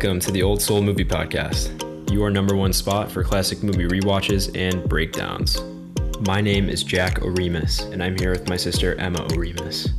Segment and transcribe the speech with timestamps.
[0.00, 4.50] Welcome to the Old Soul Movie Podcast, your number one spot for classic movie rewatches
[4.56, 5.60] and breakdowns.
[6.20, 9.90] My name is Jack Oremus, and I'm here with my sister Emma Oremus.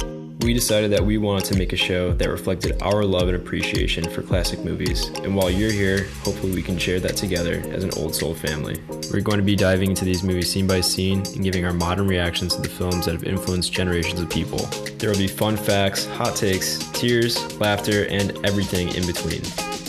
[0.43, 4.09] We decided that we wanted to make a show that reflected our love and appreciation
[4.09, 7.91] for classic movies, and while you're here, hopefully we can share that together as an
[7.95, 8.81] old soul family.
[9.13, 12.07] We're going to be diving into these movies scene by scene and giving our modern
[12.07, 14.65] reactions to the films that have influenced generations of people.
[14.97, 19.43] There will be fun facts, hot takes, tears, laughter, and everything in between.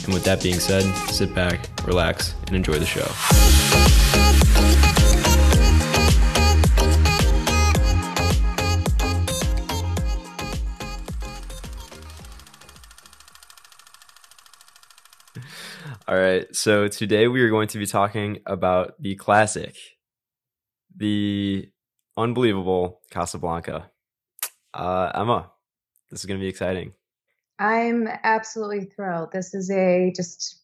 [0.04, 3.06] And with that being said, sit back, relax, and enjoy the show.
[16.08, 19.76] All right, so today we are going to be talking about the classic,
[20.96, 21.70] the
[22.16, 23.90] unbelievable Casablanca.
[24.74, 25.52] Uh, Emma,
[26.10, 26.92] this is going to be exciting.
[27.62, 29.30] I'm absolutely thrilled.
[29.30, 30.60] This is a just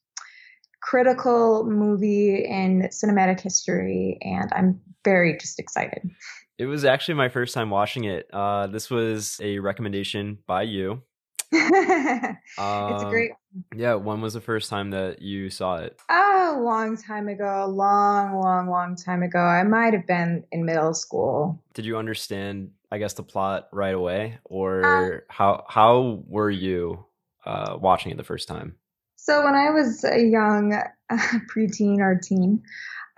[0.83, 6.11] critical movie in cinematic history, and I'm very just excited.
[6.59, 8.29] It was actually my first time watching it.
[8.33, 11.03] Uh, this was a recommendation by you.
[11.53, 13.31] it's a great.
[13.31, 16.01] Um, yeah, when was the first time that you saw it?
[16.11, 19.39] Oh, a long time ago, a long, long, long time ago.
[19.39, 21.63] I might have been in middle school.
[21.75, 27.05] Did you understand, I guess, the plot right away, or um, how how were you
[27.45, 28.77] uh, watching it the first time?
[29.17, 30.85] So when I was a young uh,
[31.55, 32.63] preteen or teen,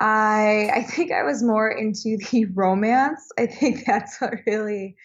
[0.00, 3.28] I I think I was more into the romance.
[3.38, 4.96] I think that's what really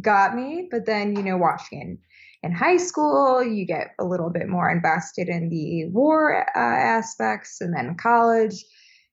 [0.00, 0.68] got me.
[0.70, 1.98] But then you know, watching
[2.42, 7.60] in high school, you get a little bit more invested in the war uh, aspects,
[7.60, 8.64] and then college,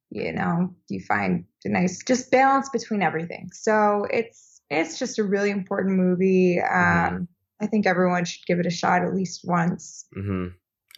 [0.09, 3.49] you know, you find a nice just balance between everything.
[3.51, 6.57] So it's it's just a really important movie.
[6.57, 7.15] Mm-hmm.
[7.15, 7.27] Um,
[7.61, 10.05] I think everyone should give it a shot at least once.
[10.15, 10.47] Mm-hmm.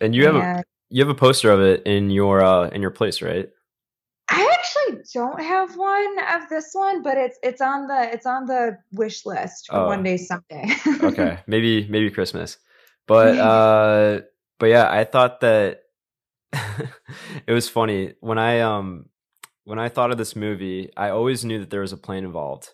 [0.02, 2.81] And you have and, a you have a poster of it in your uh, in
[2.81, 3.50] your place, right?
[4.30, 8.46] I actually don't have one of this one, but it's it's on the it's on
[8.46, 9.88] the wish list for oh.
[9.88, 10.70] one day someday.
[11.02, 12.58] okay, maybe maybe Christmas,
[13.06, 14.22] but uh,
[14.59, 15.84] but yeah, I thought that
[17.47, 19.09] it was funny when I um
[19.64, 20.90] when I thought of this movie.
[20.96, 22.72] I always knew that there was a plane involved,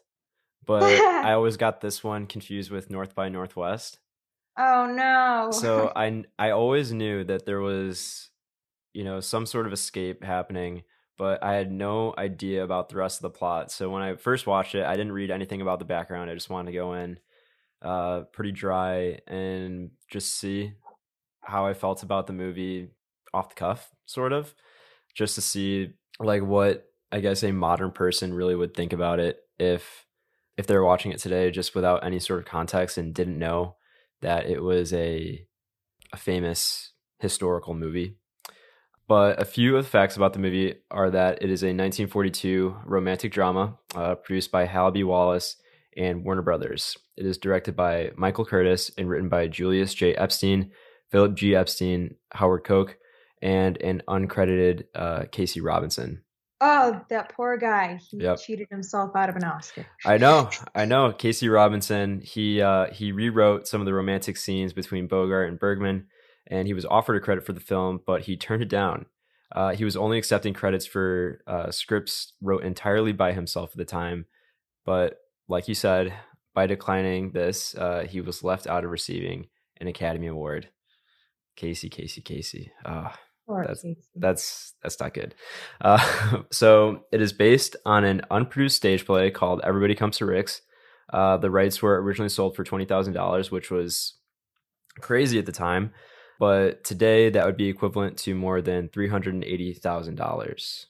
[0.65, 3.99] but I always got this one confused with North by Northwest.
[4.57, 5.49] Oh no!
[5.51, 8.29] so I I always knew that there was
[8.93, 10.83] you know some sort of escape happening
[11.17, 13.71] but I had no idea about the rest of the plot.
[13.71, 16.29] So when I first watched it, I didn't read anything about the background.
[16.29, 17.19] I just wanted to go in
[17.81, 20.73] uh, pretty dry and just see
[21.41, 22.89] how I felt about the movie
[23.33, 24.53] off the cuff, sort of,
[25.13, 29.39] just to see like what I guess a modern person really would think about it
[29.59, 30.02] if
[30.57, 33.75] if they're watching it today just without any sort of context and didn't know
[34.21, 35.45] that it was a
[36.11, 38.17] a famous historical movie
[39.07, 42.75] but a few of the facts about the movie are that it is a 1942
[42.85, 45.03] romantic drama uh, produced by Hal B.
[45.03, 45.57] Wallis
[45.97, 46.97] and Warner Brothers.
[47.17, 50.15] It is directed by Michael Curtiz and written by Julius J.
[50.15, 50.71] Epstein,
[51.11, 51.55] Philip G.
[51.55, 52.95] Epstein, Howard Koch,
[53.41, 56.23] and an uncredited uh, Casey Robinson.
[56.65, 57.99] Oh, that poor guy!
[58.09, 58.39] He yep.
[58.39, 59.85] cheated himself out of an Oscar.
[60.05, 61.11] I know, I know.
[61.11, 62.21] Casey Robinson.
[62.21, 66.07] He uh, he rewrote some of the romantic scenes between Bogart and Bergman
[66.47, 69.05] and he was offered a credit for the film, but he turned it down.
[69.51, 73.85] Uh, he was only accepting credits for uh, scripts wrote entirely by himself at the
[73.85, 74.25] time,
[74.85, 76.13] but like you said,
[76.53, 79.47] by declining this, uh, he was left out of receiving
[79.79, 80.69] an Academy Award.
[81.55, 82.71] Casey, Casey, Casey.
[82.83, 83.17] Ah,
[83.67, 85.35] that's, that's that's not good.
[85.81, 90.61] Uh, so it is based on an unproduced stage play called Everybody Comes to Rick's.
[91.11, 94.15] Uh, the rights were originally sold for twenty thousand dollars, which was
[95.01, 95.91] crazy at the time
[96.39, 100.87] but today that would be equivalent to more than three hundred and eighty thousand dollars.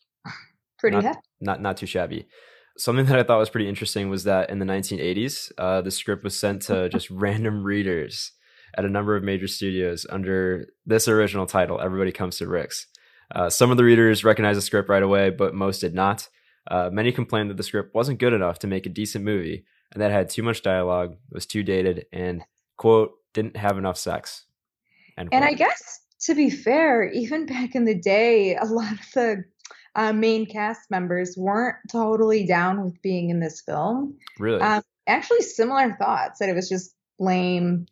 [0.79, 2.27] Pretty not, not not too shabby.
[2.75, 6.23] Something that I thought was pretty interesting was that in the 1980s, uh, the script
[6.23, 8.31] was sent to just random readers
[8.75, 12.87] at a number of major studios under this original title, "Everybody Comes to Rick's."
[13.33, 16.27] Uh, some of the readers recognized the script right away, but most did not.
[16.69, 20.01] Uh, many complained that the script wasn't good enough to make a decent movie, and
[20.01, 22.43] that had too much dialogue, was too dated, and
[22.77, 24.45] quote didn't have enough sex.
[25.17, 29.43] And I guess to be fair, even back in the day, a lot of the
[29.95, 34.17] uh, main cast members weren't totally down with being in this film.
[34.39, 34.61] Really?
[34.61, 37.85] Um, actually, similar thoughts that it was just lame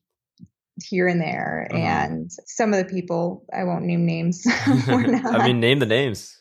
[0.81, 1.81] here and there, uh-huh.
[1.81, 4.43] and some of the people I won't name names.
[4.65, 6.37] I mean, name the names.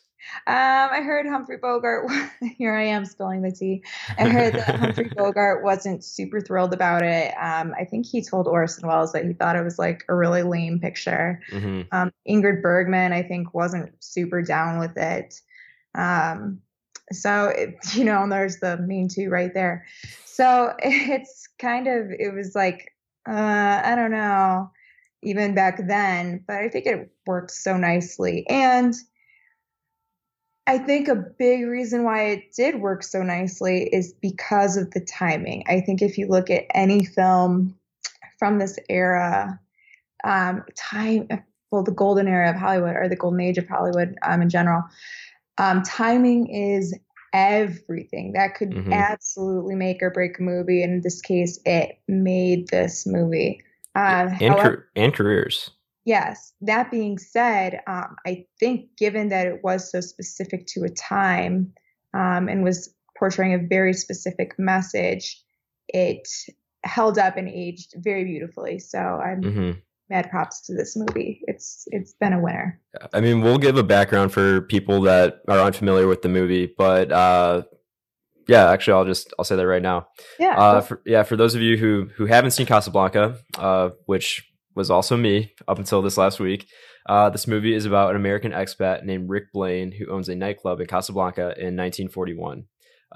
[0.46, 0.54] Um,
[0.92, 2.10] I heard Humphrey Bogart.
[2.56, 3.82] Here I am spilling the tea.
[4.18, 7.32] I heard that Humphrey Bogart wasn't super thrilled about it.
[7.40, 10.42] Um, I think he told Orson Welles that he thought it was like a really
[10.42, 11.40] lame picture.
[11.50, 11.82] Mm-hmm.
[11.92, 15.40] Um, Ingrid Bergman, I think, wasn't super down with it.
[15.94, 16.60] Um,
[17.12, 19.86] so it, you know, there's the mean two right there.
[20.24, 22.92] So it's kind of it was like
[23.28, 24.70] uh, I don't know,
[25.22, 28.94] even back then, but I think it worked so nicely and
[30.70, 35.00] I think a big reason why it did work so nicely is because of the
[35.00, 35.64] timing.
[35.66, 37.74] I think if you look at any film
[38.38, 39.58] from this era,
[40.22, 41.26] um, time,
[41.72, 44.84] well, the golden era of Hollywood or the golden age of Hollywood um, in general,
[45.58, 46.96] um, timing is
[47.32, 48.32] everything.
[48.32, 48.92] That could mm-hmm.
[48.92, 50.82] absolutely make or break a movie.
[50.82, 53.62] And in this case, it made this movie.
[53.94, 55.70] Um, and, however, and careers.
[56.04, 56.52] Yes.
[56.62, 61.72] That being said, um, I think given that it was so specific to a time
[62.14, 65.42] um, and was portraying a very specific message,
[65.88, 66.26] it
[66.84, 68.78] held up and aged very beautifully.
[68.78, 69.78] So I'm mm-hmm.
[70.10, 71.40] Mad props to this movie.
[71.46, 72.80] It's it's been a winner.
[73.12, 77.10] I mean, we'll give a background for people that are unfamiliar with the movie, but
[77.12, 77.62] uh,
[78.48, 80.08] yeah, actually, I'll just I'll say that right now.
[80.38, 80.58] Yeah.
[80.58, 84.90] Uh, for, yeah, for those of you who who haven't seen Casablanca, uh, which was
[84.90, 86.66] also me up until this last week.
[87.08, 90.80] Uh, this movie is about an American expat named Rick Blaine who owns a nightclub
[90.80, 92.64] in Casablanca in 1941.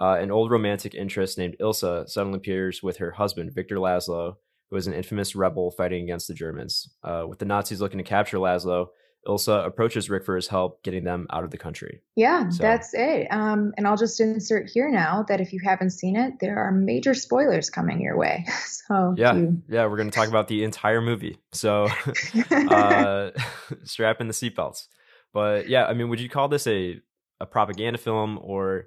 [0.01, 4.37] Uh, an old romantic interest named Ilsa suddenly appears with her husband, Victor Laszlo,
[4.71, 6.89] who is an infamous rebel fighting against the Germans.
[7.03, 8.89] Uh, with the Nazis looking to capture Laszlo,
[9.27, 12.03] Ilsa approaches Rick for his help getting them out of the country.
[12.15, 12.63] Yeah, so.
[12.63, 13.27] that's it.
[13.31, 16.73] Um, and I'll just insert here now that if you haven't seen it, there are
[16.73, 18.47] major spoilers coming your way.
[18.87, 19.63] So yeah, you...
[19.67, 21.39] yeah, we're going to talk about the entire movie.
[21.53, 21.89] So
[22.51, 23.31] uh,
[23.85, 24.89] strap in the seatbelts.
[25.33, 27.01] But yeah, I mean, would you call this a
[27.41, 28.85] a propaganda film or?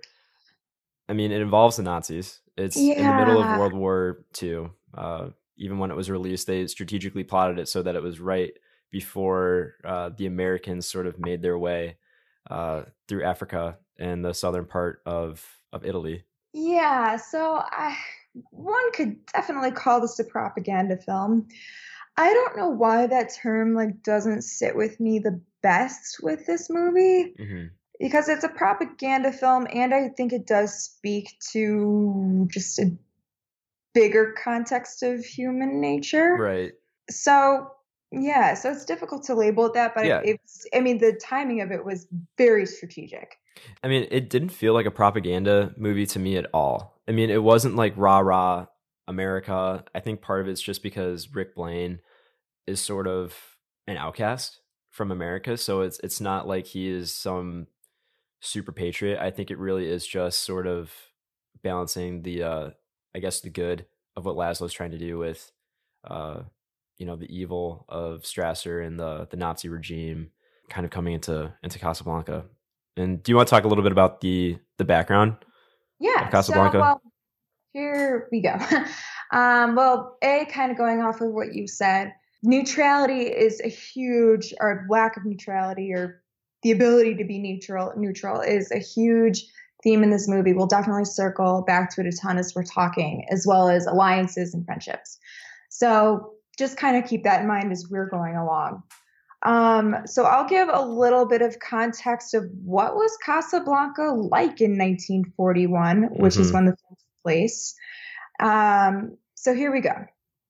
[1.09, 2.41] I mean, it involves the Nazis.
[2.56, 2.94] It's yeah.
[2.94, 4.68] in the middle of World War II.
[4.94, 8.54] Uh, even when it was released, they strategically plotted it so that it was right
[8.92, 11.98] before uh, the Americans sort of made their way
[12.50, 16.24] uh, through Africa and the southern part of of Italy.
[16.54, 17.95] Yeah, so I,
[18.51, 21.48] one could definitely call this a propaganda film.
[22.15, 26.69] I don't know why that term like doesn't sit with me the best with this
[26.69, 27.36] movie.
[27.39, 27.65] Mm-hmm.
[28.00, 32.95] Because it's a propaganda film, and I think it does speak to just a
[33.97, 36.35] bigger context of human nature.
[36.35, 36.73] Right.
[37.09, 37.71] So
[38.11, 40.21] yeah, so it's difficult to label it that, but yeah.
[40.23, 42.07] it, it's, I mean, the timing of it was
[42.38, 43.35] very strategic.
[43.83, 47.01] I mean, it didn't feel like a propaganda movie to me at all.
[47.07, 48.67] I mean, it wasn't like rah rah
[49.07, 49.83] America.
[49.95, 51.99] I think part of it's just because Rick Blaine
[52.67, 53.35] is sort of
[53.88, 54.59] an outcast
[54.89, 57.67] from America, so it's it's not like he is some
[58.41, 59.19] super patriot.
[59.19, 60.94] I think it really is just sort of
[61.63, 62.69] balancing the, uh,
[63.17, 65.51] I guess, the good of what Laszlo's trying to do with
[66.03, 66.41] uh,
[66.97, 70.29] you know the evil of Strasser and the the Nazi regime
[70.69, 72.45] kind of coming into into Casablanca.
[72.95, 75.35] And do you want to talk a little bit about the the background?
[75.99, 76.77] Yeah, Casablanca.
[76.77, 77.01] So, well,
[77.73, 78.55] here we go.
[79.31, 82.13] um, well, a kind of going off of what you said,
[82.43, 86.21] neutrality is a huge, or lack of neutrality, or
[86.61, 87.93] the ability to be neutral.
[87.97, 89.44] Neutral is a huge
[89.87, 90.51] theme in this movie.
[90.51, 94.53] We'll definitely circle back to it a ton as we're talking, as well as alliances
[94.53, 95.17] and friendships.
[95.69, 98.83] So just kind of keep that in mind as we're going along.
[99.45, 104.77] Um, so I'll give a little bit of context of what was Casablanca like in
[104.77, 106.41] 1941, which mm-hmm.
[106.41, 107.73] is when the film took place.
[108.41, 109.94] Um, so here we go.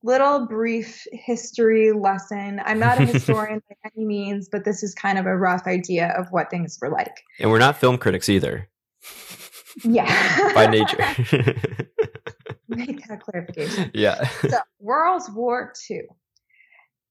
[0.01, 2.59] Little brief history lesson.
[2.65, 6.15] I'm not a historian by any means, but this is kind of a rough idea
[6.17, 7.23] of what things were like.
[7.39, 8.67] And we're not film critics either.
[9.83, 10.53] Yeah.
[10.53, 10.97] by nature.
[12.67, 13.91] make that clarification.
[13.93, 14.27] Yeah.
[14.27, 16.01] so World War II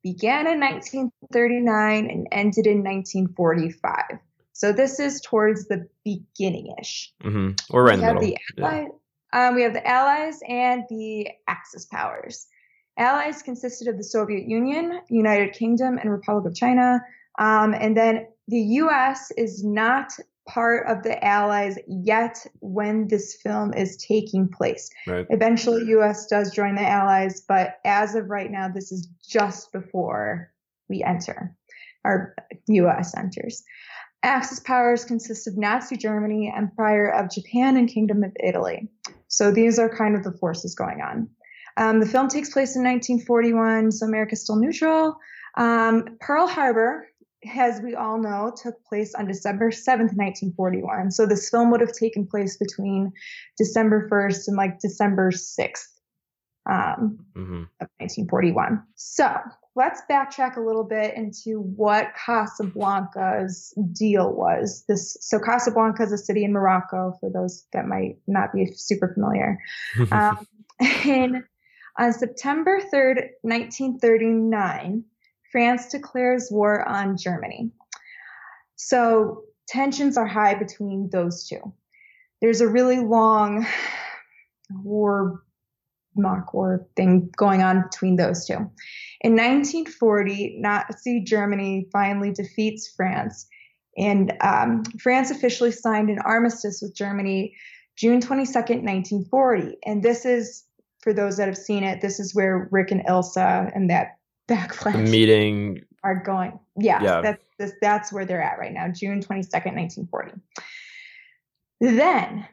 [0.03, 4.21] began in 1939 and ended in 1945.
[4.53, 7.13] So this is towards the beginning-ish.
[7.23, 7.51] Mm-hmm.
[7.71, 8.23] We're right we in the middle.
[8.23, 8.89] The Allies,
[9.33, 9.49] yeah.
[9.49, 12.47] um, we have the Allies and the Axis powers.
[12.99, 17.03] Allies consisted of the Soviet Union, United Kingdom, and Republic of China.
[17.39, 19.31] Um, and then the U.S.
[19.37, 20.13] is not
[20.47, 24.91] part of the Allies yet when this film is taking place.
[25.07, 25.27] Right.
[25.31, 26.27] Eventually, U.S.
[26.27, 30.53] does join the Allies, but as of right now, this is just before
[30.89, 31.57] we enter,
[32.05, 32.35] our
[32.69, 33.17] U.S.
[33.17, 33.65] enters.
[34.23, 38.89] Axis powers consist of Nazi Germany, Empire of Japan, and Kingdom of Italy.
[39.29, 41.29] So these are kind of the forces going on.
[41.77, 45.17] Um, the film takes place in 1941, so America's still neutral.
[45.57, 47.07] Um, Pearl Harbor
[47.55, 51.11] as we all know, took place on December 7th, 1941.
[51.11, 53.13] So this film would have taken place between
[53.59, 55.87] December 1st and like December 6th
[56.69, 57.63] um, mm-hmm.
[57.81, 58.83] of 1941.
[58.95, 59.31] So
[59.75, 64.85] let's backtrack a little bit into what Casablanca's deal was.
[64.89, 69.13] This so Casablanca is a city in Morocco for those that might not be super
[69.15, 69.59] familiar.
[70.11, 70.47] um,
[70.81, 71.45] and
[71.99, 75.05] on September 3rd, 1939,
[75.57, 77.71] France declares war on Germany.
[78.75, 81.73] So tensions are high between those two.
[82.43, 83.67] There's a really long
[84.69, 85.43] war,
[86.15, 88.71] mock war thing going on between those two.
[89.23, 93.47] In 1940, Nazi Germany finally defeats France,
[93.97, 97.57] and um, France officially signed an armistice with Germany
[97.97, 99.79] June 22nd, 1940.
[99.87, 100.65] And this is,
[101.01, 104.16] for those that have seen it, this is where Rick and Ilsa and that
[104.49, 106.59] backlash meeting are going.
[106.79, 107.21] Yeah, yeah.
[107.21, 110.33] that's this, that's where they're at right now, June 22nd, 1940.
[111.81, 112.47] Then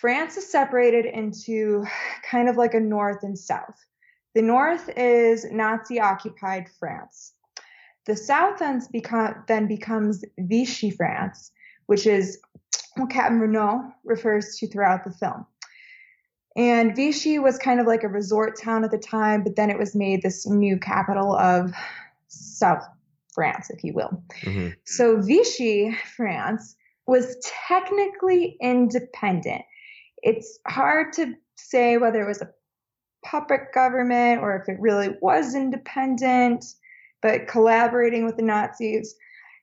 [0.00, 1.84] France is separated into
[2.28, 3.84] kind of like a north and south.
[4.34, 7.32] The north is Nazi occupied France.
[8.06, 11.50] The south then, become, then becomes Vichy France,
[11.86, 12.38] which is
[12.96, 15.44] what Captain Renault refers to throughout the film.
[16.56, 19.78] And Vichy was kind of like a resort town at the time, but then it
[19.78, 21.72] was made this new capital of
[22.28, 22.82] South
[23.32, 24.22] France, if you will.
[24.42, 24.70] Mm-hmm.
[24.84, 26.74] So Vichy France
[27.06, 27.36] was
[27.68, 29.62] technically independent.
[30.22, 32.50] It's hard to say whether it was a
[33.24, 36.64] puppet government or if it really was independent,
[37.22, 39.14] but collaborating with the Nazis.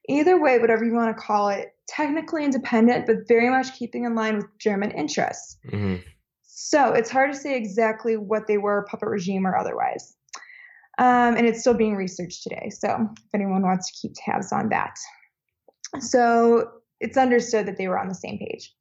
[0.08, 4.16] Either way, whatever you want to call it, technically independent, but very much keeping in
[4.16, 5.58] line with German interests.
[5.68, 5.96] Mm-hmm.
[6.58, 10.16] So it's hard to say exactly what they were, puppet regime or otherwise.
[10.98, 12.70] Um, and it's still being researched today.
[12.70, 14.96] So if anyone wants to keep tabs on that.
[16.00, 16.72] So
[17.02, 18.74] it's understood that they were on the same page.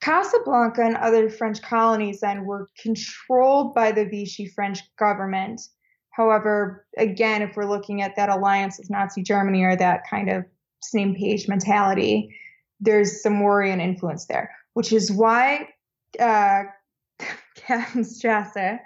[0.00, 5.60] Casablanca and other French colonies then were controlled by the Vichy French government.
[6.10, 10.44] However, again, if we're looking at that alliance with Nazi Germany or that kind of
[10.80, 12.28] same page mentality,
[12.78, 15.68] there's some worry and influence there, which is why
[16.20, 16.62] uh,
[18.02, 18.78] Strasse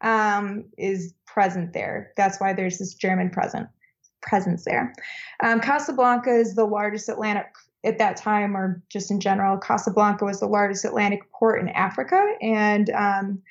[0.00, 2.12] um, is present there.
[2.16, 3.68] That's why there's this German present
[4.22, 4.92] presence there.
[5.42, 7.46] Um, Casablanca is the largest Atlantic
[7.84, 9.56] at that time, or just in general.
[9.56, 13.42] Casablanca was the largest Atlantic port in Africa, and um,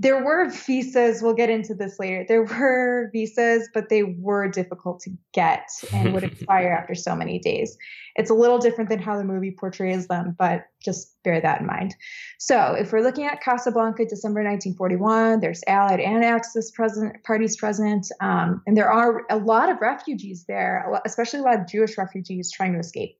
[0.00, 1.20] there were visas.
[1.20, 2.24] We'll get into this later.
[2.26, 7.38] There were visas, but they were difficult to get and would expire after so many
[7.38, 7.76] days.
[8.16, 11.66] It's a little different than how the movie portrays them, but just bear that in
[11.66, 11.94] mind.
[12.38, 18.06] So, if we're looking at Casablanca, December 1941, there's Allied and Axis present, parties present,
[18.22, 22.50] um, and there are a lot of refugees there, especially a lot of Jewish refugees
[22.50, 23.19] trying to escape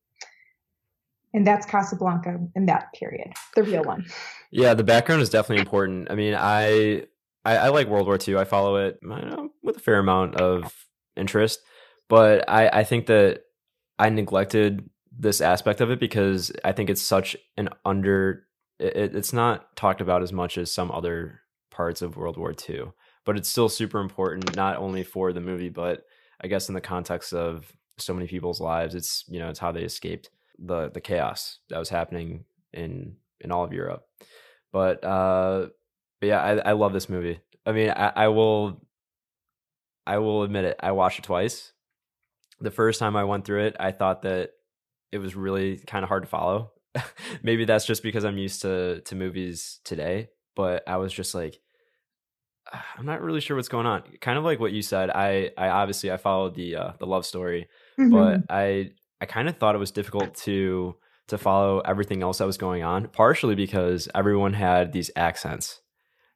[1.33, 4.07] and that's Casablanca in that period, the real one.
[4.51, 6.11] Yeah, the background is definitely important.
[6.11, 7.05] I mean, I
[7.45, 8.37] I, I like World War II.
[8.37, 10.73] I follow it I know, with a fair amount of
[11.17, 11.61] interest,
[12.09, 13.43] but I I think that
[13.99, 18.47] I neglected this aspect of it because I think it's such an under.
[18.79, 22.93] It, it's not talked about as much as some other parts of World War II,
[23.25, 26.03] but it's still super important not only for the movie, but
[26.41, 28.95] I guess in the context of so many people's lives.
[28.95, 30.31] It's you know it's how they escaped
[30.61, 34.05] the the chaos that was happening in in all of Europe.
[34.73, 35.69] But uh,
[36.21, 37.41] but yeah, I, I love this movie.
[37.67, 38.81] I mean, I, I will
[40.07, 40.77] I will admit it.
[40.81, 41.73] I watched it twice.
[42.61, 44.51] The first time I went through it, I thought that
[45.13, 46.73] it was really kind of hard to follow.
[47.43, 51.61] Maybe that's just because I'm used to to movies today, but I was just like
[52.97, 54.03] I'm not really sure what's going on.
[54.21, 55.11] Kind of like what you said.
[55.11, 58.11] I I obviously I followed the uh, the love story, mm-hmm.
[58.11, 60.97] but I I kind of thought it was difficult to
[61.29, 65.81] to follow everything else that was going on, partially because everyone had these accents.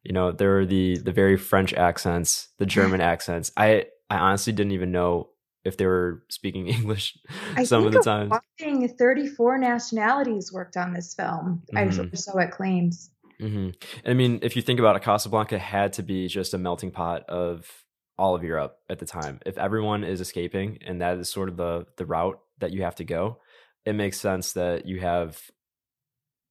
[0.03, 3.51] You know, there were the the very French accents, the German accents.
[3.57, 5.29] I I honestly didn't even know
[5.63, 7.17] if they were speaking English
[7.63, 8.29] some of the time.
[8.29, 11.63] Watching 34 nationalities worked on this film.
[11.73, 12.01] Mm-hmm.
[12.11, 13.09] I so it claims.
[13.41, 13.71] Mm-hmm.
[14.09, 17.23] I mean, if you think about it, Casablanca had to be just a melting pot
[17.27, 17.69] of
[18.17, 19.41] all of Europe at the time.
[19.45, 22.95] If everyone is escaping and that is sort of the the route that you have
[22.95, 23.39] to go,
[23.85, 25.39] it makes sense that you have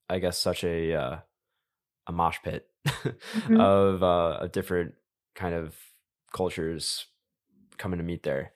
[0.08, 1.16] I guess such a uh,
[2.06, 3.60] a mosh pit mm-hmm.
[3.60, 4.94] of uh, of different
[5.34, 5.74] kind of
[6.32, 7.06] cultures
[7.78, 8.52] coming to meet there.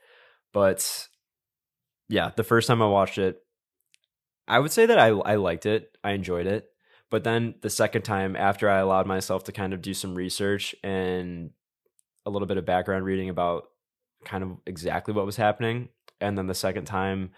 [0.53, 1.09] But
[2.09, 3.39] yeah, the first time I watched it,
[4.47, 5.97] I would say that I I liked it.
[6.05, 6.69] I enjoyed it.
[7.11, 10.75] But then the second time after I allowed myself to kind of do some research
[10.85, 11.51] and
[12.27, 13.65] a little bit of background reading about
[14.27, 15.89] kind of exactly what was happening,
[16.21, 17.31] and then the second time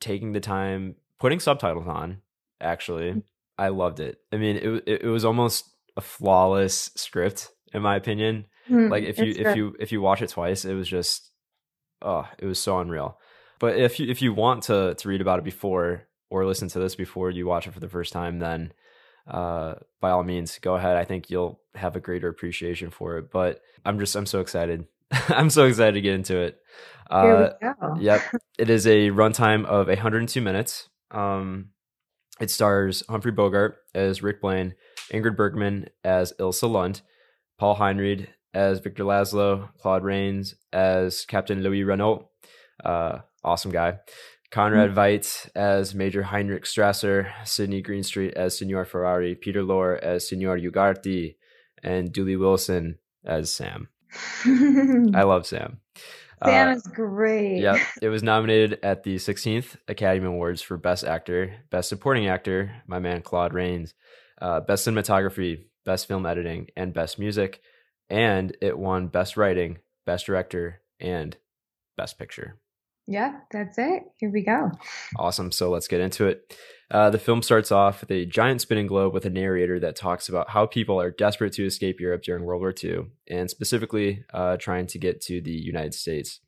[0.00, 2.18] taking the time putting subtitles on
[2.60, 3.12] actually.
[3.12, 3.22] Mm.
[3.58, 4.18] i loved it.
[4.32, 8.46] I mean it, it, it was almost a flawless script in my opinion.
[8.66, 11.30] Hmm, like if you if you if you watch it twice it was just
[12.02, 13.18] oh it was so unreal.
[13.58, 16.78] But if you if you want to to read about it before or listen to
[16.78, 18.72] this before you watch it for the first time then
[19.26, 20.96] uh by all means go ahead.
[20.96, 23.30] I think you'll have a greater appreciation for it.
[23.30, 24.86] But i'm just i'm so excited.
[25.28, 26.58] I'm so excited to get into it
[27.10, 28.00] uh Here we go.
[28.00, 28.22] Yep.
[28.58, 30.88] It is a runtime of 102 minutes.
[31.12, 31.70] Um,
[32.40, 34.74] it stars Humphrey Bogart as Rick Blaine,
[35.12, 37.02] Ingrid Bergman as Ilsa Lund,
[37.58, 42.28] Paul Henreid as Victor Laszlo, Claude Rains as Captain Louis Renault,
[42.84, 43.98] uh, awesome guy,
[44.50, 50.58] Conrad Veidt as Major Heinrich Strasser, Sidney Greenstreet as Signor Ferrari, Peter Lorre as Signor
[50.58, 51.36] Ugarte,
[51.82, 53.88] and Dooley Wilson as Sam.
[54.44, 55.80] I love Sam.
[56.44, 57.60] Sam Uh, is great.
[57.60, 57.76] Yep.
[58.02, 62.98] It was nominated at the 16th Academy Awards for Best Actor, Best Supporting Actor, my
[62.98, 63.94] man Claude Rains,
[64.40, 67.60] uh, Best Cinematography, Best Film Editing, and Best Music.
[68.10, 71.36] And it won Best Writing, Best Director, and
[71.96, 72.58] Best Picture.
[73.10, 74.02] Yeah, that's it.
[74.18, 74.70] Here we go.
[75.16, 75.50] Awesome.
[75.50, 76.54] So let's get into it.
[76.90, 80.28] Uh, the film starts off with a giant spinning globe with a narrator that talks
[80.28, 84.58] about how people are desperate to escape Europe during World War II, and specifically uh,
[84.58, 86.40] trying to get to the United States.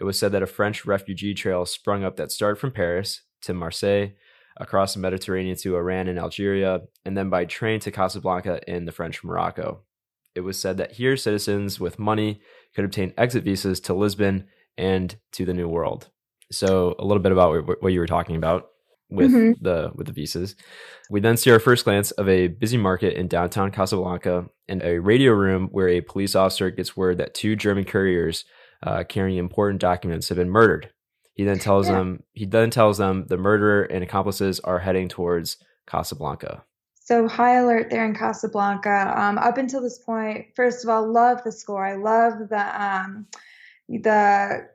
[0.00, 3.52] It was said that a French refugee trail sprung up that started from Paris to
[3.52, 4.12] Marseille,
[4.56, 8.92] across the Mediterranean to Oran and Algeria, and then by train to Casablanca in the
[8.92, 9.82] French Morocco.
[10.34, 12.40] It was said that here citizens with money
[12.74, 14.46] could obtain exit visas to Lisbon
[14.78, 16.08] and to the New World.
[16.52, 18.68] So a little bit about what you were talking about
[19.10, 19.54] with Mhm.
[19.60, 20.56] the with the visas.
[21.10, 24.98] We then see our first glance of a busy market in downtown Casablanca and a
[24.98, 28.44] radio room where a police officer gets word that two German couriers
[28.82, 30.90] uh, carrying important documents have been murdered.
[31.34, 31.96] He then tells Yeah.
[31.96, 35.56] them he then tells them the murderer and accomplices are heading towards
[35.86, 36.64] Casablanca.
[37.00, 39.14] So high alert there in Casablanca.
[39.16, 41.86] Um, up until this point, first of all, love the score.
[41.86, 43.26] I love the um,
[43.88, 44.68] the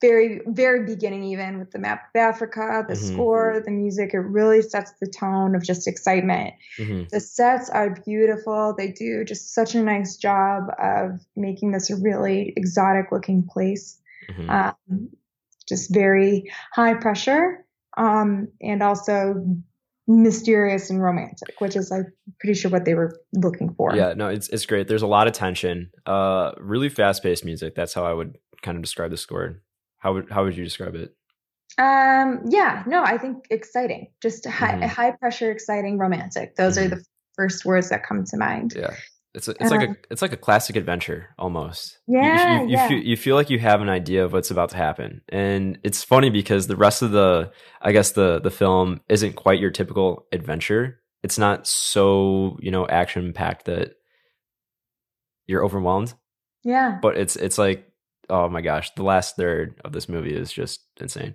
[0.00, 3.12] very very beginning, even with the map of Africa, the Mhm.
[3.12, 4.12] score, the music.
[4.12, 6.54] It really sets the tone of just excitement.
[6.78, 7.08] Mhm.
[7.08, 8.74] The sets are beautiful.
[8.76, 13.98] They do just such a nice job of making this a really exotic looking place.
[14.30, 14.50] Mhm.
[14.50, 15.08] Um,
[15.66, 17.64] just very high pressure
[17.96, 19.46] um, and also
[20.06, 23.94] mysterious and romantic, which is I'm pretty sure what they were looking for.
[23.96, 24.88] Yeah, no, it's it's great.
[24.88, 25.90] There's a lot of tension.
[26.06, 27.74] Uh, really fast paced music.
[27.74, 29.62] That's how I would kind of describe the score.
[29.98, 31.14] How would how would you describe it?
[31.78, 34.12] Um, yeah, no, I think exciting.
[34.22, 34.86] Just high, Mhm.
[34.88, 36.54] high pressure, exciting, romantic.
[36.56, 36.84] Those Mhm.
[36.84, 38.74] are the first words that come to mind.
[38.76, 38.94] Yeah,
[39.34, 41.98] it's a, it's like a it's like a classic adventure almost.
[42.06, 42.88] You- you- Yeah, you, you, yeah.
[42.88, 46.04] feel you feel like you have an idea of what's about to happen, and it's
[46.04, 47.50] funny because the rest of the
[47.82, 51.00] I guess the the film isn't quite your typical adventure.
[51.22, 53.94] It's not so you know action packed that
[55.46, 56.14] you're overwhelmed,
[56.62, 56.98] Yeah.
[57.02, 57.88] but it's it's like
[58.30, 61.34] oh my gosh, the last third of this movie is just insane.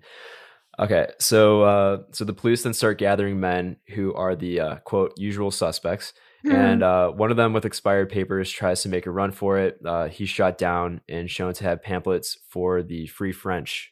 [0.79, 5.13] Okay, so uh, so the police then start gathering men who are the uh, quote
[5.17, 6.51] usual suspects, Hmm.
[6.51, 9.79] and uh, one of them with expired papers tries to make a run for it.
[9.85, 13.91] Uh, he's shot down and shown to have pamphlets for the Free French.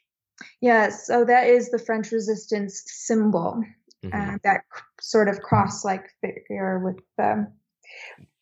[0.62, 3.64] yeah, so that is the French resistance symbol.
[4.06, 4.14] Mhm.
[4.36, 4.62] uh, that
[5.02, 7.52] sort of cross-like figure with the.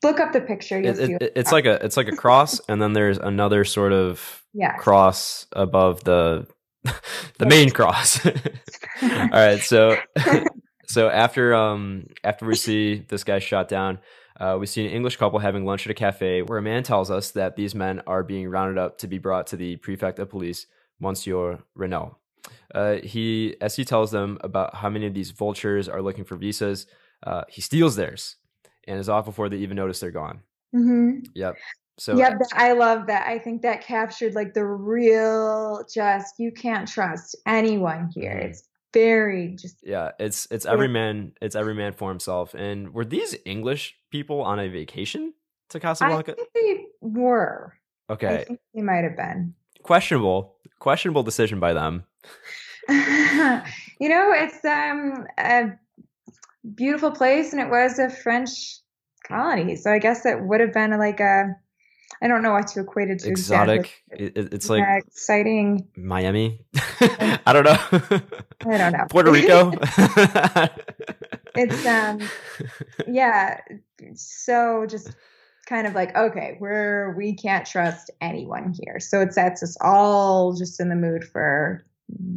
[0.04, 0.78] Look up the picture.
[0.80, 4.44] It- it- it's like a it's like a cross, and then there's another sort of
[4.54, 4.76] Yeah.
[4.76, 6.46] cross above the
[7.40, 8.24] the main cross.
[9.02, 9.96] All right, so
[10.88, 14.00] so after um after we see this guy shot down,
[14.40, 17.10] uh, we see an English couple having lunch at a cafe where a man tells
[17.10, 20.30] us that these men are being rounded up to be brought to the prefect of
[20.30, 20.68] police,
[21.00, 22.18] Monsieur Renault.
[22.74, 26.36] Uh, he as he tells them about how many of these vultures are looking for
[26.36, 26.88] visas,
[27.24, 28.36] uh, he steals theirs
[28.88, 30.42] and is off before they even notice they're gone.
[30.72, 31.56] hmm Yep.
[31.98, 33.26] So yep, I love that.
[33.26, 38.36] I think that captured like the real, just you can't trust anyone here.
[38.36, 38.50] Mhm.
[38.50, 38.64] It's
[38.96, 40.72] very just yeah, it's it's Yeah.
[40.74, 42.54] every man it's every man for himself.
[42.56, 45.34] And were these English people on a vacation
[45.70, 46.34] to I Casablanca?
[46.36, 47.74] think they were.
[48.10, 49.54] I Okay, think they might have been.
[49.84, 52.04] questionable questionable decision by them.
[52.90, 55.74] you know, it's um a
[56.76, 58.50] beautiful place, and it was a French
[59.28, 61.56] colony, so I guess it would have been like a.
[62.22, 63.30] I don't know what to equate it to.
[63.30, 64.04] Exotic.
[64.12, 64.26] Exactly.
[64.28, 65.88] It, it- it's like yeah, exciting.
[65.98, 66.62] Miami.
[67.02, 67.78] I don't know.
[68.74, 69.06] I don't know.
[69.10, 69.72] Puerto Rico.
[71.58, 72.20] It's um
[73.08, 73.60] yeah,
[74.16, 75.12] so just
[75.68, 79.00] kind of like, okay, we're we can't trust anyone here.
[79.00, 81.86] So it sets us all just in the mood for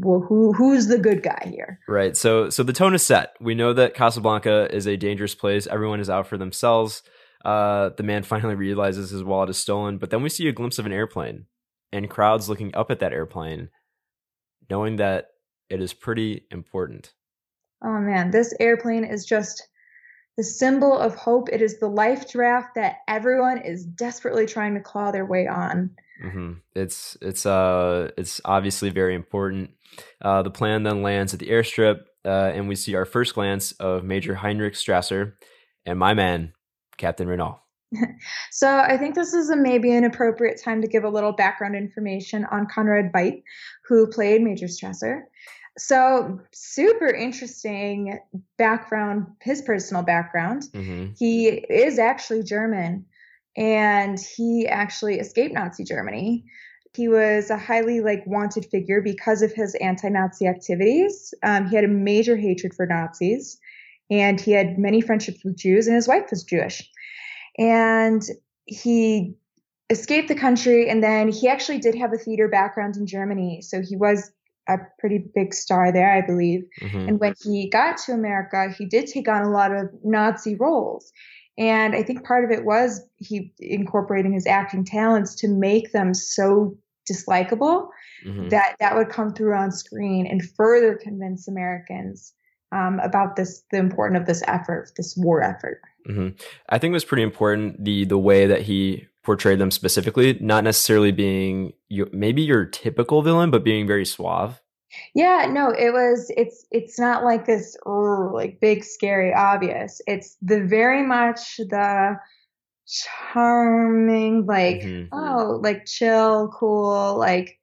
[0.00, 1.80] well, who who's the good guy here?
[1.88, 2.16] Right.
[2.16, 3.34] So so the tone is set.
[3.40, 5.66] We know that Casablanca is a dangerous place.
[5.66, 7.02] Everyone is out for themselves.
[7.44, 10.78] Uh, the man finally realizes his wallet is stolen, but then we see a glimpse
[10.78, 11.46] of an airplane
[11.92, 13.70] and crowds looking up at that airplane,
[14.68, 15.28] knowing that
[15.70, 17.12] it is pretty important.
[17.82, 19.68] Oh man, this airplane is just
[20.36, 21.48] the symbol of hope.
[21.52, 25.90] It is the life draft that everyone is desperately trying to claw their way on.
[26.24, 26.52] Mm-hmm.
[26.74, 29.70] It's it's uh it's obviously very important.
[30.20, 33.72] Uh, the plan then lands at the airstrip, uh, and we see our first glance
[33.72, 35.34] of Major Heinrich Strasser
[35.86, 36.52] and my man,
[36.98, 37.60] Captain Renault.
[38.50, 41.74] so I think this is a, maybe an appropriate time to give a little background
[41.74, 43.42] information on Conrad Veidt,
[43.86, 45.22] who played Major Strasser.
[45.78, 48.18] So super interesting
[48.56, 50.64] background, his personal background.
[50.74, 51.12] Mm-hmm.
[51.16, 53.06] He is actually German
[53.56, 56.44] and he actually escaped Nazi Germany.
[56.96, 61.32] He was a highly like wanted figure because of his anti-Nazi activities.
[61.44, 63.58] Um, he had a major hatred for Nazis,
[64.10, 66.88] and he had many friendships with Jews, and his wife was Jewish.
[67.58, 68.22] And
[68.66, 69.34] he
[69.90, 73.82] escaped the country, and then he actually did have a theater background in Germany, so
[73.82, 74.30] he was
[74.68, 76.64] a pretty big star there, I believe.
[76.82, 77.08] Mm-hmm.
[77.08, 81.10] And when he got to America, he did take on a lot of Nazi roles.
[81.56, 86.14] And I think part of it was he incorporating his acting talents to make them
[86.14, 86.76] so
[87.10, 87.88] dislikable
[88.24, 88.48] mm-hmm.
[88.50, 92.32] that that would come through on screen and further convince Americans
[92.72, 95.80] um, about this the importance of this effort, this war effort.
[96.08, 96.28] Mm-hmm.
[96.68, 100.64] I think it was pretty important the the way that he portrayed them specifically, not
[100.64, 104.60] necessarily being your, maybe your typical villain, but being very suave.
[105.14, 110.00] Yeah, no, it was it's it's not like this oh, like big scary obvious.
[110.06, 112.16] It's the very much the
[112.86, 115.08] charming like mm-hmm.
[115.12, 117.57] oh, like chill, cool, like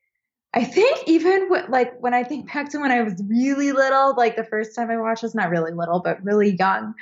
[0.55, 4.35] I think even like when I think back to when I was really little, like
[4.35, 6.93] the first time I watched this, not really little, but really young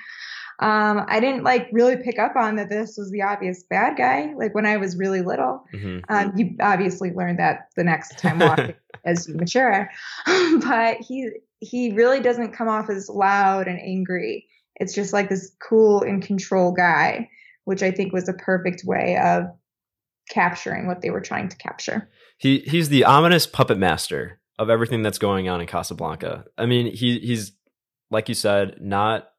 [0.59, 4.33] um, I didn't like really pick up on that this was the obvious bad guy.
[4.35, 5.99] Like when I was really little, mm-hmm.
[6.09, 9.89] um, you obviously learned that the next time watching as you mature.
[10.61, 14.47] but he he really doesn't come off as loud and angry.
[14.75, 17.29] It's just like this cool and control guy,
[17.65, 19.45] which I think was a perfect way of
[20.29, 22.09] capturing what they were trying to capture.
[22.43, 26.43] He he's the ominous puppet master of everything that's going on in Casablanca.
[26.57, 27.53] I mean, he he's
[28.11, 29.29] like you said, not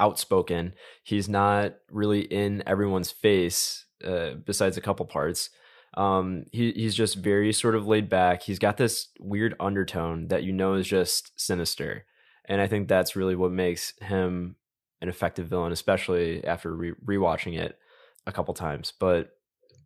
[0.00, 0.74] outspoken.
[1.04, 5.50] He's not really in everyone's face, uh, besides a couple parts.
[5.94, 8.42] Um, he he's just very sort of laid back.
[8.42, 12.06] He's got this weird undertone that you know is just sinister,
[12.44, 14.56] and I think that's really what makes him
[15.00, 17.78] an effective villain, especially after re- rewatching it
[18.26, 18.94] a couple times.
[18.98, 19.30] But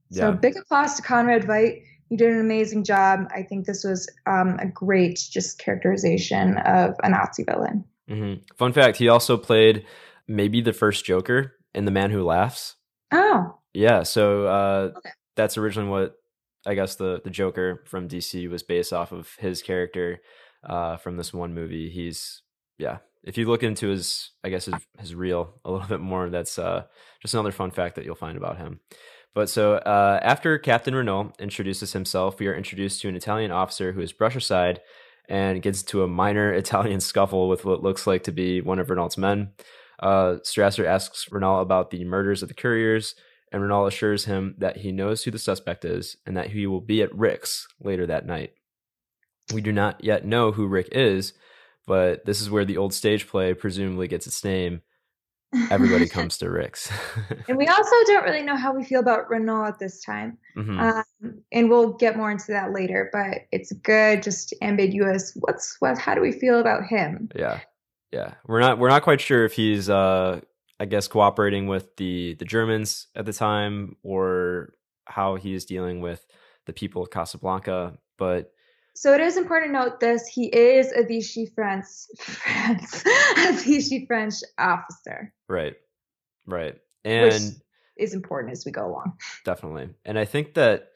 [0.09, 0.21] yeah.
[0.21, 1.83] so big applause to Conrad Veidt.
[2.15, 3.27] You did an amazing job.
[3.35, 7.85] I think this was um, a great just characterization of a Nazi villain.
[8.09, 8.43] Mm-hmm.
[8.57, 9.85] Fun fact: He also played
[10.29, 12.77] maybe the first Joker in The Man Who Laughs.
[13.11, 14.05] Oh, yeah.
[14.05, 15.11] So uh, okay.
[15.35, 16.15] that's originally what
[16.65, 20.21] I guess the the Joker from DC was based off of his character
[20.63, 21.91] uh, from this one movie.
[21.91, 22.43] He's
[22.79, 22.99] yeah.
[23.25, 26.61] If you look into his, I guess his, his real a little bit more, that's
[26.61, 26.85] uh,
[27.21, 28.79] just another fun fact that you'll find about him.
[29.35, 33.93] But so uh, after Captain Renault introduces himself, we are introduced to an Italian officer
[33.93, 34.81] who is brush aside
[35.29, 38.91] and gets into a minor Italian scuffle with what looks like to be one of
[38.91, 39.53] Renault's men.
[39.99, 43.15] Uh, Strasser asks Renault about the murders of the couriers,
[43.51, 46.81] and Renault assures him that he knows who the suspect is and that he will
[46.81, 48.53] be at Rick's later that night.
[49.53, 51.33] We do not yet know who Rick is,
[51.87, 54.83] but this is where the old stage play presumably gets its name.
[55.71, 56.91] Everybody comes to Rick's.
[57.49, 60.39] and we also don't really know how we feel about Renault at this time.
[60.57, 60.79] Mm-hmm.
[60.79, 65.37] Um, and we'll get more into that later, but it's good, just ambiguous.
[65.41, 65.99] What's what?
[65.99, 67.29] How do we feel about him?
[67.35, 67.61] Yeah
[68.15, 70.41] yeah, we're not we're not quite sure if he's uh
[70.79, 76.01] I guess cooperating with the the Germans at the time or how he is dealing
[76.01, 76.25] with
[76.67, 78.53] the people of Casablanca, but
[78.95, 81.87] so it is important to note this: he is a Vichy French,
[82.19, 83.05] France,
[83.39, 85.33] a Vichy French officer.
[85.49, 85.75] Right,
[86.47, 87.43] right, and Which
[87.97, 89.15] is important as we go along.
[89.45, 90.89] Definitely, and I think that,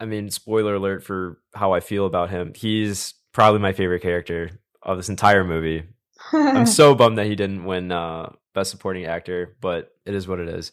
[0.00, 2.52] I mean, spoiler alert for how I feel about him.
[2.54, 4.50] He's probably my favorite character
[4.82, 5.84] of this entire movie.
[6.32, 10.40] I'm so bummed that he didn't win uh, Best Supporting Actor, but it is what
[10.40, 10.72] it is.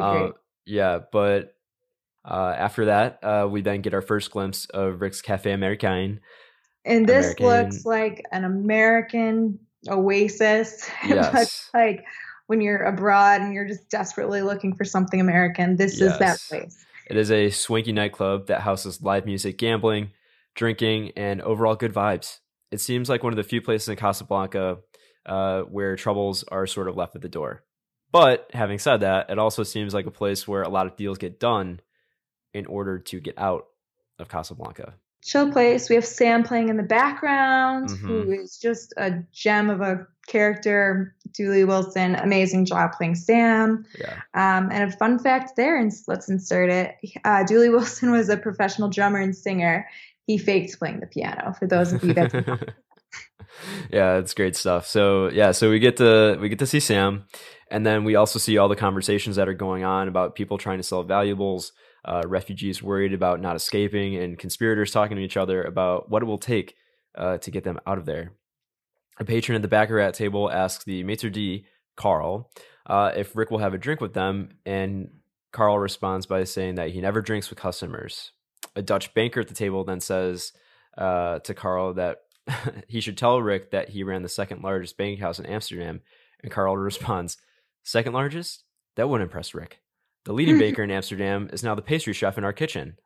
[0.00, 0.30] Uh,
[0.64, 1.55] yeah, but
[2.26, 6.20] uh, after that, uh, we then get our first glimpse of Rick's Cafe Americain.
[6.84, 7.46] And this American.
[7.46, 9.58] looks like an American
[9.88, 10.88] oasis.
[11.06, 11.70] Yes.
[11.72, 12.04] like
[12.48, 16.12] when you're abroad and you're just desperately looking for something American, this yes.
[16.12, 16.84] is that place.
[17.08, 20.10] It is a swanky nightclub that houses live music, gambling,
[20.54, 22.40] drinking, and overall good vibes.
[22.72, 24.78] It seems like one of the few places in Casablanca
[25.24, 27.62] uh, where troubles are sort of left at the door.
[28.10, 31.18] But having said that, it also seems like a place where a lot of deals
[31.18, 31.80] get done
[32.54, 33.66] in order to get out
[34.18, 34.94] of Casablanca.
[35.22, 35.88] Chill place.
[35.88, 38.06] We have Sam playing in the background, mm-hmm.
[38.06, 41.14] who is just a gem of a character.
[41.32, 43.84] Dooley Wilson, amazing job playing Sam.
[43.98, 44.14] Yeah.
[44.34, 46.94] Um, and a fun fact there, and let's insert it.
[47.24, 49.88] Uh, Dooley Wilson was a professional drummer and singer.
[50.26, 51.54] He faked playing the piano.
[51.58, 52.74] For those of you that.
[53.90, 54.86] yeah, it's great stuff.
[54.86, 57.24] So yeah, so we get to we get to see Sam,
[57.70, 60.78] and then we also see all the conversations that are going on about people trying
[60.78, 61.72] to sell valuables,
[62.06, 66.26] uh, refugees worried about not escaping, and conspirators talking to each other about what it
[66.26, 66.76] will take
[67.16, 68.32] uh, to get them out of there.
[69.18, 71.64] A patron at the baccarat table asks the maitre d'
[71.96, 72.50] Carl
[72.86, 75.10] uh, if Rick will have a drink with them, and
[75.52, 78.32] Carl responds by saying that he never drinks with customers.
[78.76, 80.52] A Dutch banker at the table then says
[80.96, 82.18] uh, to Carl that
[82.88, 86.02] he should tell Rick that he ran the second largest banking house in Amsterdam,
[86.42, 87.38] and Carl responds,
[87.82, 88.64] Second largest?
[88.96, 89.80] That wouldn't impress Rick.
[90.26, 92.98] The leading baker in Amsterdam is now the pastry chef in our kitchen.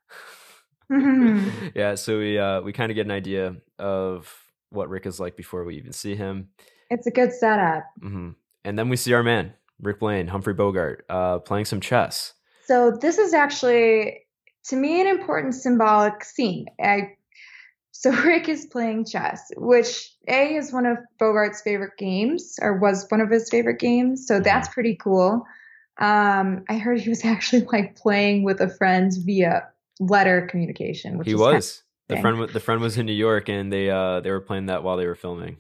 [0.91, 1.69] Mm-hmm.
[1.75, 4.35] yeah, so we uh, we kind of get an idea of
[4.71, 6.49] what Rick is like before we even see him.
[6.91, 7.85] It's a good setup.
[8.01, 8.31] Mm-hmm.
[8.65, 12.35] And then we see our man, Rick Blaine, Humphrey Bogart, uh, playing some chess.
[12.65, 14.27] So this is actually,
[14.65, 16.67] to me, an important symbolic scene.
[16.83, 17.17] I
[17.93, 23.07] so Rick is playing chess, which A is one of Bogart's favorite games, or was
[23.11, 24.27] one of his favorite games.
[24.27, 24.43] So mm-hmm.
[24.43, 25.45] that's pretty cool.
[25.99, 31.21] Um, I heard he was actually like playing with a friend via letter communication.
[31.25, 31.83] he was.
[32.09, 34.83] The friend, the friend was in New York, and they uh, they were playing that
[34.83, 35.59] while they were filming.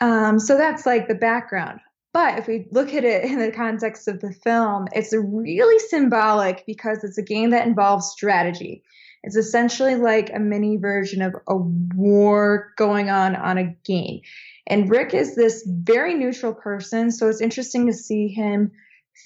[0.00, 1.78] Um, so that's like the background.
[2.12, 6.64] But if we look at it in the context of the film, it's really symbolic
[6.66, 8.82] because it's a game that involves strategy.
[9.22, 14.20] It's essentially like a mini version of a war going on on a game.
[14.66, 18.72] And Rick is this very neutral person, so it's interesting to see him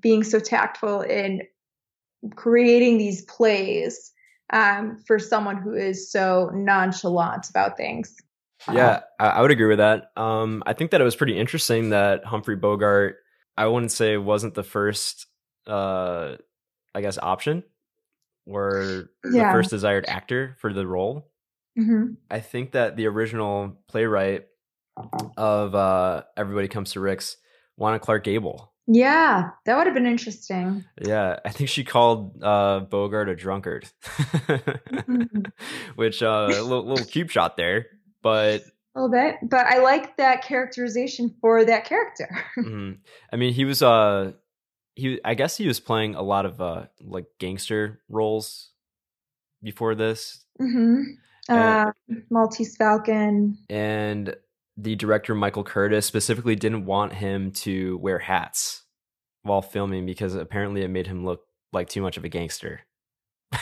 [0.03, 1.43] being so tactful in
[2.35, 4.13] creating these plays
[4.53, 8.15] um, for someone who is so nonchalant about things.
[8.73, 10.11] Yeah, I would agree with that.
[10.17, 13.17] Um, I think that it was pretty interesting that Humphrey Bogart,
[13.57, 15.27] I wouldn't say wasn't the first,
[15.67, 16.37] uh,
[16.95, 17.63] I guess, option
[18.47, 19.49] were yeah.
[19.49, 21.31] the first desired actor for the role.
[21.79, 22.15] Mm-hmm.
[22.31, 24.47] I think that the original playwright
[25.37, 27.37] of uh, Everybody Comes to Rick's
[27.77, 28.73] wanted Clark Gable.
[28.89, 30.85] Yeah, that would have been interesting.
[31.01, 35.41] Yeah, I think she called uh, Bogart a drunkard, mm-hmm.
[35.97, 37.87] which uh, a little, little cube shot there,
[38.23, 38.63] but
[38.97, 39.37] a little bit.
[39.43, 42.29] But I like that characterization for that character.
[42.59, 42.93] mm-hmm.
[43.33, 44.33] I mean, he was uh
[44.95, 48.71] he I guess he was playing a lot of uh like gangster roles
[49.63, 50.45] before this.
[50.61, 51.03] Mm-hmm.
[51.49, 51.93] Uh,
[52.31, 53.59] Maltese Falcon.
[53.69, 54.35] And
[54.77, 58.85] the director Michael Curtiz specifically didn't want him to wear hats
[59.43, 62.81] while filming because apparently it made him look like too much of a gangster.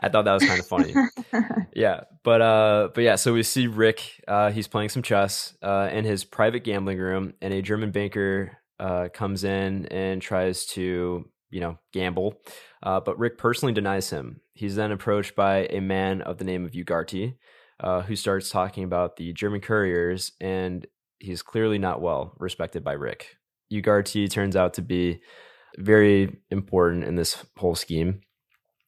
[0.00, 0.94] I thought that was kind of funny.
[1.74, 3.16] yeah, but uh, but yeah.
[3.16, 4.22] So we see Rick.
[4.26, 8.58] Uh, he's playing some chess uh, in his private gambling room, and a German banker
[8.80, 12.34] uh, comes in and tries to, you know, gamble.
[12.82, 14.40] Uh, but Rick personally denies him.
[14.54, 17.34] He's then approached by a man of the name of Ugarte,
[17.80, 20.86] uh, who starts talking about the German couriers, and
[21.18, 23.36] he's clearly not well respected by Rick.
[23.72, 25.20] Ugarte turns out to be
[25.76, 28.20] very important in this whole scheme.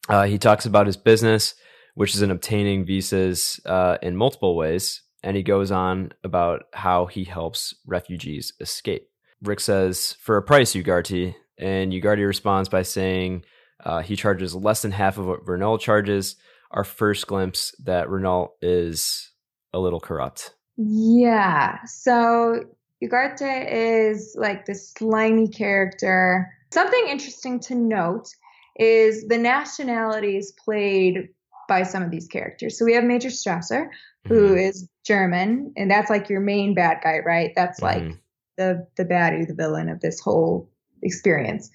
[0.08, 1.54] Uh, he talks about his business,
[1.94, 7.06] which is in obtaining visas uh, in multiple ways, and he goes on about how
[7.06, 9.08] he helps refugees escape.
[9.42, 11.34] Rick says, for a price, Ugarte.
[11.58, 13.44] And Ugarte responds by saying
[13.84, 16.36] uh, he charges less than half of what Renault charges.
[16.70, 19.30] Our first glimpse that Renault is
[19.72, 20.54] a little corrupt.
[20.76, 21.78] Yeah.
[21.84, 22.64] So
[23.02, 26.52] Ugarte is like this slimy character.
[26.72, 28.28] Something interesting to note
[28.76, 31.28] is the nationalities played
[31.68, 32.78] by some of these characters.
[32.78, 33.88] So we have Major Strasser,
[34.26, 34.58] who mm-hmm.
[34.58, 37.52] is German, and that's like your main bad guy, right?
[37.54, 38.12] That's like mm-hmm
[38.60, 40.70] the the baddie, the villain of this whole
[41.02, 41.70] experience.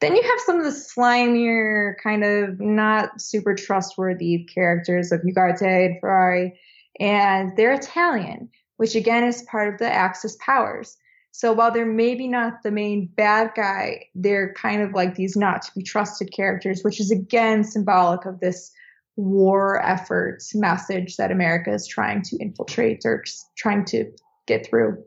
[0.00, 5.86] Then you have some of the slimier, kind of not super trustworthy characters of Ugarte
[5.86, 6.58] and Ferrari,
[6.98, 10.96] and they're Italian, which again is part of the Axis powers.
[11.32, 15.62] So while they're maybe not the main bad guy, they're kind of like these not
[15.62, 18.72] to be trusted characters, which is again symbolic of this
[19.16, 23.22] war effort message that America is trying to infiltrate or
[23.56, 24.10] trying to
[24.46, 25.02] get through.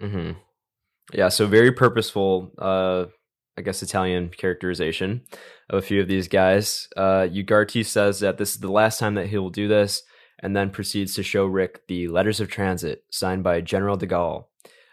[0.00, 0.32] Mm-hmm.
[1.14, 3.06] Yeah, so very purposeful, uh,
[3.58, 5.22] I guess, Italian characterization
[5.70, 6.88] of a few of these guys.
[6.96, 10.02] Uh, Ugarte says that this is the last time that he will do this,
[10.40, 14.46] and then proceeds to show Rick the letters of transit signed by General de Gaulle,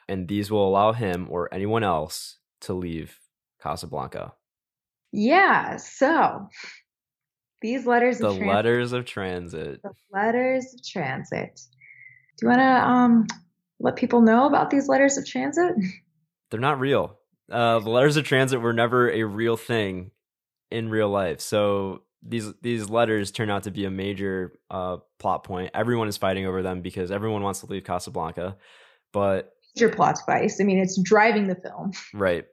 [0.08, 3.20] and these will allow him or anyone else to leave
[3.62, 4.34] Casablanca.
[5.12, 6.48] Yeah, so
[7.62, 9.82] these letters the of transit, letters of transit.
[9.84, 11.60] The letters of transit.
[12.38, 13.28] Do you want to um
[13.80, 15.74] let people know about these letters of transit?
[16.50, 17.20] They're not real.
[17.52, 20.12] Uh, the letters of transit were never a real thing
[20.72, 21.40] in real life.
[21.40, 25.72] So these these letters turn out to be a major uh, plot point.
[25.74, 28.58] Everyone is fighting over them because everyone wants to leave Casablanca,
[29.12, 30.60] but major plot device.
[30.60, 31.92] I mean, it's driving the film.
[32.14, 32.46] Right,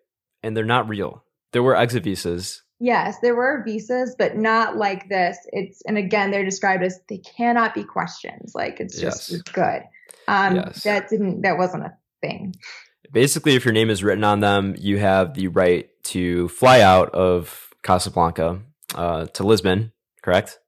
[0.42, 1.24] and they're not real.
[1.52, 2.62] There were exit visas.
[2.78, 5.36] Yes, there were visas, but not like this.
[5.52, 8.52] It's and again, they're described as they cannot be questions.
[8.54, 9.42] Like it's just yes.
[9.42, 9.82] good.
[10.26, 10.82] Um, yes.
[10.84, 11.42] That didn't.
[11.42, 12.54] That wasn't a thing.
[13.12, 17.10] Basically, if your name is written on them, you have the right to fly out
[17.10, 18.60] of Casablanca
[18.94, 19.92] uh, to Lisbon.
[20.22, 20.58] Correct.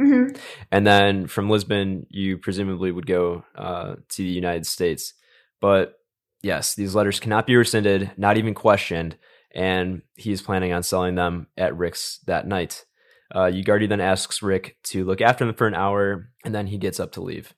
[0.00, 0.36] Mm-hmm.
[0.70, 5.14] And then from Lisbon, you presumably would go uh, to the United States.
[5.60, 5.98] But
[6.42, 9.16] yes, these letters cannot be rescinded, not even questioned
[9.52, 12.84] and he is planning on selling them at Rick's that night.
[13.32, 16.78] Uh, Ugarte then asks Rick to look after them for an hour, and then he
[16.78, 17.54] gets up to leave.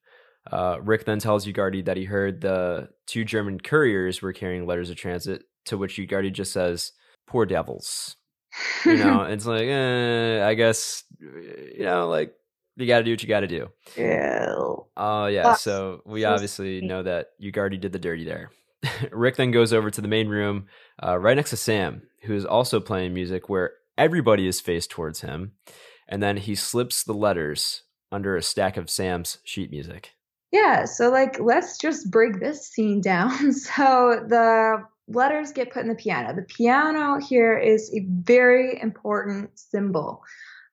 [0.50, 4.90] Uh, Rick then tells Ugarte that he heard the two German couriers were carrying letters
[4.90, 6.92] of transit, to which Ugarte just says,
[7.26, 8.16] "Poor devils."
[8.84, 12.34] You know, it's like, eh, I guess, you know, like
[12.76, 13.68] you got to do what you got to do.
[13.96, 14.54] Yeah.
[14.96, 15.54] Oh yeah.
[15.54, 18.50] So we obviously know that Ugarte did the dirty there.
[19.12, 20.66] Rick then goes over to the main room
[21.02, 25.20] uh, right next to Sam, who is also playing music where everybody is faced towards
[25.20, 25.52] him.
[26.08, 30.12] And then he slips the letters under a stack of Sam's sheet music.
[30.52, 33.52] Yeah, so like let's just break this scene down.
[33.52, 36.34] So the letters get put in the piano.
[36.34, 40.22] The piano here is a very important symbol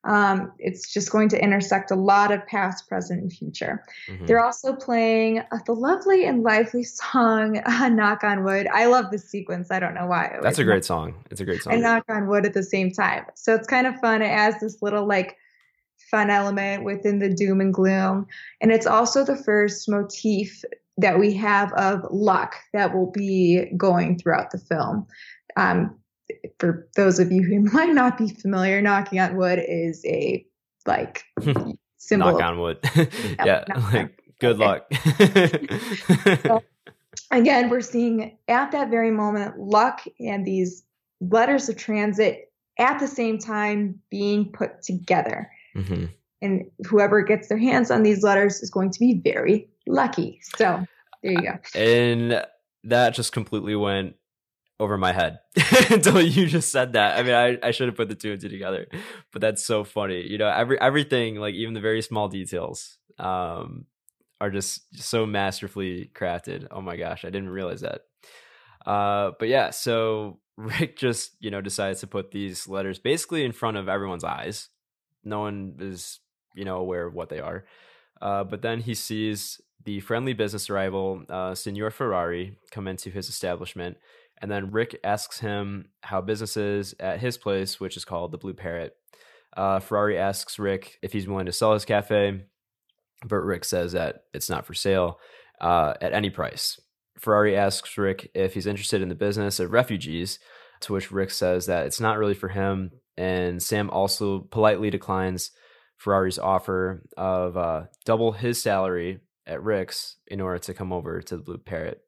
[0.06, 3.84] um, it's just going to intersect a lot of past, present, and future.
[4.08, 4.28] Mm-hmm.
[4.28, 9.12] They're also playing uh, the lovely and lively song uh, "Knock on Wood." I love
[9.12, 9.72] this sequence.
[9.72, 10.38] I don't know why.
[10.42, 11.16] That's a great song.
[11.30, 11.74] It's a great song.
[11.74, 14.22] And "Knock on Wood" at the same time, so it's kind of fun.
[14.22, 15.36] It adds this little like
[16.10, 18.28] fun element within the doom and gloom,
[18.62, 20.64] and it's also the first motif
[20.98, 25.08] that we have of luck that will be going throughout the film.
[25.56, 25.96] Um,
[26.60, 30.46] for those of you who might not be familiar, knocking on wood is a
[30.86, 31.24] like
[31.98, 32.32] symbol.
[32.32, 32.80] Knock on wood.
[33.46, 34.92] yeah, like good luck.
[36.44, 36.64] so,
[37.32, 40.84] again, we're seeing at that very moment luck and these
[41.22, 45.52] letters of transit at the same time being put together.
[45.76, 46.06] Mm-hmm.
[46.42, 50.40] And whoever gets their hands on these letters is going to be very lucky.
[50.56, 50.86] So
[51.22, 51.60] there you go.
[51.76, 52.46] And
[52.86, 54.16] that just completely went
[54.80, 55.40] over my head
[55.90, 57.18] until you just said that.
[57.18, 58.88] I mean, I, I should have put the two and two together,
[59.32, 60.26] but that's so funny.
[60.26, 63.86] You know, every everything, like even the very small details, um,
[64.40, 66.68] are just so masterfully crafted.
[66.72, 68.02] Oh my gosh, I didn't realize that.
[68.86, 73.52] Uh, but yeah, so Rick just you know decides to put these letters basically in
[73.52, 74.70] front of everyone's eyes.
[75.30, 76.20] No one is
[76.56, 77.66] you know aware of what they are.
[78.22, 83.30] Uh, but then he sees the friendly business rival, uh, Signor Ferrari, come into his
[83.30, 83.96] establishment
[84.42, 88.38] and then Rick asks him how business is at his place, which is called the
[88.38, 88.96] Blue Parrot.
[89.56, 92.46] Uh, Ferrari asks Rick if he's willing to sell his cafe,
[93.26, 95.20] but Rick says that it's not for sale
[95.60, 96.80] uh, at any price.
[97.18, 100.40] Ferrari asks Rick if he's interested in the business of refugees,
[100.82, 102.92] to which Rick says that it's not really for him.
[103.20, 105.52] And Sam also politely declines
[105.98, 111.36] Ferrari's offer of uh, double his salary at Rick's in order to come over to
[111.36, 112.02] the Blue Parrot.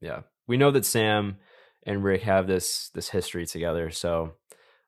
[0.00, 0.20] Yeah.
[0.46, 1.36] We know that Sam
[1.82, 3.90] and Rick have this this history together.
[3.90, 4.36] So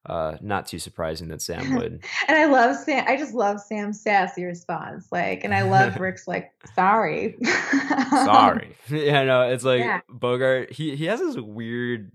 [0.07, 2.05] uh, not too surprising that Sam would.
[2.29, 3.05] and I love Sam.
[3.07, 5.09] I just love Sam's sassy response.
[5.12, 8.77] Like, and I love Rick's like, sorry, sorry.
[8.89, 10.01] yeah, no, it's like yeah.
[10.09, 10.73] Bogart.
[10.73, 12.12] He he has this weird.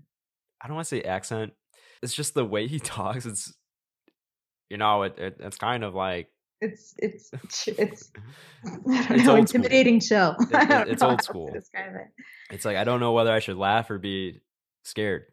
[0.60, 1.52] I don't want to say accent.
[2.02, 3.26] It's just the way he talks.
[3.26, 3.52] It's
[4.70, 6.28] you know, it, it it's kind of like
[6.62, 7.30] it's it's
[7.66, 8.12] it's
[8.66, 10.36] I don't it's know intimidating school.
[10.38, 10.60] chill.
[10.60, 11.50] It, it's old school.
[11.52, 12.08] Describe it.
[12.50, 14.40] It's like I don't know whether I should laugh or be
[14.84, 15.26] scared.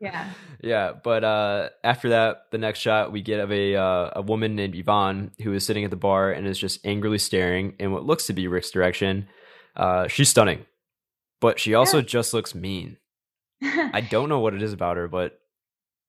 [0.00, 0.30] yeah.
[0.62, 4.54] Yeah, but uh, after that, the next shot we get of a uh, a woman
[4.54, 8.04] named Yvonne who is sitting at the bar and is just angrily staring in what
[8.04, 9.28] looks to be Rick's direction.
[9.74, 10.66] Uh, she's stunning,
[11.40, 12.04] but she also yeah.
[12.04, 12.98] just looks mean.
[13.62, 15.39] I don't know what it is about her, but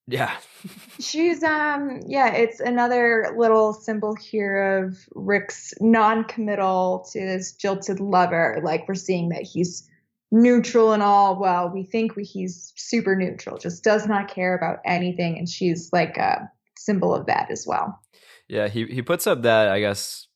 [0.07, 0.35] yeah.
[0.99, 8.59] she's um yeah, it's another little symbol here of Rick's non-committal to his jilted lover.
[8.63, 9.87] Like we're seeing that he's
[10.31, 11.39] neutral and all.
[11.39, 15.37] Well, we think we, he's super neutral, just does not care about anything.
[15.37, 17.99] And she's like a symbol of that as well.
[18.47, 20.27] Yeah, he, he puts up that, I guess,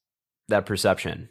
[0.50, 1.30] that perception.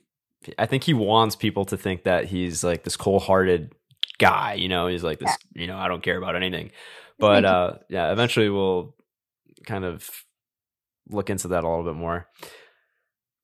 [0.59, 3.73] I think he wants people to think that he's like this cold hearted
[4.19, 5.63] guy, you know, he's like this, yeah.
[5.63, 6.71] you know, I don't care about anything.
[7.19, 8.95] But uh yeah, eventually we'll
[9.67, 10.09] kind of
[11.09, 12.29] look into that a little bit more.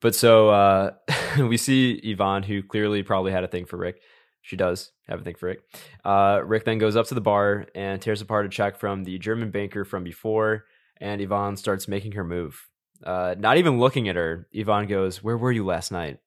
[0.01, 0.91] But so uh
[1.39, 4.01] we see Yvonne, who clearly probably had a thing for Rick.
[4.43, 5.61] She does have a thing for Rick.
[6.05, 9.19] Uh, Rick then goes up to the bar and tears apart a check from the
[9.19, 10.65] German banker from before,
[10.99, 12.67] and Yvonne starts making her move.
[13.05, 16.19] Uh, not even looking at her, Yvonne goes, Where were you last night?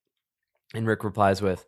[0.74, 1.66] And Rick replies with,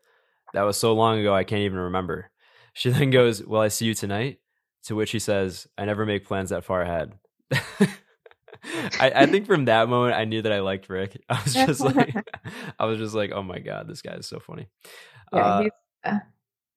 [0.53, 2.31] That was so long ago, I can't even remember.
[2.73, 4.39] She then goes, Well, I see you tonight.
[4.85, 7.13] To which he says, I never make plans that far ahead.
[8.99, 11.21] I, I, think from that moment I knew that I liked Rick.
[11.29, 12.15] I was just like
[12.79, 14.67] I was just like, oh my god, this guy is so funny.
[15.33, 15.69] Yeah, uh,
[16.03, 16.19] uh,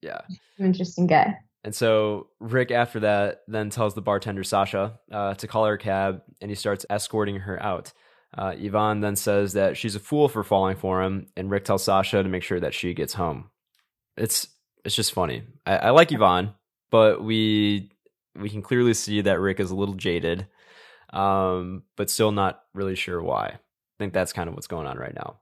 [0.01, 0.21] yeah.
[0.59, 1.37] Interesting guy.
[1.63, 5.77] And so Rick, after that, then tells the bartender Sasha uh, to call her a
[5.77, 7.91] cab, and he starts escorting her out.
[8.37, 11.83] Uh, Yvonne then says that she's a fool for falling for him, and Rick tells
[11.83, 13.49] Sasha to make sure that she gets home.
[14.15, 14.47] It's
[14.85, 15.43] it's just funny.
[15.65, 16.53] I, I like Yvonne,
[16.91, 17.91] but we
[18.35, 20.47] we can clearly see that Rick is a little jaded,
[21.11, 23.45] um, but still not really sure why.
[23.45, 23.59] I
[23.97, 25.37] think that's kind of what's going on right now.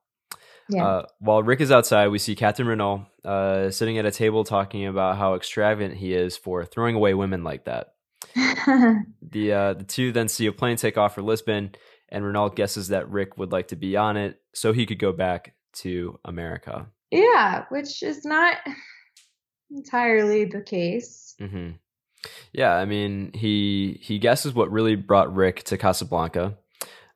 [0.70, 0.86] Yeah.
[0.86, 4.86] Uh, while Rick is outside, we see Captain Renault uh, sitting at a table talking
[4.86, 7.94] about how extravagant he is for throwing away women like that.
[8.36, 11.72] the uh, the two then see a plane take off for Lisbon,
[12.10, 15.12] and Renault guesses that Rick would like to be on it so he could go
[15.12, 16.88] back to America.
[17.12, 18.58] Yeah, which is not
[19.72, 21.36] entirely the case.
[21.40, 21.72] Mm-hmm.
[22.52, 26.58] Yeah, I mean, he he guesses what really brought Rick to Casablanca,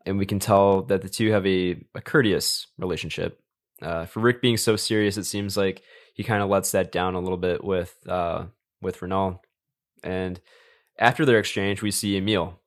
[0.06, 3.40] and we can tell that the two have a, a courteous relationship.
[3.82, 5.82] Uh, for Rick being so serious, it seems like
[6.14, 8.46] he kind of lets that down a little bit with uh,
[8.82, 9.42] with Renault.
[10.04, 10.40] And
[11.00, 12.60] after their exchange, we see Emil,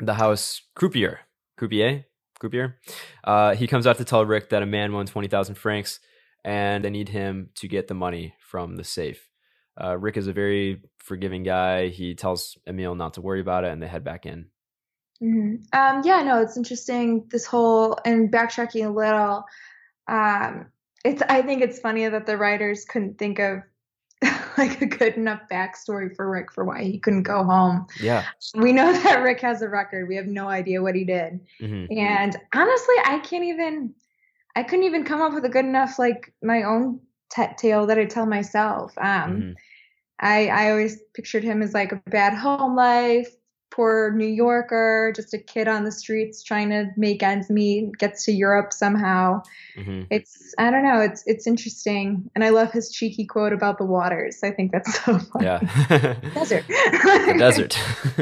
[0.00, 1.20] the house croupier,
[1.56, 2.04] croupier,
[2.40, 2.76] croupier.
[3.22, 6.00] Uh, he comes out to tell Rick that a man won twenty thousand francs,
[6.44, 9.28] and they need him to get the money from the safe.
[9.80, 11.88] Uh, Rick is a very forgiving guy.
[11.88, 14.46] He tells Emil not to worry about it, and they head back in.
[15.22, 15.78] Mm-hmm.
[15.78, 17.26] Um, yeah, no, it's interesting.
[17.30, 19.44] This whole and backtracking a little.
[20.08, 20.66] Um,
[21.04, 23.60] it's I think it's funny that the writers couldn't think of
[24.58, 27.86] like a good enough backstory for Rick for why he couldn't go home.
[28.00, 30.08] Yeah, we know that Rick has a record.
[30.08, 31.96] We have no idea what he did, mm-hmm.
[31.96, 33.94] and honestly, I can't even.
[34.54, 37.00] I couldn't even come up with a good enough like my own
[37.34, 38.92] t- tale that I tell myself.
[38.98, 39.52] Um, mm-hmm.
[40.20, 43.28] I I always pictured him as like a bad home life,
[43.70, 48.24] poor New Yorker, just a kid on the streets trying to make ends meet, gets
[48.26, 49.42] to Europe somehow.
[49.76, 50.02] Mm-hmm.
[50.10, 53.84] It's I don't know, it's it's interesting, and I love his cheeky quote about the
[53.84, 54.38] waters.
[54.44, 55.46] I think that's so funny.
[55.46, 55.58] Yeah,
[56.34, 56.64] desert,
[57.38, 57.78] desert.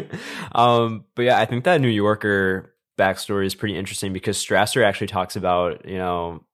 [0.53, 5.07] um, but yeah, I think that New Yorker backstory is pretty interesting because Strasser actually
[5.09, 6.45] talks about you know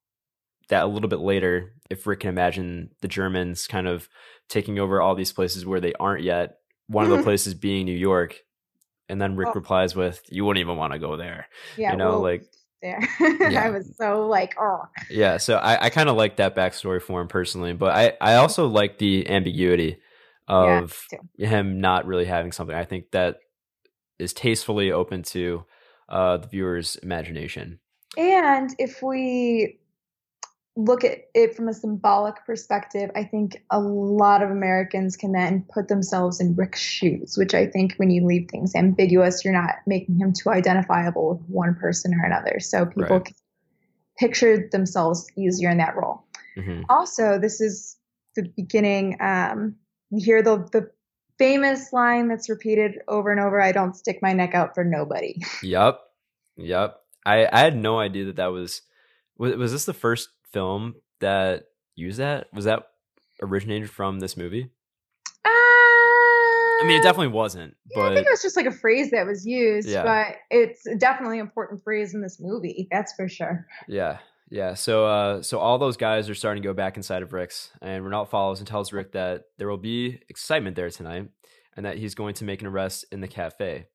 [0.68, 1.74] that a little bit later.
[1.90, 4.08] If Rick can imagine the Germans kind of
[4.48, 6.58] taking over all these places where they aren't yet.
[6.88, 8.36] One of the places being New York,
[9.08, 9.54] and then Rick oh.
[9.54, 12.44] replies with, "You wouldn't even want to go there." Yeah, you know, well, like
[12.80, 13.00] there.
[13.50, 13.64] yeah.
[13.64, 14.82] I was so like, oh.
[15.10, 18.34] Yeah, so I, I kind of like that backstory for him personally, but I I
[18.36, 19.98] also like the ambiguity
[20.48, 21.06] of
[21.36, 22.76] yeah, him not really having something.
[22.76, 23.38] I think that
[24.18, 25.64] is tastefully open to
[26.08, 27.80] uh, the viewer's imagination.
[28.16, 29.78] And if we
[30.76, 35.64] look at it from a symbolic perspective, I think a lot of Americans can then
[35.72, 39.76] put themselves in Rick's shoes, which I think when you leave things ambiguous, you're not
[39.86, 42.60] making him too identifiable with one person or another.
[42.60, 43.34] So people right.
[44.18, 46.24] picture themselves easier in that role.
[46.58, 46.82] Mm-hmm.
[46.90, 47.96] Also, this is
[48.34, 49.16] the beginning.
[49.18, 49.76] Um,
[50.10, 50.90] you hear the, the
[51.38, 55.42] famous line that's repeated over and over I don't stick my neck out for nobody.
[55.62, 56.00] Yep.
[56.58, 57.00] Yep.
[57.24, 58.82] I, I had no idea that that was.
[59.38, 62.46] Was, was this the first film that used that?
[62.52, 62.88] Was that
[63.42, 64.70] originated from this movie?
[65.44, 67.74] Uh, I mean, it definitely wasn't.
[67.90, 70.02] Yeah, but I think it was just like a phrase that was used, yeah.
[70.02, 72.88] but it's definitely an important phrase in this movie.
[72.90, 73.66] That's for sure.
[73.88, 74.18] Yeah,
[74.50, 74.74] yeah.
[74.74, 78.04] So, uh, so all those guys are starting to go back inside of Rick's, and
[78.04, 81.28] Renault follows and tells Rick that there will be excitement there tonight,
[81.76, 83.86] and that he's going to make an arrest in the cafe.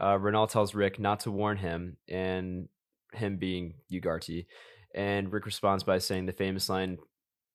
[0.00, 2.68] Uh, Renault tells Rick not to warn him, and
[3.12, 4.46] him being Ugarte,
[4.94, 6.98] and Rick responds by saying the famous line,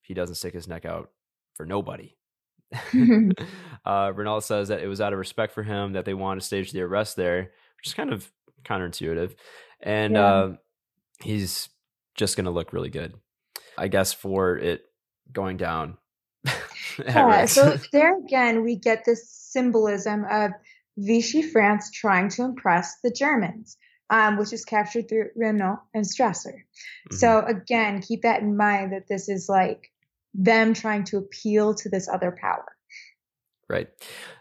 [0.02, 1.10] he doesn't stick his neck out
[1.56, 2.16] for nobody.
[3.86, 6.46] uh, Renault says that it was out of respect for him that they wanted to
[6.46, 8.32] stage the arrest there, which is kind of
[8.64, 9.36] counterintuitive.
[9.82, 10.26] And yeah.
[10.26, 10.56] uh,
[11.22, 11.70] he's
[12.16, 13.14] just going to look really good,
[13.78, 14.86] I guess, for it
[15.32, 15.98] going down.
[17.00, 20.52] yeah, so there again, we get this symbolism of
[20.98, 23.78] Vichy France trying to impress the Germans,
[24.10, 26.54] um, which is captured through Renault and Strasser.
[26.54, 27.16] Mm-hmm.
[27.16, 29.92] So again, keep that in mind that this is like
[30.34, 32.66] them trying to appeal to this other power.
[33.68, 33.88] Right.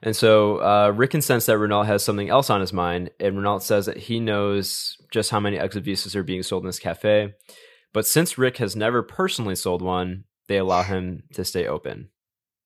[0.03, 3.37] And so uh, Rick can sense that Renault has something else on his mind, and
[3.37, 6.79] Renault says that he knows just how many exit visas are being sold in this
[6.79, 7.33] cafe.
[7.95, 12.11] But since Rick has never personally sold one, they allow him to stay open.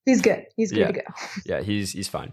[0.09, 0.47] He's good.
[0.57, 0.87] He's good yeah.
[0.87, 1.03] to go.
[1.45, 2.33] yeah, he's he's fine.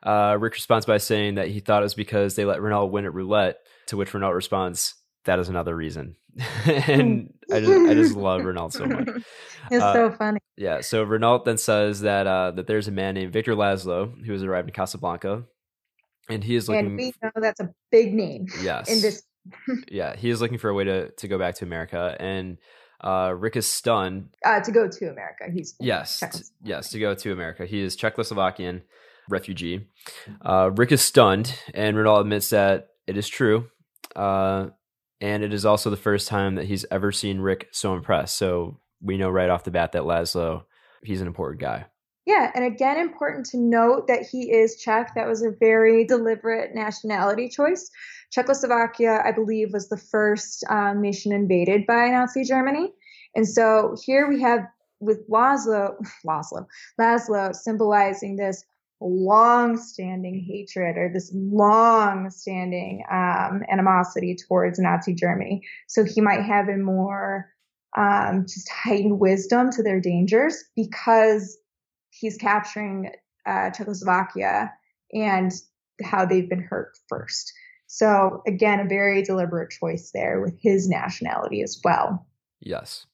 [0.00, 3.04] Uh, Rick responds by saying that he thought it was because they let Renault win
[3.04, 6.14] at roulette, to which Renault responds, that is another reason.
[6.66, 9.08] and I just I just love Renault so much.
[9.68, 10.38] It's uh, so funny.
[10.56, 10.80] Yeah.
[10.82, 14.44] So Renault then says that uh, that there's a man named Victor Laszlo who has
[14.44, 15.42] arrived in Casablanca,
[16.30, 16.86] and he is looking.
[16.86, 18.46] And we know that's a big name.
[18.62, 18.88] Yes.
[18.88, 19.24] In this.
[19.90, 22.58] yeah, he is looking for a way to to go back to America, and
[23.00, 24.28] uh, Rick is stunned.
[24.44, 25.44] Uh, to go to America.
[25.52, 26.22] He's yes,
[26.62, 27.66] yes, to go to America.
[27.66, 28.82] He is Czechoslovakian
[29.28, 29.86] refugee.
[30.44, 33.68] Uh, Rick is stunned, and Renault admits that it is true.
[34.14, 34.68] Uh,
[35.20, 38.36] and it is also the first time that he's ever seen Rick so impressed.
[38.36, 40.64] So we know right off the bat that Laszlo,
[41.02, 41.86] he's an important guy.
[42.26, 45.14] Yeah, and again, important to note that he is Czech.
[45.14, 47.88] That was a very deliberate nationality choice.
[48.30, 52.92] Czechoslovakia, I believe, was the first um, nation invaded by Nazi Germany.
[53.34, 54.66] And so here we have
[55.00, 55.94] with Laszlo,
[56.26, 56.66] Laszlo,
[56.98, 58.64] Laszlo symbolizing this
[59.00, 65.62] long-standing hatred or this long-standing um, animosity towards Nazi Germany.
[65.86, 67.50] So he might have a more
[67.96, 71.58] um, just heightened wisdom to their dangers because
[72.10, 73.10] he's capturing
[73.46, 74.72] uh, Czechoslovakia
[75.12, 75.52] and
[76.02, 77.52] how they've been hurt first.
[77.96, 82.26] So again, a very deliberate choice there with his nationality as well.
[82.60, 83.06] Yes.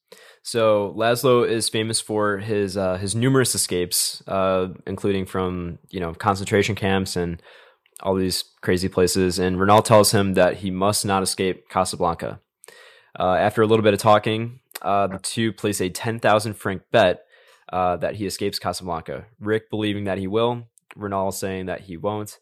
[0.43, 6.14] So Laszlo is famous for his uh, his numerous escapes, uh, including from you know
[6.14, 7.41] concentration camps and
[8.01, 9.39] all these crazy places.
[9.39, 12.41] And Renault tells him that he must not escape Casablanca.
[13.16, 16.83] Uh, after a little bit of talking, uh, the two place a ten thousand franc
[16.91, 17.24] bet
[17.72, 19.26] uh, that he escapes Casablanca.
[19.39, 20.66] Rick believing that he will,
[20.97, 22.41] Renault saying that he won't.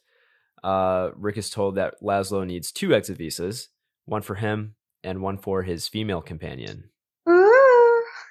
[0.63, 3.69] Uh, Rick is told that Laszlo needs two exit visas,
[4.05, 6.91] one for him and one for his female companion.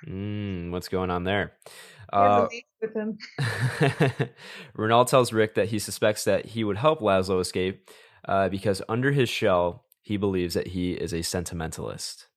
[0.08, 1.54] Mm, what's going on there?
[2.12, 2.48] Uh,
[2.82, 3.18] with him.
[4.74, 7.90] Renault tells Rick that he suspects that he would help Laszlo escape
[8.26, 12.29] uh, because under his shell, he believes that he is a sentimentalist.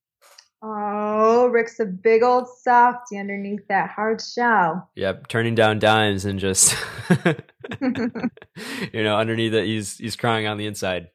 [0.64, 4.88] Oh, Rick's a big old softy underneath that hard shell.
[4.94, 6.76] Yep, turning down dimes and just
[7.80, 11.08] you know, underneath it he's he's crying on the inside.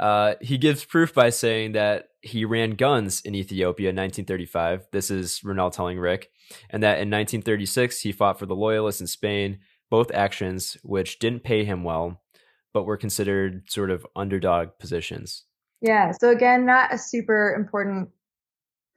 [0.00, 4.86] Uh, he gives proof by saying that he ran guns in Ethiopia in 1935.
[4.92, 6.30] This is Renault telling Rick,
[6.70, 9.58] and that in 1936 he fought for the Loyalists in Spain.
[9.90, 12.22] Both actions which didn't pay him well,
[12.72, 15.44] but were considered sort of underdog positions.
[15.80, 16.12] Yeah.
[16.12, 18.08] So again, not a super important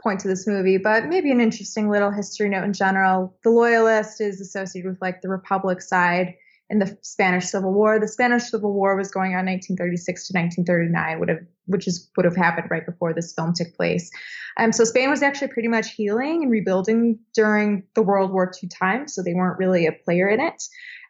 [0.02, 3.38] point to this movie, but maybe an interesting little history note in general.
[3.44, 6.36] The Loyalist is associated with like the Republic side
[6.70, 8.00] in the Spanish Civil War.
[8.00, 12.26] The Spanish Civil War was going on 1936 to 1939, would have which is would
[12.26, 14.10] have happened right before this film took place.
[14.58, 18.70] Um, so Spain was actually pretty much healing and rebuilding during the World War II
[18.70, 20.64] time, so they weren't really a player in it.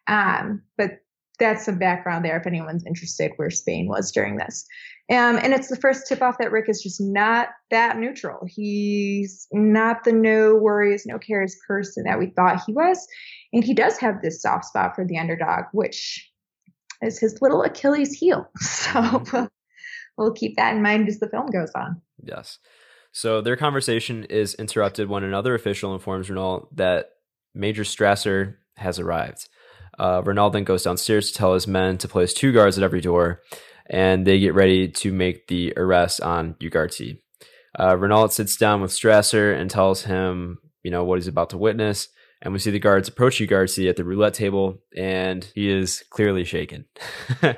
[0.06, 1.00] Um, but
[1.40, 4.64] that's some background there if anyone's interested where Spain was during this.
[5.10, 8.46] Um, and it's the first tip off that Rick is just not that neutral.
[8.46, 13.04] He's not the no worries, no cares person that we thought he was.
[13.52, 16.30] And he does have this soft spot for the underdog, which
[17.02, 18.48] is his little Achilles heel.
[18.60, 19.36] So mm-hmm.
[19.36, 19.48] we'll,
[20.16, 22.00] we'll keep that in mind as the film goes on.
[22.22, 22.58] Yes.
[23.12, 27.10] So their conversation is interrupted when another official informs Renault that
[27.54, 29.48] Major Strasser has arrived.
[29.98, 33.00] Uh, Renault then goes downstairs to tell his men to place two guards at every
[33.00, 33.42] door,
[33.88, 37.18] and they get ready to make the arrest on Ugarte.
[37.78, 41.58] Uh, Renault sits down with Strasser and tells him, you know, what he's about to
[41.58, 42.08] witness.
[42.42, 46.44] And we see the guards approach Ugarte at the roulette table, and he is clearly
[46.44, 46.86] shaken.
[47.42, 47.54] he,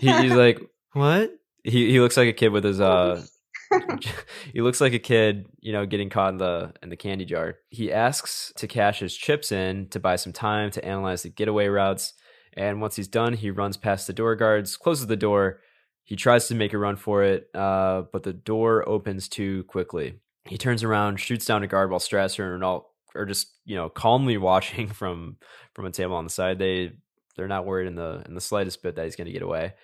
[0.00, 0.60] he's like,
[0.92, 1.30] "What?"
[1.62, 3.24] He he looks like a kid with his uh
[4.52, 7.58] he looks like a kid, you know, getting caught in the in the candy jar.
[7.68, 11.66] He asks to cash his chips in to buy some time to analyze the getaway
[11.66, 12.14] routes.
[12.54, 15.60] And once he's done, he runs past the door guards, closes the door.
[16.04, 20.20] He tries to make a run for it, uh, but the door opens too quickly.
[20.44, 22.86] He turns around, shoots down a guard while Strasser and Renault
[23.16, 25.36] are just, you know, calmly watching from
[25.74, 26.58] from a table on the side.
[26.58, 26.92] They
[27.36, 29.74] they're not worried in the in the slightest bit that he's going to get away.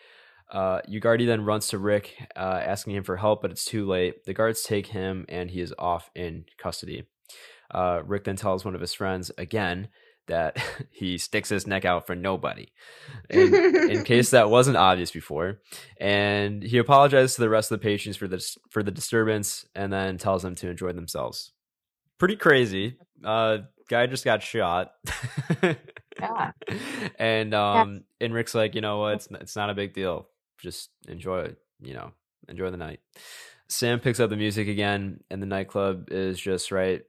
[0.50, 4.24] Uh, Ugarte then runs to Rick, uh, asking him for help, but it's too late.
[4.24, 7.04] The guards take him, and he is off in custody.
[7.70, 9.88] Uh, Rick then tells one of his friends again
[10.26, 10.58] that
[10.90, 12.68] he sticks his neck out for nobody,
[13.30, 15.60] in, in case that wasn't obvious before.
[15.98, 19.92] And he apologizes to the rest of the patients for this for the disturbance, and
[19.92, 21.52] then tells them to enjoy themselves.
[22.18, 22.98] Pretty crazy.
[23.24, 24.92] Uh, guy just got shot.
[26.20, 26.52] Yeah.
[27.18, 29.14] and um, and Rick's like, you know what?
[29.14, 30.28] It's it's not a big deal.
[30.62, 31.54] Just enjoy.
[31.80, 32.12] You know,
[32.48, 33.00] enjoy the night.
[33.68, 37.02] Sam picks up the music again, and the nightclub is just right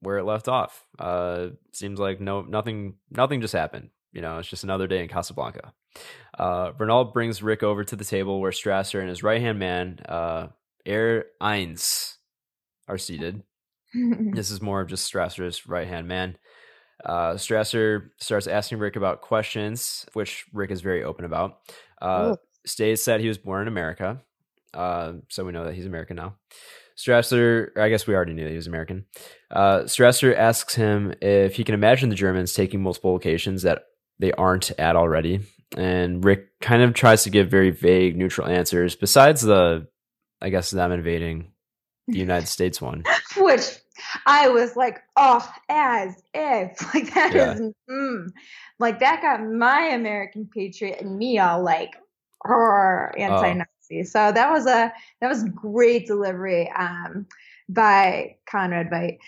[0.00, 0.86] where it left off.
[0.98, 3.90] Uh, seems like no nothing nothing just happened.
[4.12, 5.72] You know, it's just another day in Casablanca.
[6.38, 10.48] Uh, brings Rick over to the table where Strasser and his right hand man, uh,
[10.84, 12.18] Herr Heinze,
[12.88, 13.42] are seated.
[13.94, 16.36] this is more of just Strasser's right hand man.
[17.04, 21.58] Uh, Strasser starts asking Rick about questions, which Rick is very open about.
[22.00, 22.36] Uh,
[22.66, 24.20] states that he was born in America,
[24.74, 26.36] uh, so we know that he's American now.
[26.96, 29.04] Strasser, I guess we already knew that he was American.
[29.50, 33.84] Uh, Strasser asks him if he can imagine the Germans taking multiple locations that
[34.18, 35.40] they aren't at already.
[35.76, 39.88] And Rick kind of tries to give very vague, neutral answers, besides the,
[40.40, 41.52] I guess, them invading
[42.08, 43.04] the United States one.
[43.36, 43.76] Which
[44.24, 46.78] I was like, oh, as if.
[46.94, 47.52] Like, that Yeah.
[47.54, 47.60] is,
[47.90, 48.28] mm.
[48.78, 51.90] like, that got my American patriot and me all like,
[53.18, 54.04] anti Nazi.
[54.04, 57.26] So that was a, that was great delivery um,
[57.68, 59.18] by Conrad Veidt.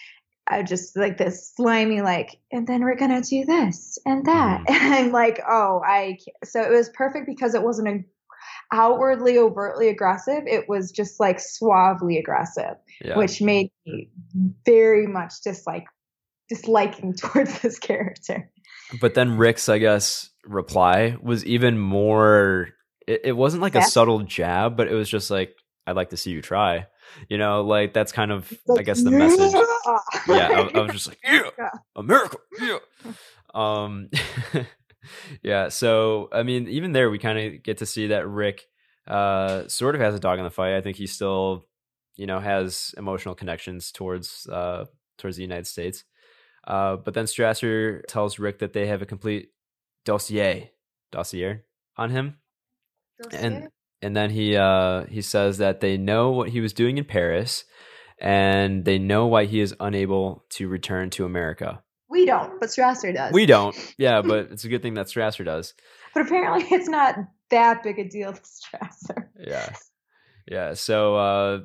[0.50, 4.94] I just like this slimy, like, and then we're gonna do this and that, and
[4.94, 6.18] I'm like, oh, I.
[6.24, 6.36] Can't.
[6.44, 8.04] So it was perfect because it wasn't a
[8.72, 10.42] outwardly overtly aggressive.
[10.46, 13.16] It was just like suavely aggressive, Yeah.
[13.16, 14.10] which made me
[14.64, 15.86] very much dislike
[16.48, 18.50] disliking towards this character.
[19.00, 22.68] But then Rick's, I guess, reply was even more.
[23.08, 25.56] It, it wasn't like a subtle jab, but it was just like,
[25.86, 26.86] "I'd like to see you try."
[27.28, 29.52] You know, like that's kind of, I guess, the message.
[29.52, 31.70] "Yeah." Yeah, I, I was just like, "Yeah, Yeah.
[31.96, 32.78] America, yeah."
[33.54, 34.10] Um,
[35.42, 35.68] yeah.
[35.70, 38.62] So, I mean, even there, we kind of get to see that Rick,
[39.06, 40.76] uh, sort of has a dog in the fight.
[40.76, 41.64] I think he still,
[42.16, 44.84] you know, has emotional connections towards, uh,
[45.16, 46.04] towards the United States.
[46.66, 49.48] Uh, but then Strasser tells Rick that they have a complete
[50.04, 50.72] dossier,
[51.10, 51.62] dossier
[51.96, 52.36] on him,
[53.32, 53.68] and
[54.02, 57.64] and then he uh he says that they know what he was doing in Paris,
[58.20, 61.82] and they know why he is unable to return to America.
[62.08, 63.32] we don't, but Strasser does.
[63.32, 65.74] We don't, yeah, but it's a good thing that Strasser does.
[66.14, 67.16] but apparently it's not
[67.50, 69.28] that big a deal to Strasser.
[69.38, 69.68] Yeah,
[70.50, 70.74] yeah.
[70.74, 71.60] So uh,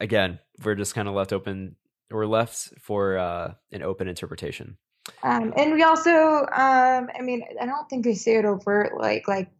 [0.00, 1.76] again, we're just kind of left open.
[2.10, 4.76] We're left for uh, an open interpretation.
[5.22, 9.26] Um, and we also, um, I mean, I don't think they say it over like
[9.28, 9.50] like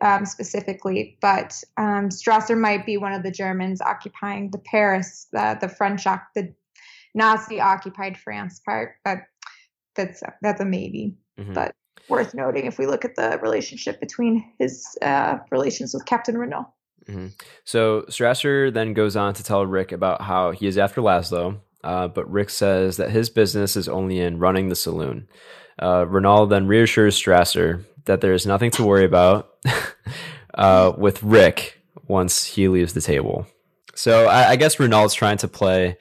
[0.00, 5.54] um, specifically, but um, Strasser might be one of the Germans occupying the Paris, uh,
[5.54, 6.54] the French, the
[7.14, 8.96] Nazi occupied France part.
[9.04, 9.18] But
[9.94, 11.16] that's that's a maybe.
[11.38, 11.54] Mhm.
[11.54, 11.74] But
[12.08, 16.72] worth noting if we look at the relationship between his uh, relations with Captain Renault.
[17.64, 22.08] So Strasser then goes on to tell Rick about how he is after Laszlo, uh,
[22.08, 25.26] but Rick says that his business is only in running the saloon.
[25.80, 29.54] Uh, Renault then reassures Strasser that there is nothing to worry about
[30.54, 33.46] uh, with Rick once he leaves the table.
[33.94, 35.96] So I, I guess Renault's trying to play.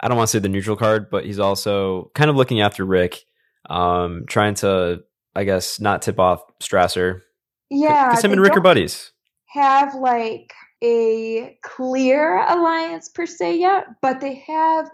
[0.00, 2.84] I don't want to say the neutral card, but he's also kind of looking after
[2.84, 3.24] Rick,
[3.70, 5.02] um, trying to,
[5.34, 7.22] I guess, not tip off Strasser.
[7.70, 9.12] Yeah, because him and Rick are buddies.
[9.46, 14.90] have like a clear alliance per se yet, but they have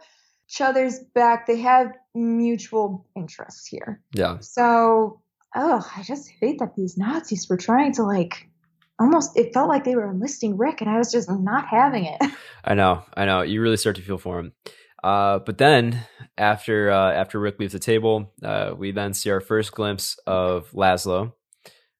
[0.49, 1.47] each other's back.
[1.47, 4.01] They have mutual interests here.
[4.15, 4.39] Yeah.
[4.41, 5.21] So,
[5.55, 8.49] oh, I just hate that these Nazis were trying to like
[8.99, 9.37] almost.
[9.37, 12.21] It felt like they were enlisting Rick, and I was just not having it.
[12.65, 13.43] I know, I know.
[13.43, 14.53] You really start to feel for him.
[15.03, 16.05] Uh, but then
[16.39, 20.71] after uh, after Rick leaves the table, uh, we then see our first glimpse of
[20.73, 21.33] Laszlo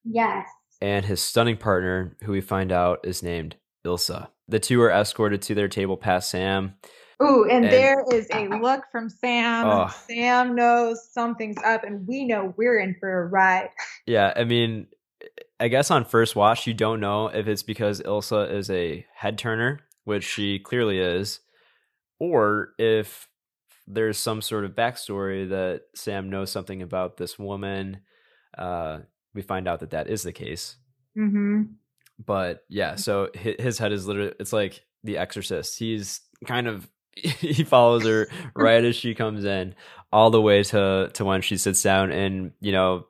[0.05, 0.47] yes.
[0.81, 4.29] and his stunning partner, who we find out is named Ilsa.
[4.47, 6.75] The two are escorted to their table past Sam.
[7.23, 9.65] Ooh, and, And- there is a look from Sam.
[9.67, 9.87] Oh.
[10.07, 13.69] Sam knows something's up, and we know we're in for a ride.
[14.05, 14.87] Yeah, I mean,
[15.59, 19.37] I guess on first watch, you don't know if it's because Ilsa is a head
[19.37, 21.39] turner, which she clearly is,
[22.19, 23.27] or if
[23.87, 27.99] there's some sort of backstory that Sam knows something about this woman.
[28.57, 28.99] Uh,
[29.33, 30.77] we find out that that is the case.
[31.17, 31.63] Mm-hmm.
[32.23, 35.77] But yeah, so his head is literally, it's like The Exorcist.
[35.79, 39.75] He's kind of, he follows her right as she comes in,
[40.11, 43.05] all the way to, to when she sits down and, you know,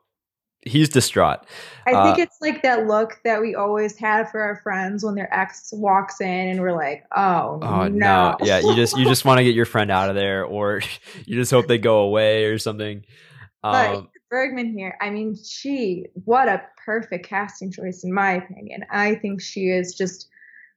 [0.62, 1.40] he's distraught.
[1.86, 5.14] I think Uh, it's like that look that we always had for our friends when
[5.14, 7.88] their ex walks in and we're like, oh, Oh no.
[7.88, 8.36] no.
[8.42, 10.80] Yeah, you just you just want to get your friend out of there or
[11.26, 13.04] you just hope they go away or something.
[13.62, 14.96] But Um Bergman here.
[15.00, 18.84] I mean, she, what a perfect casting choice, in my opinion.
[18.90, 20.28] I think she is just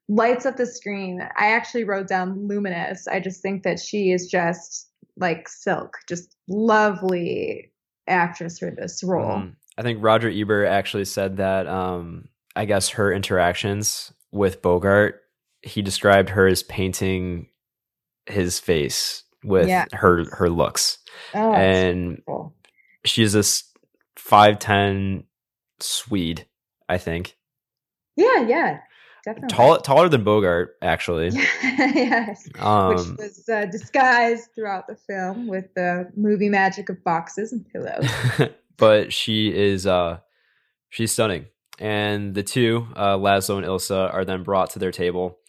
[0.10, 1.22] lights up the screen.
[1.38, 3.08] I actually wrote down luminous.
[3.08, 7.72] I just think that she is just like silk, just lovely
[8.08, 9.40] actress for this role.
[9.40, 9.50] Mm-hmm.
[9.78, 15.22] I think Roger Ebert actually said that um, I guess her interactions with Bogart,
[15.62, 17.50] he described her as painting
[18.26, 19.86] his face with yeah.
[19.94, 20.98] her her looks.
[21.34, 22.54] Oh, and cool.
[23.06, 23.64] she's this
[24.18, 25.24] 5'10
[25.80, 26.46] Swede,
[26.90, 27.38] I think.
[28.16, 28.80] Yeah, yeah.
[29.28, 29.54] Definitely.
[29.58, 31.32] Tall, taller than Bogart, actually.
[31.62, 32.48] yes.
[32.60, 37.68] Um, Which was uh, disguised throughout the film with the movie magic of boxes and
[37.68, 38.10] pillows.
[38.78, 40.20] but she is uh
[40.88, 41.48] she's stunning.
[41.78, 45.40] And the two, uh, Laszlo and Ilsa, are then brought to their table.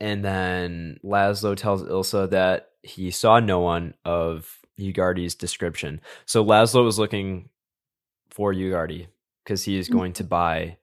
[0.00, 6.00] And then Laszlo tells Ilsa that he saw no one of Ugarte description.
[6.26, 7.50] So Laszlo was looking
[8.30, 9.06] for Ugarte
[9.44, 9.96] because he is mm-hmm.
[9.96, 10.78] going to buy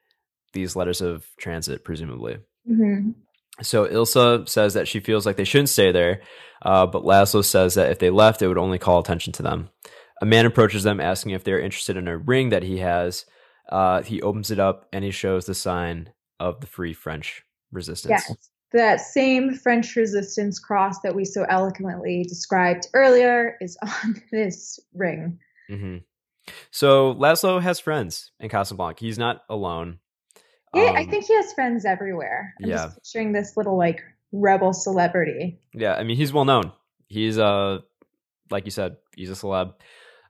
[0.54, 2.38] these letters of transit, presumably.
[2.70, 3.12] Mm-hmm.
[3.62, 6.22] So Ilsa says that she feels like they shouldn't stay there,
[6.62, 9.70] uh, but Laszlo says that if they left, it would only call attention to them.
[10.22, 13.26] A man approaches them asking if they're interested in a ring that he has.
[13.70, 18.24] Uh, he opens it up and he shows the sign of the Free French Resistance.
[18.28, 24.80] Yes, that same French resistance cross that we so eloquently described earlier is on this
[24.94, 25.40] ring.
[25.70, 25.98] Mm-hmm.
[26.72, 29.00] So Laszlo has friends in Casablanca.
[29.02, 30.00] He's not alone.
[30.74, 32.54] Yeah, um, I think he has friends everywhere.
[32.62, 32.76] I'm yeah.
[32.76, 34.02] just picturing this little like
[34.32, 35.60] rebel celebrity.
[35.74, 36.72] Yeah, I mean he's well known.
[37.08, 37.80] He's uh
[38.52, 39.74] like you said, he's a celeb.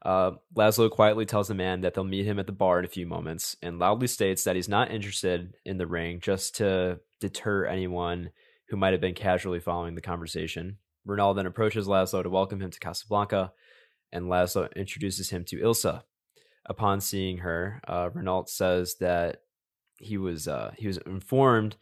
[0.02, 2.90] Uh, Laszlo quietly tells the man that they'll meet him at the bar in a
[2.90, 7.66] few moments and loudly states that he's not interested in the ring just to deter
[7.66, 8.32] anyone
[8.70, 10.78] who might have been casually following the conversation.
[11.06, 13.52] Renault then approaches Laszlo to welcome him to Casablanca,
[14.12, 16.04] and Laszlo introduces him to Ilsa.
[16.66, 19.42] Upon seeing her, uh, Renault says that
[20.00, 21.76] he was uh, he was informed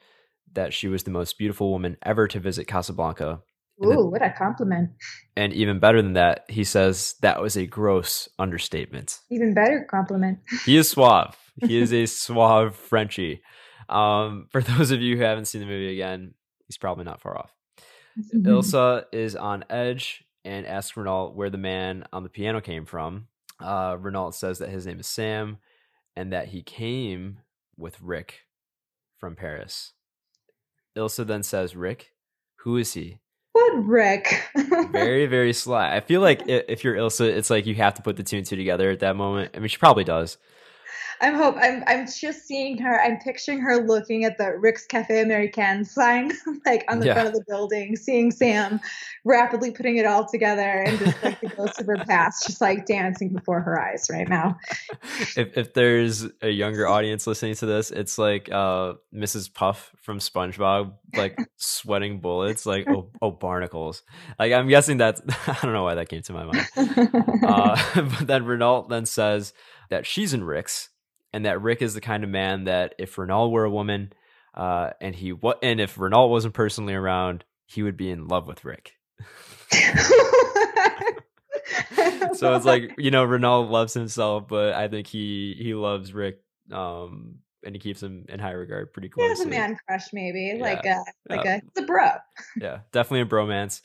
[0.53, 3.41] that she was the most beautiful woman ever to visit Casablanca.
[3.83, 4.91] Ooh, then, what a compliment!
[5.35, 9.19] And even better than that, he says that was a gross understatement.
[9.29, 10.39] Even better compliment.
[10.65, 11.35] he is suave.
[11.65, 13.41] He is a suave Frenchie.
[13.89, 16.33] Um, for those of you who haven't seen the movie again,
[16.65, 17.53] he's probably not far off.
[18.17, 18.47] Mm-hmm.
[18.47, 23.27] Ilsa is on edge and asks Renault where the man on the piano came from.
[23.59, 25.57] Uh, Renault says that his name is Sam
[26.15, 27.39] and that he came
[27.77, 28.41] with Rick
[29.17, 29.93] from Paris.
[30.97, 32.13] Ilsa then says, Rick,
[32.61, 33.19] who is he?
[33.53, 34.43] What Rick?
[34.91, 35.95] very, very sly.
[35.95, 38.45] I feel like if you're Ilsa, it's like you have to put the two and
[38.45, 39.51] two together at that moment.
[39.55, 40.37] I mean, she probably does.
[41.21, 43.01] I'm hope I'm I'm just seeing her.
[43.01, 46.31] I'm picturing her looking at the Rick's Cafe American sign,
[46.65, 47.13] like on the yeah.
[47.13, 48.79] front of the building, seeing Sam
[49.25, 52.85] rapidly putting it all together, and just like the ghost of her past, just like
[52.85, 54.57] dancing before her eyes right now.
[55.35, 59.51] If if there's a younger audience listening to this, it's like uh, Mrs.
[59.51, 64.03] Puff from SpongeBob, like sweating bullets, like oh, oh barnacles.
[64.37, 66.67] Like I'm guessing that's I don't know why that came to my mind.
[67.43, 69.53] Uh, but then Renault then says
[69.89, 70.89] that she's in Rick's
[71.33, 74.13] and that Rick is the kind of man that if Renault were a woman,
[74.53, 78.47] uh, and he what and if Renault wasn't personally around, he would be in love
[78.47, 78.93] with Rick.
[82.33, 86.39] so it's like you know Renault loves himself, but I think he he loves Rick,
[86.71, 89.25] um, and he keeps him in high regard pretty close.
[89.25, 90.63] He has a man crush, maybe yeah.
[90.63, 92.09] like a like a it's a bro.
[92.59, 93.81] yeah, definitely a bromance.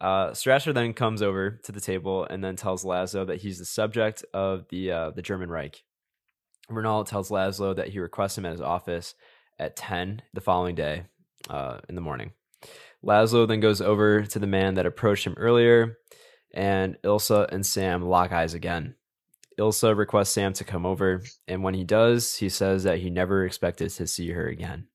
[0.00, 3.64] Uh, Strasser then comes over to the table and then tells Laszlo that he's the
[3.64, 5.82] subject of the uh, the German Reich,
[6.68, 9.14] Renault tells Laszlo that he requests him at his office
[9.58, 11.04] at 10 the following day
[11.48, 12.32] uh, in the morning.
[13.04, 15.98] Laszlo then goes over to the man that approached him earlier,
[16.54, 18.96] and Ilsa and Sam lock eyes again.
[19.58, 23.44] Ilsa requests Sam to come over, and when he does, he says that he never
[23.44, 24.88] expected to see her again.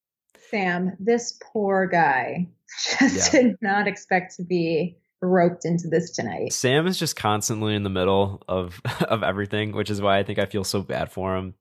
[0.50, 2.50] Sam, this poor guy
[3.00, 3.42] just yeah.
[3.42, 6.52] did not expect to be roped into this tonight.
[6.52, 10.40] Sam is just constantly in the middle of of everything, which is why I think
[10.40, 11.56] I feel so bad for him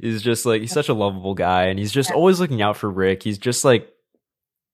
[0.00, 2.90] he's just like he's such a lovable guy and he's just always looking out for
[2.90, 3.22] Rick.
[3.22, 3.88] He's just like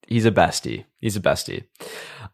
[0.07, 0.85] he's a bestie.
[1.01, 1.65] He's a bestie.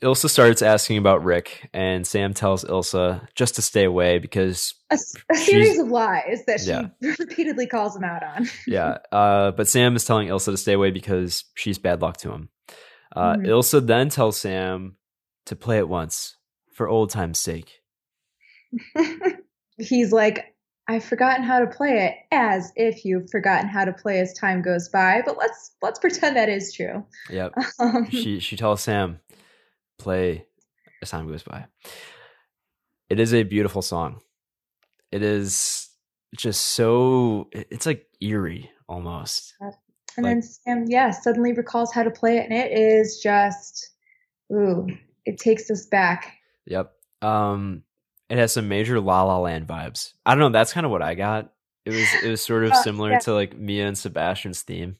[0.02, 4.98] Ilsa starts asking about Rick, and Sam tells Ilsa just to stay away because a,
[5.30, 6.88] a series of lies that she yeah.
[7.18, 8.48] repeatedly calls him out on.
[8.66, 12.32] yeah, uh, but Sam is telling Ilsa to stay away because she's bad luck to
[12.32, 12.48] him.
[13.14, 13.46] Uh, mm-hmm.
[13.46, 14.96] Ilsa then tells Sam
[15.46, 16.36] to play it once
[16.72, 17.70] for old time's sake.
[19.78, 20.54] He's like,
[20.88, 24.62] I've forgotten how to play it as if you've forgotten how to play as time
[24.62, 27.04] goes by, but let's let's pretend that is true.
[27.30, 27.54] Yep.
[27.78, 29.20] Um, she she tells Sam,
[29.98, 30.46] play
[31.00, 31.66] as time goes by.
[33.08, 34.20] It is a beautiful song.
[35.10, 35.88] It is
[36.36, 39.54] just so it's like eerie almost.
[40.16, 43.90] And like, then Sam, yeah, suddenly recalls how to play it, and it is just,
[44.52, 44.86] ooh,
[45.24, 46.36] it takes us back.
[46.66, 46.92] Yep.
[47.22, 47.82] Um,
[48.32, 50.14] it has some major La La Land vibes.
[50.24, 50.48] I don't know.
[50.48, 51.52] That's kind of what I got.
[51.84, 53.18] It was it was sort of oh, similar yeah.
[53.18, 54.96] to like Mia and Sebastian's theme.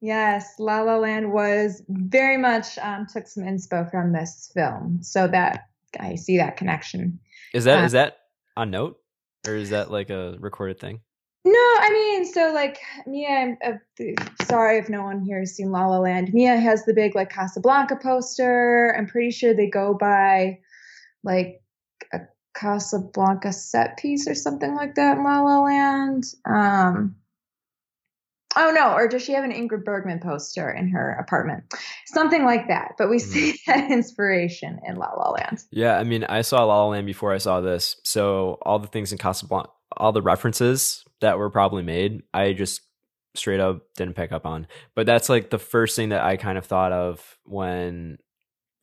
[0.00, 5.28] Yes, La La Land was very much um, took some inspo from this film, so
[5.28, 5.68] that
[6.00, 7.20] I see that connection.
[7.52, 8.16] Is that uh, is that
[8.56, 8.98] on note,
[9.46, 11.00] or is that like a recorded thing?
[11.44, 15.70] No, I mean, so like Mia, I'm uh, sorry if no one here has seen
[15.70, 16.34] La La Land.
[16.34, 18.92] Mia has the big like Casablanca poster.
[18.98, 20.58] I'm pretty sure they go by
[21.22, 21.63] like a
[22.54, 26.24] Casablanca set piece or something like that in La La Land.
[26.44, 27.16] Um,
[28.56, 31.64] oh no, or does she have an Ingrid Bergman poster in her apartment?
[32.06, 32.92] Something like that.
[32.96, 33.30] But we mm-hmm.
[33.30, 35.64] see that inspiration in La La Land.
[35.70, 38.88] Yeah, I mean, I saw La La Land before I saw this, so all the
[38.88, 42.82] things in Casablanca, all the references that were probably made, I just
[43.34, 44.66] straight up didn't pick up on.
[44.94, 48.18] But that's like the first thing that I kind of thought of when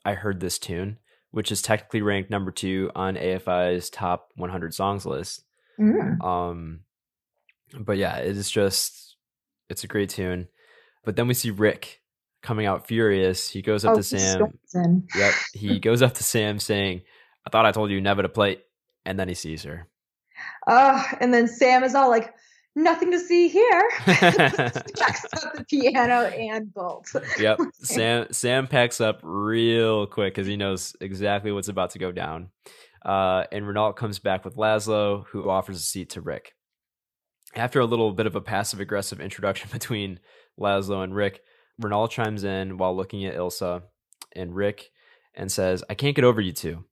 [0.03, 0.97] I heard this tune,
[1.32, 5.44] which is technically ranked number two on AFI's top 100 songs list.
[5.80, 6.24] Mm.
[6.24, 6.80] Um,
[7.80, 9.16] but yeah, it is just
[9.70, 10.48] it's a great tune.
[11.04, 12.02] But then we see Rick
[12.42, 13.50] coming out furious.
[13.50, 14.54] He goes up oh, to Sam.
[15.16, 17.02] Yep, he goes up to Sam saying,
[17.46, 18.60] "I thought I told you never to play,"
[19.06, 19.88] and then he sees her.
[20.68, 22.34] Oh, and then Sam is all like,
[22.76, 23.89] nothing to see here.
[24.05, 27.07] packs up the piano and bolt.
[27.39, 27.59] Yep.
[27.74, 32.49] Sam Sam packs up real quick because he knows exactly what's about to go down.
[33.03, 36.53] Uh, and Renault comes back with Laszlo, who offers a seat to Rick.
[37.55, 40.19] After a little bit of a passive aggressive introduction between
[40.59, 41.41] Laszlo and Rick,
[41.80, 43.84] Renault chimes in while looking at Ilsa
[44.36, 44.91] and Rick
[45.34, 46.86] and says, I can't get over you two.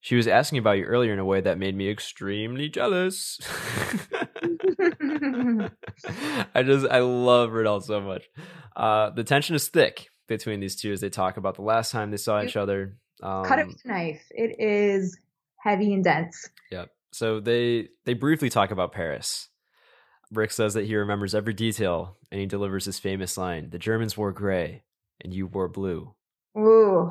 [0.00, 3.38] She was asking about you earlier in a way that made me extremely jealous.
[6.54, 8.28] I just I love Renault so much.
[8.74, 12.10] Uh, the tension is thick between these two as they talk about the last time
[12.10, 12.96] they saw each other.
[13.22, 14.22] Um, Cut it with a knife.
[14.30, 15.16] It is
[15.58, 16.48] heavy and dense.
[16.70, 16.90] Yep.
[17.12, 19.48] So they they briefly talk about Paris.
[20.32, 24.16] Rick says that he remembers every detail, and he delivers his famous line: "The Germans
[24.16, 24.82] wore gray,
[25.20, 26.14] and you wore blue."
[26.58, 27.10] Ooh,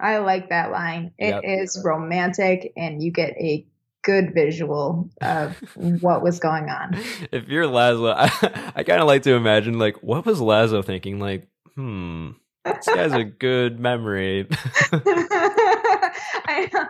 [0.00, 1.12] I like that line.
[1.18, 1.42] It yep.
[1.44, 3.66] is romantic, and you get a
[4.04, 5.56] good visual of
[6.00, 6.96] what was going on.
[7.32, 11.18] If you're Laszlo, I, I kind of like to imagine like what was Laszlo thinking?
[11.18, 12.30] Like, hmm,
[12.64, 14.46] this guy's a good memory.
[16.46, 16.82] I know.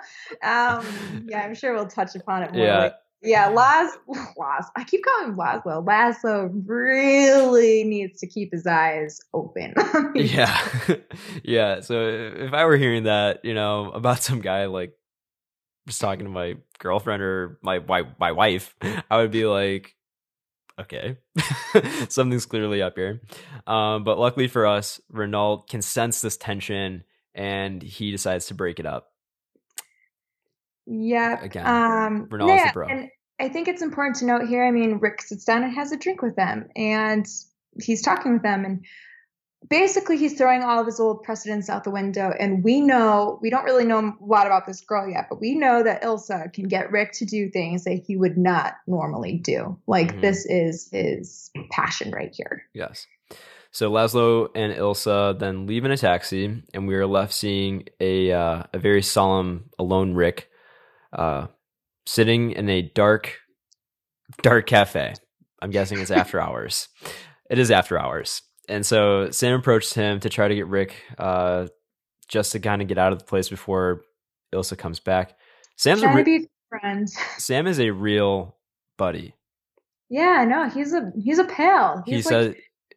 [0.42, 2.64] Um, yeah, I'm sure we'll touch upon it more.
[2.64, 2.78] Yeah.
[2.78, 3.96] Like, yeah, Laz,
[4.36, 5.82] Laz, I keep calling him Laszlo.
[5.82, 9.72] Laszlo really needs to keep his eyes open.
[10.14, 10.60] yeah.
[11.42, 11.80] yeah.
[11.80, 12.06] So
[12.36, 14.92] if I were hearing that, you know, about some guy like
[15.86, 18.74] was talking to my girlfriend or my my, my wife,
[19.10, 19.94] I would be like,
[20.78, 21.18] okay,
[22.08, 23.20] something's clearly up here.
[23.66, 27.04] Um, but luckily for us, Renault can sense this tension
[27.34, 29.10] and he decides to break it up.
[30.86, 31.42] Yeah.
[31.42, 32.88] Again, um, Renault's yeah, the bro.
[32.88, 33.08] And
[33.40, 34.64] I think it's important to note here.
[34.64, 37.26] I mean, Rick sits down and has a drink with them, and
[37.82, 38.84] he's talking with them, and
[39.68, 43.50] basically he's throwing all of his old precedents out the window and we know we
[43.50, 46.68] don't really know a lot about this girl yet but we know that ilsa can
[46.68, 49.78] get rick to do things that he would not normally do.
[49.86, 50.20] Like mm-hmm.
[50.20, 52.62] this is his passion right here.
[52.74, 53.06] Yes.
[53.70, 58.32] So laszlo and ilsa then leave in a taxi and we are left seeing a
[58.32, 60.48] uh, a very solemn alone rick
[61.12, 61.46] uh,
[62.06, 63.38] sitting in a dark
[64.42, 65.14] dark cafe.
[65.62, 66.88] I'm guessing it's after hours.
[67.50, 71.68] It is after hours and so Sam approached him to try to get Rick uh,
[72.28, 74.02] just to kind of get out of the place before
[74.54, 75.36] Ilsa comes back.
[75.76, 77.08] Sam's a re- friend.
[77.38, 78.56] Sam is a real
[78.96, 79.34] buddy.
[80.08, 82.02] Yeah, no, he's a he's a pal.
[82.06, 82.54] He's he like says,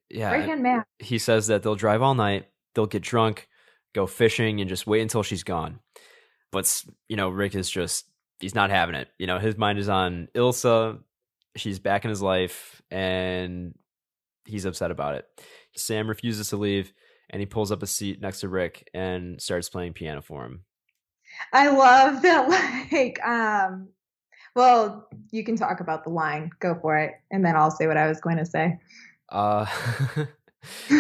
[0.10, 0.84] yeah, right hand man.
[1.00, 3.48] He says that they'll drive all night, they'll get drunk,
[3.96, 5.80] go fishing, and just wait until she's gone.
[6.52, 8.06] But you know, Rick is just
[8.40, 9.08] he's not having it.
[9.18, 11.00] You know, his mind is on Ilsa.
[11.56, 13.74] She's back in his life, and
[14.46, 15.26] he's upset about it.
[15.78, 16.94] Sam refuses to leave
[17.30, 20.64] and he pulls up a seat next to Rick and starts playing piano for him.
[21.54, 23.90] I love that like um
[24.56, 26.50] well, you can talk about the line.
[26.60, 27.14] Go for it.
[27.30, 28.80] And then I'll say what I was going to say.
[29.30, 29.66] Uh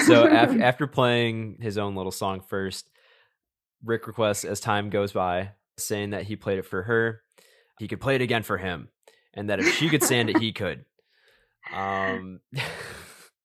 [0.05, 2.89] so after after playing his own little song first,
[3.84, 7.21] Rick requests as time goes by, saying that he played it for her,
[7.80, 8.89] he could play it again for him,
[9.34, 10.86] and that if she could stand it, he could.
[11.73, 12.41] Um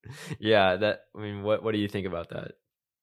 [0.38, 2.52] yeah, that I mean, what what do you think about that?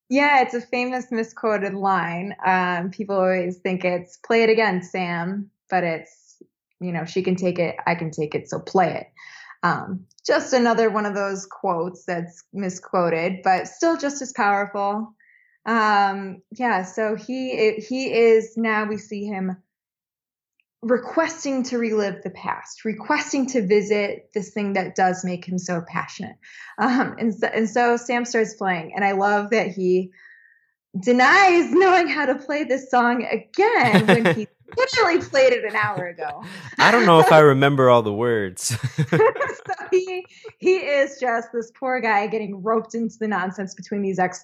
[0.09, 2.35] Yeah, it's a famous misquoted line.
[2.45, 6.41] Um, people always think it's "play it again, Sam," but it's
[6.79, 9.07] you know, she can take it, I can take it, so play it.
[9.63, 15.13] Um, just another one of those quotes that's misquoted, but still just as powerful.
[15.65, 19.57] Um, yeah, so he he is now we see him
[20.81, 25.83] requesting to relive the past, requesting to visit this thing that does make him so
[25.85, 26.37] passionate.
[26.77, 30.11] Um, and, so, and so Sam starts playing, and I love that he
[30.99, 36.07] denies knowing how to play this song again when he literally played it an hour
[36.07, 36.43] ago.
[36.77, 38.67] I don't know if I remember all the words.
[38.95, 40.25] so he
[40.57, 44.43] he is just this poor guy getting roped into the nonsense between these ex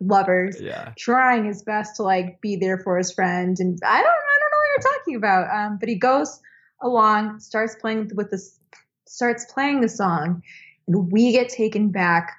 [0.00, 0.92] lovers, yeah.
[0.98, 3.58] trying his best to like be there for his friend.
[3.58, 5.50] And I don't I don't what talking about.
[5.54, 6.40] Um, but he goes
[6.82, 8.58] along, starts playing with this,
[9.06, 10.42] starts playing the song,
[10.86, 12.32] and we get taken back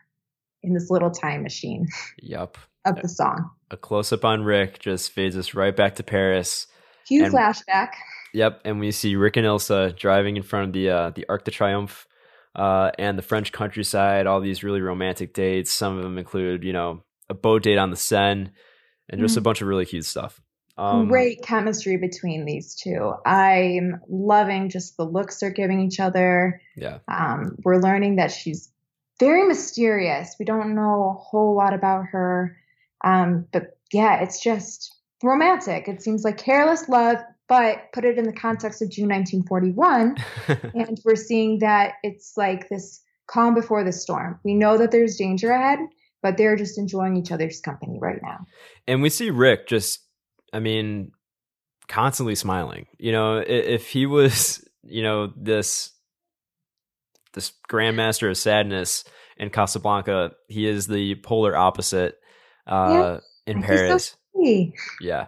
[0.61, 1.87] in this little time machine.
[2.21, 2.57] Yep.
[2.85, 3.49] Of the song.
[3.71, 6.67] A close up on Rick just fades us right back to Paris
[7.07, 7.91] Huge and, flashback.
[8.33, 11.45] Yep, and we see Rick and Ilsa driving in front of the uh, the Arc
[11.45, 12.05] de Triomphe
[12.55, 14.27] uh, and the French countryside.
[14.27, 15.71] All these really romantic dates.
[15.71, 18.51] Some of them include, you know, a boat date on the Seine,
[19.09, 19.39] and just mm.
[19.39, 20.41] a bunch of really cute stuff.
[20.77, 23.13] Um, Great chemistry between these two.
[23.25, 26.61] I'm loving just the looks they're giving each other.
[26.75, 26.99] Yeah.
[27.07, 28.71] Um, we're learning that she's
[29.19, 30.35] very mysterious.
[30.39, 32.57] We don't know a whole lot about her.
[33.03, 35.87] Um, but yeah, it's just romantic.
[35.87, 37.17] It seems like careless love,
[37.47, 40.17] but put it in the context of June 1941,
[40.73, 44.39] and we're seeing that it's like this calm before the storm.
[44.43, 45.79] We know that there's danger ahead,
[46.21, 48.45] but they're just enjoying each other's company right now.
[48.87, 50.02] And we see Rick just,
[50.53, 51.11] I mean,
[51.87, 52.85] constantly smiling.
[52.97, 55.91] You know, if he was, you know, this
[57.33, 59.03] this grandmaster of sadness
[59.37, 62.19] in Casablanca, he is the polar opposite
[62.67, 63.51] uh, yeah.
[63.51, 64.09] in Paris.
[64.09, 64.17] So
[65.01, 65.27] yeah.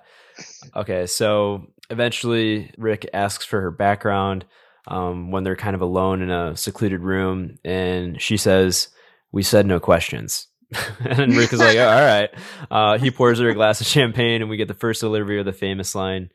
[0.75, 4.45] Okay, so eventually Rick asks for her background
[4.87, 8.89] um, when they're kind of alone in a secluded room, and she says,
[9.31, 10.47] "We said no questions."
[10.99, 12.29] and Rick is like, oh, "All right."
[12.69, 15.45] Uh, he pours her a glass of champagne, and we get the first delivery of
[15.45, 16.29] the famous line,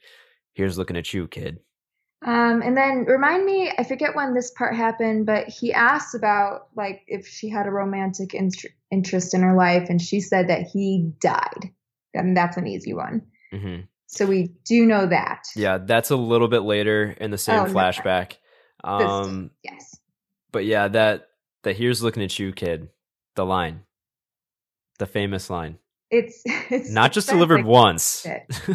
[0.52, 1.60] "Here's looking at you, kid."
[2.24, 6.68] Um, and then remind me, I forget when this part happened, but he asked about
[6.76, 8.50] like if she had a romantic in-
[8.90, 11.70] interest in her life, and she said that he died
[12.14, 13.22] and that's an easy one.
[13.52, 13.82] Mm-hmm.
[14.06, 15.44] So we do know that.
[15.54, 18.36] Yeah, that's a little bit later in the same oh, flashback.
[18.84, 18.90] No.
[18.90, 19.96] Um, yes.
[20.50, 21.28] But yeah, that
[21.62, 22.88] that here's looking at you, kid.
[23.36, 23.84] The line,
[25.00, 25.78] the famous line.
[26.10, 28.24] It's it's not just delivered like once.
[28.24, 28.42] It.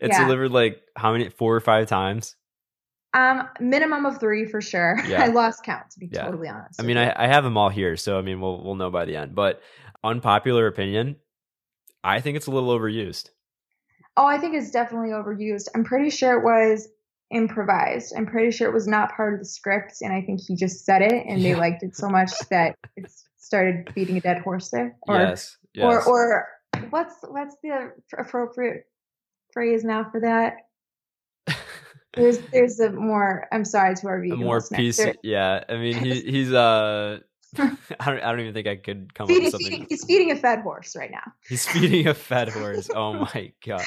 [0.00, 0.24] it's yeah.
[0.24, 1.28] delivered like how many?
[1.28, 2.36] Four or five times.
[3.12, 4.98] Um, minimum of three for sure.
[5.06, 5.22] Yeah.
[5.22, 6.24] I lost count to be yeah.
[6.24, 6.80] totally honest.
[6.80, 9.04] I mean, I, I have them all here, so I mean, we'll we'll know by
[9.04, 9.34] the end.
[9.34, 9.62] But
[10.02, 11.16] unpopular opinion,
[12.02, 13.30] I think it's a little overused.
[14.16, 15.68] Oh, I think it's definitely overused.
[15.74, 16.88] I'm pretty sure it was
[17.30, 18.14] improvised.
[18.16, 20.84] I'm pretty sure it was not part of the script, and I think he just
[20.84, 21.54] said it, and yeah.
[21.54, 23.10] they liked it so much that it
[23.46, 24.96] started beating a dead horse there.
[25.02, 25.84] Or, yes, yes.
[25.84, 26.48] Or, or
[26.90, 28.86] what's what's the appropriate
[29.52, 30.54] phrase now for that?
[32.14, 33.46] there's there's a more.
[33.52, 34.40] I'm sorry to our viewers.
[34.40, 35.00] more piece.
[35.22, 37.20] Yeah, I mean he he's uh
[37.58, 37.70] I
[38.04, 38.18] don't.
[38.20, 39.70] I don't even think I could come feeding, up with something.
[39.70, 41.32] Feeding, he's feeding a fed horse right now.
[41.48, 42.90] He's feeding a fed horse.
[42.92, 43.84] Oh my god!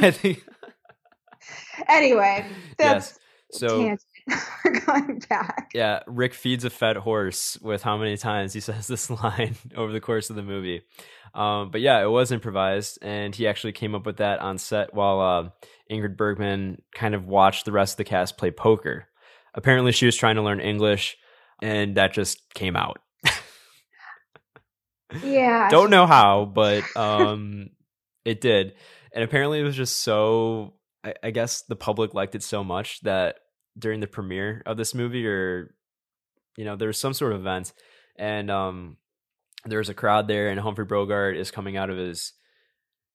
[0.00, 0.42] I think.
[1.88, 2.46] anyway,
[2.78, 3.18] that's
[3.52, 3.60] yes.
[3.60, 3.96] So
[4.86, 5.70] going back.
[5.74, 9.92] Yeah, Rick feeds a fed horse with how many times he says this line over
[9.92, 10.82] the course of the movie.
[11.34, 14.92] Um, but yeah, it was improvised, and he actually came up with that on set
[14.92, 15.50] while uh,
[15.90, 19.06] Ingrid Bergman kind of watched the rest of the cast play poker.
[19.54, 21.16] Apparently, she was trying to learn English,
[21.62, 22.98] and that just came out.
[25.22, 25.68] Yeah.
[25.68, 27.70] Don't know how, but um
[28.24, 28.74] it did.
[29.14, 33.00] And apparently it was just so I, I guess the public liked it so much
[33.02, 33.36] that
[33.78, 35.74] during the premiere of this movie or
[36.56, 37.72] you know, there's some sort of event
[38.16, 38.96] and um
[39.64, 42.32] there was a crowd there and Humphrey Bogart is coming out of his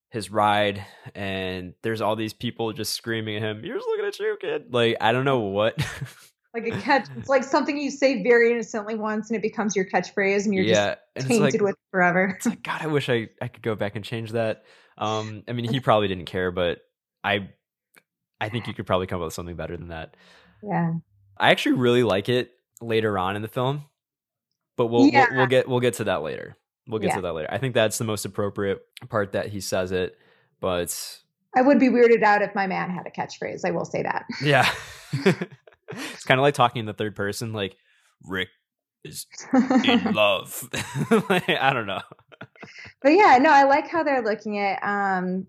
[0.09, 4.19] his ride and there's all these people just screaming at him, You're just looking at
[4.19, 4.73] you, kid.
[4.73, 5.75] Like I don't know what
[6.53, 7.07] like a catch.
[7.17, 10.63] It's like something you say very innocently once, and it becomes your catchphrase, and you're
[10.63, 12.33] yeah, just tainted like, with forever.
[12.35, 14.63] It's like God, I wish I I could go back and change that.
[14.97, 16.79] Um, I mean, he probably didn't care, but
[17.23, 17.49] I
[18.39, 20.15] I think you could probably come up with something better than that.
[20.63, 20.93] Yeah,
[21.37, 22.51] I actually really like it
[22.81, 23.85] later on in the film,
[24.75, 25.27] but we'll yeah.
[25.29, 26.57] we'll, we'll, get we'll get to that later.
[26.87, 27.15] We'll get yeah.
[27.15, 27.49] to that later.
[27.51, 30.17] I think that's the most appropriate part that he says it,
[30.61, 31.19] but
[31.55, 33.61] I would be weirded out if my man had a catchphrase.
[33.65, 34.25] I will say that.
[34.43, 34.69] Yeah.
[35.13, 37.75] it's kind of like talking in the third person, like
[38.23, 38.49] Rick
[39.03, 39.25] is
[39.85, 40.69] in love.
[41.29, 42.01] like, I don't know.
[43.01, 45.47] But yeah, no, I like how they're looking at um,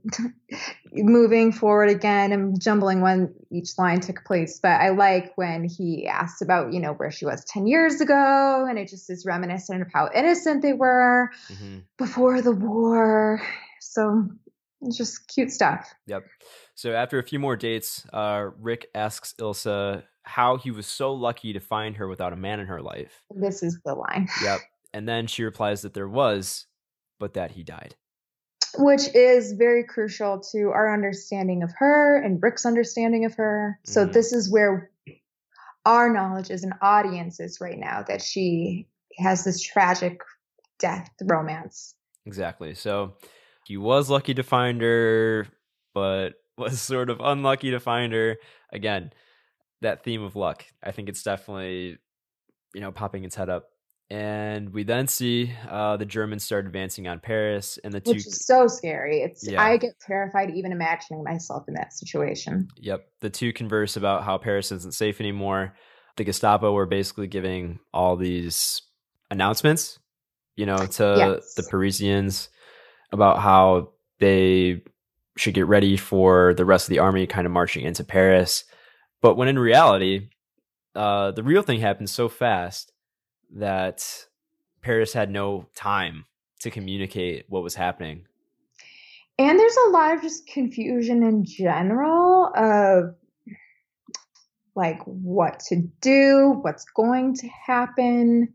[0.92, 2.32] moving forward again.
[2.32, 6.80] I'm jumbling when each line took place, but I like when he asked about, you
[6.80, 10.62] know, where she was 10 years ago, and it just is reminiscent of how innocent
[10.62, 11.78] they were mm-hmm.
[11.96, 13.40] before the war.
[13.80, 14.28] So
[14.82, 15.92] it's just cute stuff.
[16.06, 16.24] Yep.
[16.74, 21.54] So after a few more dates, uh, Rick asks Ilsa how he was so lucky
[21.54, 23.24] to find her without a man in her life.
[23.34, 24.28] This is the line.
[24.44, 24.60] Yep.
[24.92, 26.66] And then she replies that there was,
[27.18, 27.94] but that he died.
[28.76, 33.78] Which is very crucial to our understanding of her and Rick's understanding of her.
[33.84, 34.12] So mm-hmm.
[34.12, 34.90] this is where
[35.86, 40.20] our knowledge as an audience is right now that she has this tragic
[40.78, 41.94] death romance.
[42.26, 42.74] Exactly.
[42.74, 43.14] So
[43.66, 45.46] he was lucky to find her,
[45.94, 48.36] but was sort of unlucky to find her.
[48.72, 49.12] Again,
[49.80, 50.64] that theme of luck.
[50.82, 51.98] I think it's definitely,
[52.74, 53.70] you know, popping its head up.
[54.10, 58.12] And we then see uh, the Germans start advancing on Paris, and the two.
[58.12, 59.20] Which is so scary.
[59.20, 59.62] It's yeah.
[59.62, 62.68] I get terrified even imagining myself in that situation.
[62.76, 65.74] Yep, the two converse about how Paris isn't safe anymore.
[66.16, 68.80] The Gestapo were basically giving all these
[69.30, 69.98] announcements,
[70.56, 71.52] you know, to yes.
[71.54, 72.48] the Parisians
[73.12, 74.82] about how they
[75.36, 78.64] should get ready for the rest of the army kind of marching into Paris.
[79.20, 80.30] But when in reality,
[80.94, 82.90] uh, the real thing happened so fast
[83.56, 84.26] that
[84.82, 86.24] Paris had no time
[86.60, 88.26] to communicate what was happening.
[89.38, 93.14] And there's a lot of just confusion in general of
[94.74, 98.52] like what to do, what's going to happen,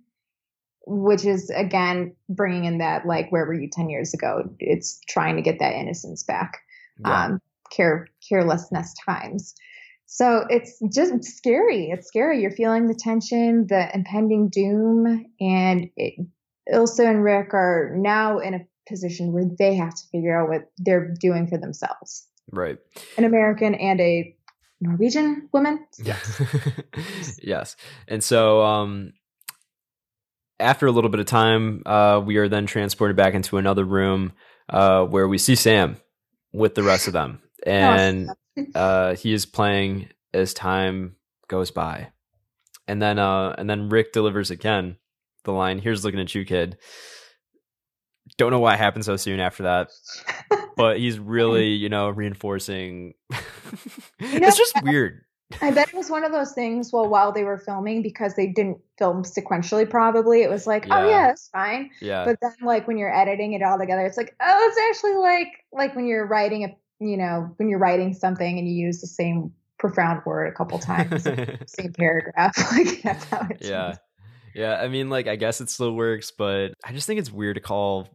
[0.86, 4.44] which is again bringing in that like where were you 10 years ago?
[4.60, 6.60] It's trying to get that innocence back.
[7.00, 7.26] Yeah.
[7.26, 7.41] Um,
[7.72, 9.56] care carelessness times.
[10.14, 11.89] So it's just scary.
[11.89, 12.39] It's scary.
[12.39, 16.24] You're feeling the tension, the impending doom, and it,
[16.72, 20.70] Ilsa and Rick are now in a position where they have to figure out what
[20.78, 22.28] they're doing for themselves.
[22.51, 22.78] Right.
[23.18, 24.36] An American and a
[24.80, 25.84] Norwegian woman.
[25.97, 26.41] Yes.
[27.41, 27.76] yes.
[28.07, 29.14] And so um
[30.59, 34.34] after a little bit of time, uh, we are then transported back into another room
[34.70, 35.97] uh, where we see Sam
[36.53, 37.41] with the rest of them.
[37.66, 38.30] And
[38.76, 41.16] uh, he is playing as time
[41.47, 42.10] goes by,
[42.88, 44.97] and then uh, and then Rick delivers again
[45.43, 46.78] the line, "Here's looking at you, kid."
[48.38, 49.89] Don't know why it happened so soon after that,
[50.78, 53.14] but he's really you know reinforcing.
[54.20, 55.22] you know, it's just weird.
[55.62, 56.91] I bet it was one of those things.
[56.91, 60.88] Well, while they were filming, because they didn't film sequentially, probably it was like, oh,
[60.88, 60.99] yeah.
[60.99, 61.91] oh yeah, it's fine.
[62.01, 62.26] Yeah.
[62.26, 65.49] But then, like when you're editing it all together, it's like, oh, it's actually like
[65.72, 66.76] like when you're writing a
[67.08, 70.80] you know, when you're writing something and you use the same profound word a couple
[70.80, 71.24] times,
[71.68, 73.58] same paragraph, like that's how it.
[73.62, 73.95] Yeah,
[74.56, 74.76] yeah.
[74.76, 77.62] I mean, like, I guess it still works, but I just think it's weird to
[77.62, 78.08] call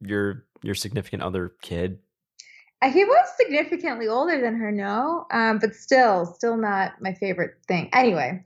[0.00, 1.98] your your significant other kid.
[2.82, 7.54] Uh, he was significantly older than her, no, um, but still, still not my favorite
[7.66, 7.88] thing.
[7.92, 8.44] Anyway.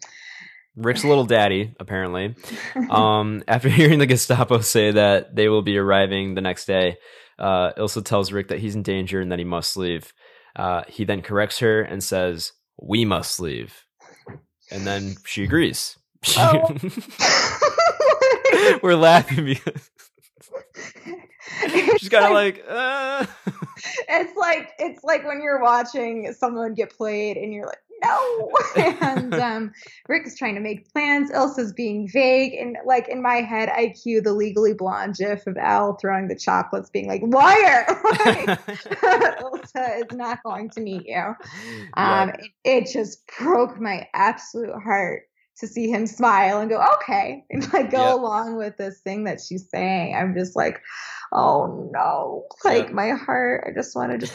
[0.77, 2.35] Rick's little daddy, apparently.
[2.91, 6.99] Um, after hearing the Gestapo say that they will be arriving the next day,
[7.41, 10.13] uh, Ilsa tells Rick that he's in danger and that he must leave.
[10.55, 13.85] Uh, he then corrects her and says, "We must leave,"
[14.71, 15.97] and then she agrees.
[16.23, 16.77] She, oh.
[18.83, 19.91] we're laughing because
[21.99, 23.27] she's kind of like, like uh.
[24.09, 28.51] it's like it's like when you're watching someone get played and you're like no.
[29.01, 29.73] and um,
[30.09, 31.31] Rick's trying to make plans.
[31.31, 32.55] Ilsa's being vague.
[32.55, 36.37] And like in my head, I cue the legally blonde gif of Elle throwing the
[36.37, 37.87] chocolates, being like, Wire!
[39.41, 41.35] Ilsa is not going to meet you.
[41.95, 45.23] Um, it, it just broke my absolute heart
[45.61, 48.15] to see him smile and go, okay, and like go yep.
[48.15, 50.15] along with this thing that she's saying.
[50.15, 50.81] I'm just like,
[51.33, 52.93] oh no, like yep.
[52.93, 54.35] my heart, I just want to just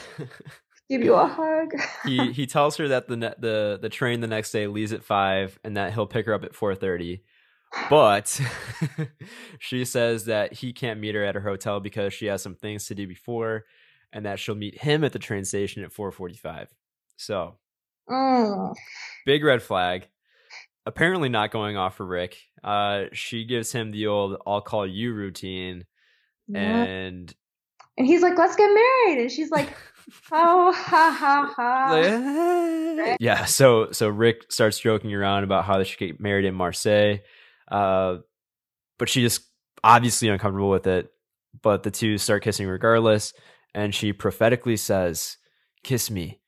[0.89, 1.73] give you a hug.
[2.05, 5.59] he he tells her that the the the train the next day leaves at five,
[5.63, 7.23] and that he'll pick her up at four thirty.
[7.89, 8.39] But
[9.59, 12.85] she says that he can't meet her at her hotel because she has some things
[12.87, 13.65] to do before,
[14.13, 16.73] and that she'll meet him at the train station at four forty five.
[17.17, 17.55] So,
[18.09, 18.73] mm.
[19.25, 20.07] big red flag.
[20.87, 22.37] Apparently not going off for Rick.
[22.63, 25.85] Uh, she gives him the old "I'll call you" routine,
[26.53, 27.33] and
[27.97, 29.69] and he's like, "Let's get married," and she's like
[30.31, 33.15] oh ha ha ha.
[33.19, 37.17] Yeah so so rick starts joking around about how they should get married in marseille
[37.69, 38.17] uh,
[38.99, 39.41] but she just
[39.83, 41.09] obviously uncomfortable with it
[41.61, 43.33] but the two start kissing regardless
[43.73, 45.37] and she prophetically says
[45.83, 46.39] kiss me.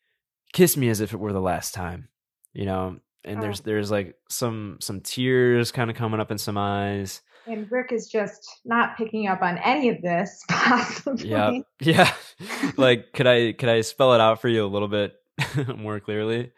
[0.53, 2.09] Kiss me as if it were the last time
[2.53, 2.97] you know?
[3.25, 3.41] And Oh.
[3.41, 7.21] there's there's like some some tears kind of coming up in some eyes.
[7.47, 11.29] And Rick is just not picking up on any of this, possibly.
[11.29, 12.13] Yeah, yeah.
[12.77, 15.15] like, could I could I spell it out for you a little bit
[15.77, 16.51] more clearly?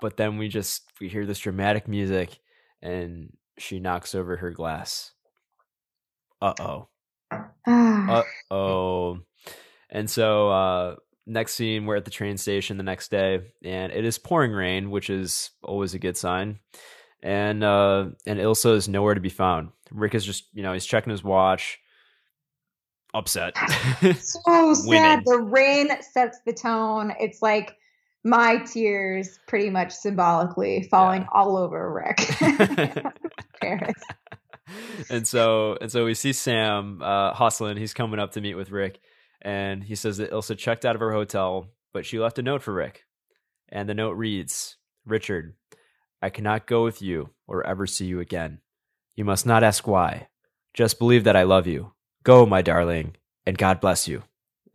[0.00, 2.38] But then we just we hear this dramatic music,
[2.80, 5.12] and she knocks over her glass.
[6.40, 6.88] Uh oh.
[7.66, 9.18] Uh oh.
[9.90, 10.96] And so uh
[11.26, 14.90] next scene we're at the train station the next day and it is pouring rain,
[14.90, 16.60] which is always a good sign.
[17.22, 19.70] And uh and Ilsa is nowhere to be found.
[19.90, 21.78] Rick is just, you know, he's checking his watch.
[23.14, 23.56] Upset.
[24.18, 25.22] so sad.
[25.24, 27.14] The rain sets the tone.
[27.18, 27.74] It's like
[28.22, 31.28] my tears pretty much symbolically falling Yeah.
[31.32, 32.18] all over Rick.
[33.62, 33.94] Paris.
[35.08, 37.78] and so and so we see Sam uh hustling.
[37.78, 39.00] He's coming up to meet with Rick,
[39.40, 42.62] and he says that Ilsa checked out of her hotel, but she left a note
[42.62, 43.04] for Rick.
[43.70, 45.54] And the note reads, Richard,
[46.20, 48.60] I cannot go with you or ever see you again.
[49.18, 50.28] You must not ask why.
[50.74, 51.90] Just believe that I love you.
[52.22, 54.22] Go, my darling, and God bless you,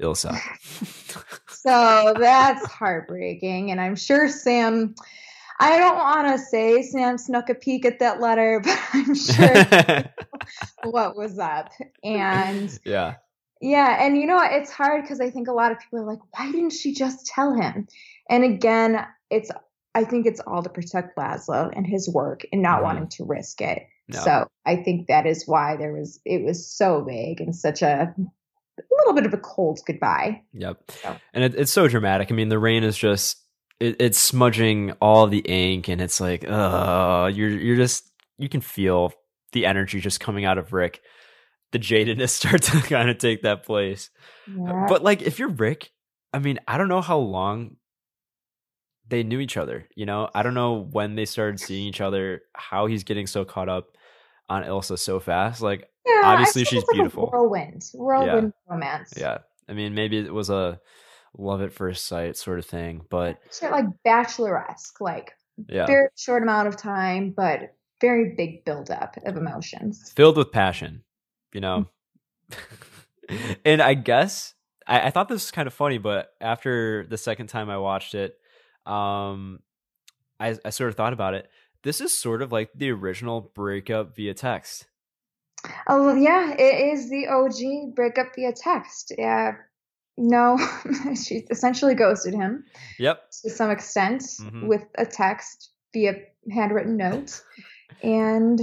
[0.01, 0.37] Ilsa.
[1.47, 3.71] So that's heartbreaking.
[3.71, 4.95] And I'm sure Sam,
[5.61, 9.63] I don't want to say Sam snuck a peek at that letter, but I'm sure
[10.83, 11.69] what was up.
[12.03, 13.15] And yeah.
[13.61, 14.51] yeah, and you know, what?
[14.51, 17.27] it's hard because I think a lot of people are like, why didn't she just
[17.27, 17.87] tell him?
[18.29, 19.49] And again, it's,
[19.95, 22.83] I think it's all to protect Laszlo and his work and not Mhm.
[22.83, 23.87] wanting to risk it.
[24.07, 24.19] No.
[24.19, 28.13] So I think that is why there was, it was so vague and such a,
[28.79, 30.41] a little bit of a cold goodbye.
[30.53, 30.91] Yep.
[31.01, 31.17] So.
[31.33, 32.31] And it, it's so dramatic.
[32.31, 33.43] I mean, the rain is just
[33.79, 38.61] it, it's smudging all the ink, and it's like, uh, you're you're just you can
[38.61, 39.13] feel
[39.51, 41.01] the energy just coming out of Rick.
[41.71, 44.09] The jadedness starts to kind of take that place.
[44.47, 44.85] Yeah.
[44.87, 45.91] But like, if you're Rick,
[46.31, 47.75] I mean, I don't know how long
[49.09, 49.87] they knew each other.
[49.95, 52.41] You know, I don't know when they started seeing each other.
[52.53, 53.97] How he's getting so caught up
[54.49, 55.61] on Ilsa so fast.
[55.61, 57.29] Like, Yeah, Obviously, she's like beautiful.
[57.31, 59.13] whirlwind, whirlwind romance.
[59.17, 59.39] yeah,
[59.69, 60.79] I mean, maybe it was a
[61.37, 65.31] love at first sight sort of thing, but Sort of like bacheloresque, like
[65.67, 70.11] yeah, very short amount of time, but very big buildup of emotions.
[70.15, 71.03] filled with passion,
[71.53, 71.87] you know.
[72.51, 72.57] Mm.
[73.65, 74.53] and I guess
[74.85, 78.13] I, I thought this was kind of funny, but after the second time I watched
[78.15, 78.35] it,
[78.85, 79.59] um,
[80.39, 81.49] I I sort of thought about it.
[81.83, 84.85] This is sort of like the original breakup via text.
[85.87, 89.13] Oh yeah, it is the OG breakup via text.
[89.17, 89.53] Yeah,
[90.17, 90.57] no,
[91.23, 92.65] she essentially ghosted him
[92.99, 93.31] Yep.
[93.43, 94.67] to some extent Mhm.
[94.67, 96.15] with a text via
[96.51, 97.41] handwritten note,
[98.01, 98.59] and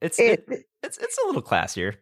[0.00, 1.96] It's it, it, it's it's a little classier.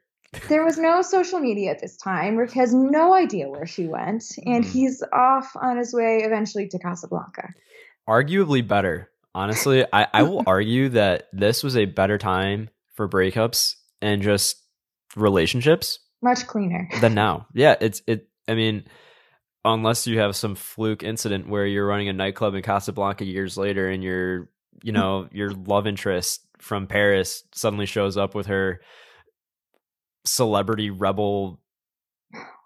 [0.49, 2.37] There was no social media at this time.
[2.37, 4.69] Rick has no idea where she went, and Mhm.
[4.71, 7.49] he's off on his way eventually to Casablanca.
[8.09, 9.11] Arguably better.
[9.35, 14.57] Honestly, I, I will argue that this was a better time for breakups and just
[15.17, 16.89] relationships Much cleaner.
[17.01, 17.47] than now.
[17.55, 18.29] Yeah, it's it.
[18.49, 18.85] I mean,
[19.65, 23.89] unless you have some fluke incident where you're running a nightclub in Casablanca years later,
[23.89, 24.49] and your
[24.83, 28.81] you know your love interest from Paris suddenly shows up with her
[30.25, 31.61] celebrity rebel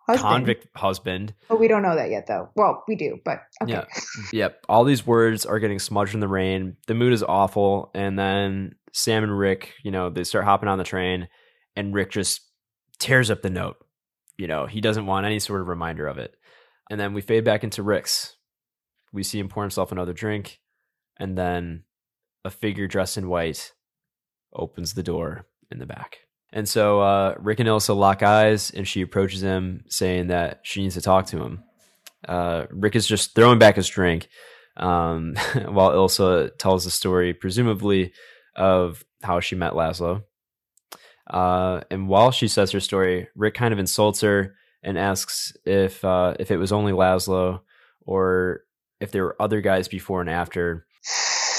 [0.07, 0.29] Husband.
[0.29, 1.35] convict husband.
[1.49, 2.51] But we don't know that yet, though.
[2.55, 3.73] Well, we do, but okay.
[3.73, 3.85] Yeah.
[4.33, 4.65] Yep.
[4.69, 6.77] All these words are getting smudged in the rain.
[6.87, 7.91] The mood is awful.
[7.93, 11.29] And then Sam and Rick, you know, they start hopping on the train,
[11.75, 12.43] and Rick just
[12.99, 13.77] tears up the note.
[14.39, 16.35] You know, he doesn't want any sort of reminder of it.
[16.89, 18.37] And then we fade back into Rick's.
[19.13, 20.61] We see him pour himself another drink,
[21.19, 21.83] and then
[22.45, 23.73] a figure dressed in white
[24.55, 26.19] opens the door in the back.
[26.53, 30.83] And so uh, Rick and Ilsa lock eyes, and she approaches him, saying that she
[30.83, 31.63] needs to talk to him.
[32.27, 34.29] Uh, Rick is just throwing back his drink,
[34.77, 35.35] um,
[35.67, 38.13] while Ilsa tells the story, presumably
[38.55, 40.23] of how she met Laszlo.
[41.29, 46.05] Uh, and while she says her story, Rick kind of insults her and asks if
[46.05, 47.61] uh, if it was only Laszlo
[48.03, 48.63] or
[49.01, 50.87] if there were other guys before and after.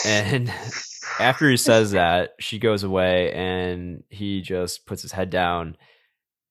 [0.05, 0.51] And
[1.19, 5.77] after he says that, she goes away and he just puts his head down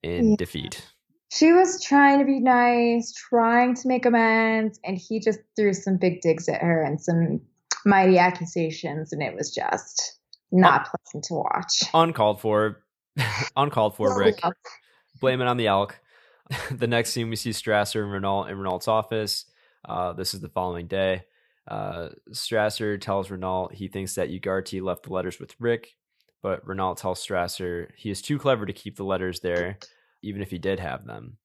[0.03, 0.37] in Yeah.
[0.39, 0.93] defeat.
[1.33, 5.97] She was trying to be nice, trying to make amends, and he just threw some
[5.97, 7.41] big digs at her and some
[7.85, 10.19] mighty accusations, and it was just
[10.53, 11.83] not pleasant to watch.
[11.93, 12.83] Uncalled for.
[13.57, 14.41] Uncalled for, Rick.
[15.21, 15.99] Blame it on the elk.
[16.71, 19.47] the next scene, we see Strasser and Renault in Renault's office.
[19.85, 21.25] Uh, this is the following day.
[21.67, 25.97] Uh, Strasser tells Renault he thinks that Ugarte left the letters with Rick,
[26.43, 29.79] but Renault tells Strasser he is too clever to keep the letters there,
[30.23, 31.39] even if he did have them.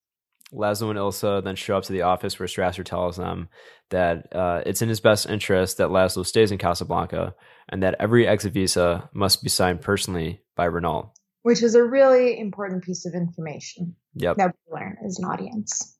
[0.53, 3.47] Laszlo and Ilsa then show up to the office where Strasser tells them
[3.89, 7.33] that uh, it's in his best interest that Laszlo stays in Casablanca
[7.69, 11.13] and that every exit visa must be signed personally by Renault.
[11.43, 15.97] Which is a really important piece of information Yep, that we learn as an audience.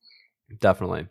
[0.60, 1.08] Definitely.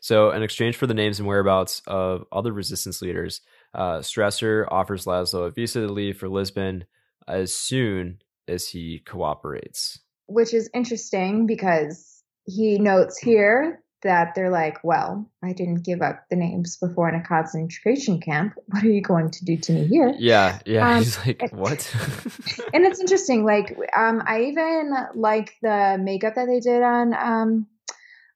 [0.00, 3.40] So, in exchange for the names and whereabouts of other resistance leaders,
[3.74, 6.84] uh, Strasser offers Laszlo a visa to leave for Lisbon
[7.26, 10.00] as soon as he cooperates.
[10.26, 16.24] Which is interesting because he notes here that they're like, well, I didn't give up
[16.28, 18.54] the names before in a concentration camp.
[18.66, 20.14] What are you going to do to me here?
[20.18, 20.96] Yeah, yeah.
[20.96, 21.94] Um, He's like, it- what?
[22.74, 23.44] and it's interesting.
[23.44, 27.66] Like, um, I even like the makeup that they did on um,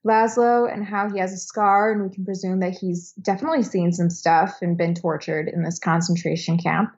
[0.07, 3.91] Laszlo and how he has a scar, and we can presume that he's definitely seen
[3.91, 6.91] some stuff and been tortured in this concentration camp.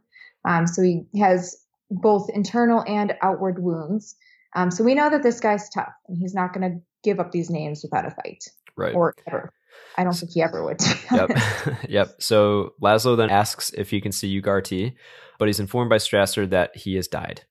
[0.46, 1.58] Um, so he has
[1.90, 4.16] both internal and outward wounds.
[4.56, 7.32] Um, so we know that this guy's tough, and he's not going to give up
[7.32, 8.46] these names without a fight,
[8.76, 8.96] right.
[8.96, 9.54] or ever.
[9.98, 10.82] I don't think he ever would.
[11.12, 11.32] Yep.
[11.90, 12.16] yep.
[12.20, 14.94] So Laszlo then asks if he can see Ugarte,
[15.38, 17.42] but he's informed by Strasser that he has died.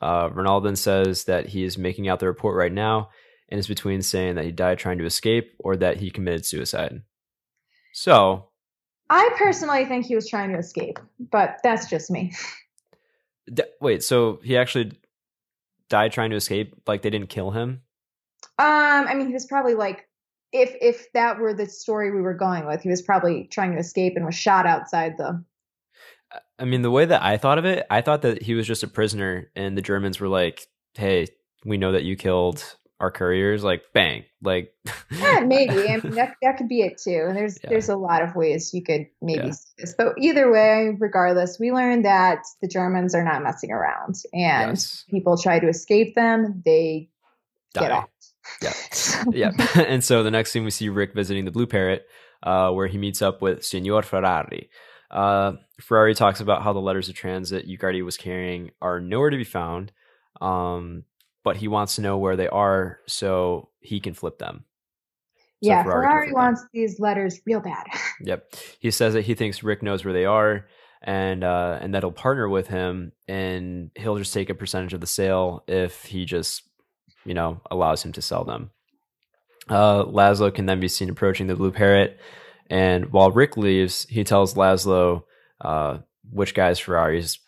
[0.00, 3.08] Uh, Renault then says that he is making out the report right now
[3.48, 7.02] and is between saying that he died trying to escape or that he committed suicide.
[7.92, 8.48] So,
[9.10, 12.32] I personally think he was trying to escape, but that's just me.
[13.52, 14.92] d- wait, so he actually
[15.88, 16.74] died trying to escape?
[16.86, 17.82] Like they didn't kill him?
[18.58, 20.06] Um, I mean, he was probably like,
[20.52, 23.78] if if that were the story we were going with, he was probably trying to
[23.78, 25.44] escape and was shot outside the.
[26.58, 28.82] I mean, the way that I thought of it, I thought that he was just
[28.82, 31.28] a prisoner and the Germans were like, hey,
[31.64, 33.62] we know that you killed our couriers.
[33.62, 34.24] Like, bang.
[34.42, 34.72] Like,
[35.10, 35.88] Yeah, maybe.
[35.88, 37.24] I mean, that that could be it too.
[37.28, 37.70] And there's Yeah.
[37.70, 39.52] there's a lot of ways you could maybe Yeah.
[39.52, 44.16] see this, but either way, regardless, we learned that the Germans are not messing around,
[44.32, 45.04] and yes.
[45.10, 47.08] people try to escape them, they
[47.74, 47.96] get Die.
[47.96, 48.08] off.
[48.62, 48.72] Yeah.
[48.92, 49.50] So- yeah.
[49.76, 52.06] and so the next thing we see Rick visiting the Blue Parrot,
[52.42, 54.70] uh, where he meets up with Signor Ferrari.
[55.10, 59.36] Uh, Ferrari talks about how the letters of transit Ugarte was carrying are nowhere to
[59.36, 59.92] be found,
[60.40, 61.04] um,
[61.48, 64.66] but he wants to know where they are so he can flip them.
[65.64, 66.44] So yeah, Ferrari Ferrari flip them.
[66.44, 67.86] wants these letters real bad.
[68.22, 68.54] Yep.
[68.80, 70.66] He says that he thinks Rick knows where they are
[71.00, 75.00] and uh, and that he'll partner with him and he'll just take a percentage of
[75.00, 76.68] the sale if he just,
[77.24, 78.72] you know, allows him to sell them.
[79.70, 82.20] Uh, Laszlo can then be seen approaching the Blue Parrot,
[82.68, 85.22] and while Rick leaves, he tells Laszlo
[85.62, 85.98] uh,
[86.30, 87.38] which guy's Ferrari's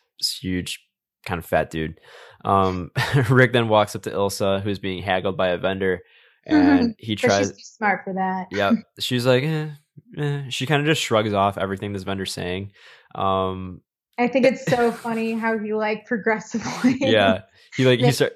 [0.41, 0.81] huge,
[1.27, 2.01] kind of fat dude.
[2.45, 2.91] Um,
[3.31, 6.01] Rick then walks up to Ilsa, who's being haggled by a vendor,
[6.47, 7.39] and he But tries.
[7.49, 8.47] she's too smart for that.
[8.51, 8.75] Yep.
[9.01, 9.69] She's like, eh,
[10.17, 10.43] eh.
[10.49, 12.73] she kind of just shrugs off everything this vendor's saying.
[13.15, 13.83] Um,
[14.19, 17.43] I think it's so funny how he like progressively yeah,
[17.77, 18.33] he like he start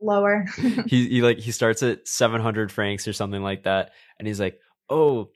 [0.00, 0.46] lower.
[0.86, 4.40] he he like he starts at seven hundred francs or something like that, and he's
[4.40, 5.30] like, oh,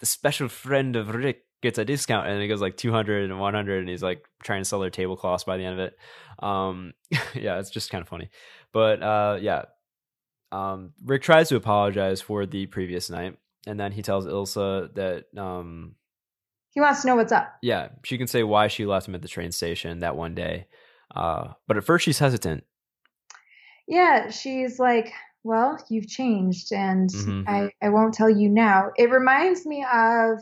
[0.00, 3.78] the special friend of Rick gets a discount, and it goes like 200 and 100,
[3.80, 5.96] and he's like trying to sell their tablecloths by the end of it.
[6.44, 6.92] Um,
[7.34, 8.28] yeah, it's just kind of funny,
[8.72, 9.62] but uh, yeah.
[10.50, 15.40] Um, Rick tries to apologize for the previous night, and then he tells Ilsa that
[15.40, 15.94] um
[16.74, 17.54] he wants to know what's up.
[17.62, 20.66] yeah, she can say why she left him at the train station that one day.
[21.14, 22.64] Uh, but at first she's hesitant.
[23.86, 25.12] Yeah, she's like,
[25.44, 27.44] Well, you've changed and Mhm.
[27.48, 28.90] I, I won't tell you now.
[28.96, 30.38] It reminds me of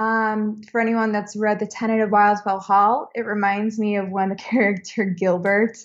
[0.00, 4.30] um for anyone that's read The Tenant of Wildfell Hall, it reminds me of when
[4.30, 5.76] the character Gilbert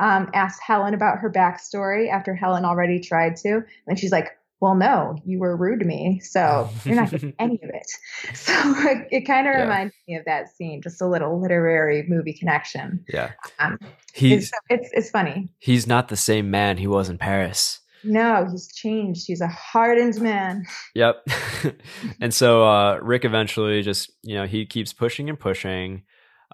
[0.00, 3.62] um asked Helen about her backstory after Helen already tried to.
[3.86, 4.28] And she's like,
[4.60, 7.90] Well, no, you were rude to me, so you're not getting any of it.
[8.34, 9.62] So it, it kind of Yeah.
[9.64, 13.04] reminds me of that scene, just a little literary movie connection.
[13.12, 13.78] Yeah, Um,
[14.14, 15.48] he's It's, it's it's funny.
[15.58, 17.80] he's not the same man he was in Paris.
[18.04, 19.26] No, he's changed.
[19.26, 20.66] He's a hardened man.
[20.94, 21.26] Yep.
[22.20, 26.02] and so uh, Rick eventually just you know he keeps pushing and pushing.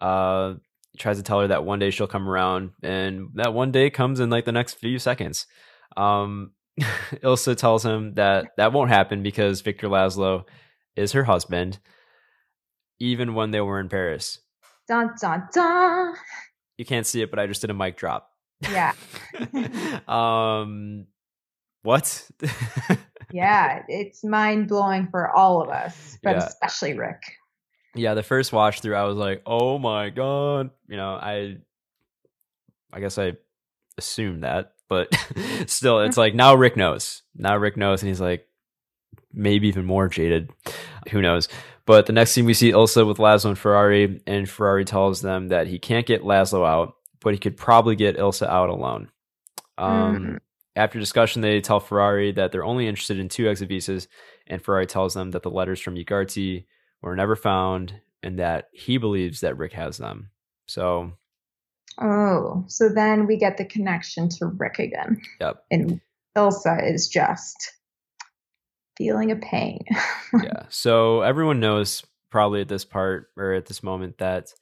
[0.01, 0.55] Uh,
[0.99, 4.21] tries to tell her that one day she'll come around, and that one day comes
[4.21, 5.47] in like the next few seconds.
[5.97, 10.45] Um, Ilsa tells him that that won't happen because Victor Laszlo
[10.97, 11.79] is her husband,
[12.99, 14.41] even when they were in Paris.
[14.89, 16.15] Dun dun dun.
[16.77, 18.29] You can't see it, but I just did a mic drop.
[18.63, 18.93] Yeah,
[20.07, 21.07] um,
[21.83, 22.29] what?
[23.33, 23.83] yeah.
[23.89, 26.45] It's mind blowing for all of us, but Yeah.
[26.47, 27.23] especially Rick.
[27.95, 30.71] yeah, the first watch through, I was like, oh my god.
[30.89, 31.57] You know, I,
[32.93, 33.35] I guess I
[33.99, 35.15] assumed that, but
[35.67, 37.23] still, it's like now Rick knows.
[37.35, 38.47] Now Rick knows, and he's like,
[39.33, 40.51] maybe even more jaded.
[41.11, 41.49] Who knows?
[41.87, 45.49] But the next scene we see Ilsa with Laszlo and Ferrari, and Ferrari tells them
[45.49, 49.11] that he can't get Laszlo out, but he could probably get Ilsa out alone.
[49.79, 50.39] Um, Mhm.
[50.77, 54.09] After discussion, they tell Ferrari that they're only interested in two exit visas,
[54.47, 56.65] and Ferrari tells them that the letters from Ugarte
[57.03, 60.31] were never found and that he believes that Rick has them.
[60.67, 61.13] So,
[62.01, 65.21] oh, so then we get the connection to Rick again.
[65.41, 65.65] Yep.
[65.71, 66.01] And
[66.37, 67.73] Ilsa is just
[68.97, 69.85] feeling a pain.
[70.43, 70.65] yeah.
[70.69, 74.53] So everyone knows probably at this part or at this moment that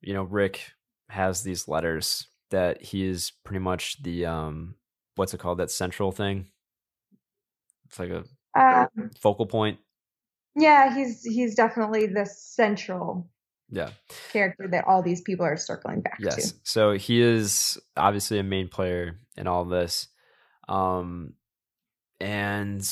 [0.00, 0.72] you know Rick
[1.08, 4.74] has these letters that he is pretty much the um
[5.20, 6.46] what's it called that central thing?
[7.86, 8.24] It's like a
[8.58, 9.78] um, focal point?
[10.56, 13.30] yeah he's he's definitely the central
[13.70, 13.90] yeah.
[14.32, 16.50] character that all these people are circling back yes.
[16.50, 20.08] to so he is obviously a main player in all this
[20.68, 21.34] um
[22.20, 22.82] and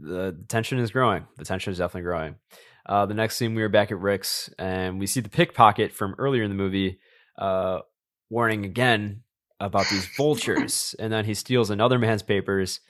[0.00, 1.26] the tension is growing.
[1.38, 2.36] The tension is definitely growing.
[2.84, 6.14] Uh, the next scene, we are back at Rick's, and we see the pickpocket from
[6.18, 6.98] earlier in the movie,
[7.38, 7.80] uh,
[8.28, 9.22] warning again
[9.62, 12.80] about these vultures, and then he steals another man's papers.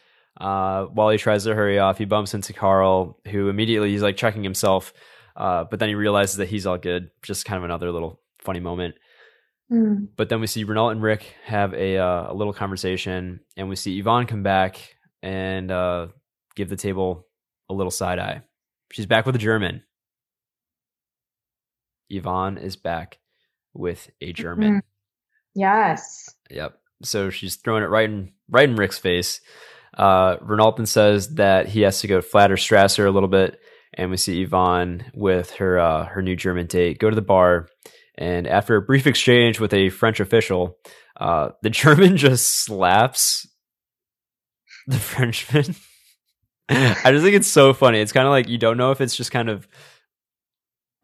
[0.40, 4.16] Uh, while he tries to hurry off, he bumps into Carl, who immediately he's like
[4.16, 4.92] checking himself,
[5.36, 7.10] uh, but then he realizes that he's all good.
[7.22, 8.94] Just kind of another little funny moment.
[9.70, 10.08] Mm.
[10.16, 13.76] But then we see Renault and Rick have a uh, a little conversation, and we
[13.76, 16.08] see Yvonne come back and uh,
[16.56, 17.26] give the table
[17.68, 18.42] a little side eye.
[18.90, 19.82] She's back with a German.
[22.10, 23.18] Yvonne is back
[23.72, 24.82] with a German.
[25.54, 26.28] Yes.
[26.50, 26.78] Yep.
[27.02, 29.40] So she's throwing it right in right in Rick's face.
[29.96, 33.58] Uh, Renalton says that he has to go flatter Strasser a little bit,
[33.94, 37.68] and we see Yvonne with her uh, her new German date go to the bar,
[38.16, 40.78] and after a brief exchange with a French official,
[41.18, 43.46] uh, the German just slaps
[44.86, 45.74] the Frenchman.
[46.68, 48.00] I just think it's so funny.
[48.00, 49.66] It's kind of like you don't know if it's just kind of.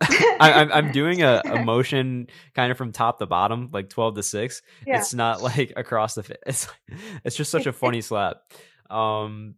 [0.41, 4.15] I, am I'm doing a, a, motion kind of from top to bottom, like twelve
[4.15, 4.63] to six.
[4.87, 4.99] Yeah.
[4.99, 6.37] It's not like across the.
[6.47, 6.69] It's
[7.25, 8.43] it's just such a funny slap.
[8.91, 9.57] Um,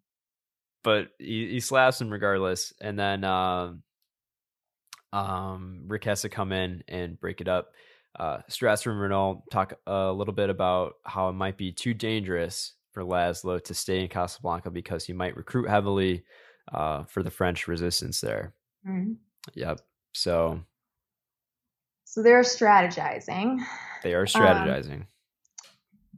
[0.82, 3.82] but he, he slaps him regardless, and then um,
[5.12, 7.72] um, Rick has to come in and break it up.
[8.18, 12.74] Uh, Strasser and Renault talk a little bit about how it might be too dangerous
[12.92, 16.24] for Laszlo to stay in Casablanca because he might recruit heavily
[16.72, 18.54] uh, for the French resistance there.
[18.86, 19.12] Mm-hmm.
[19.54, 19.80] Yep.
[20.12, 20.60] So.
[22.04, 23.60] So they're strategizing.
[24.02, 25.00] They are um, strategizing.
[25.00, 25.06] Um,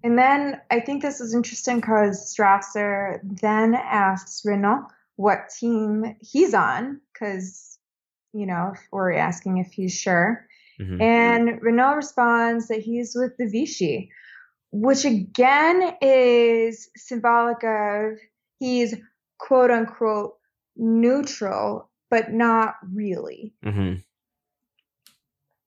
[0.04, 4.86] and then I think this is interesting because Strasser then asks Renault
[5.16, 7.78] what team he's on because,
[8.32, 10.46] you know, we're asking if he's sure.
[10.80, 11.00] Mm-hmm.
[11.00, 14.10] And Renault responds that he's with the Vichy,
[14.72, 18.18] which again is symbolic of
[18.58, 18.96] he's
[19.38, 20.34] quote unquote
[20.76, 23.54] neutral, but not really.
[23.64, 23.94] Mm-hmm.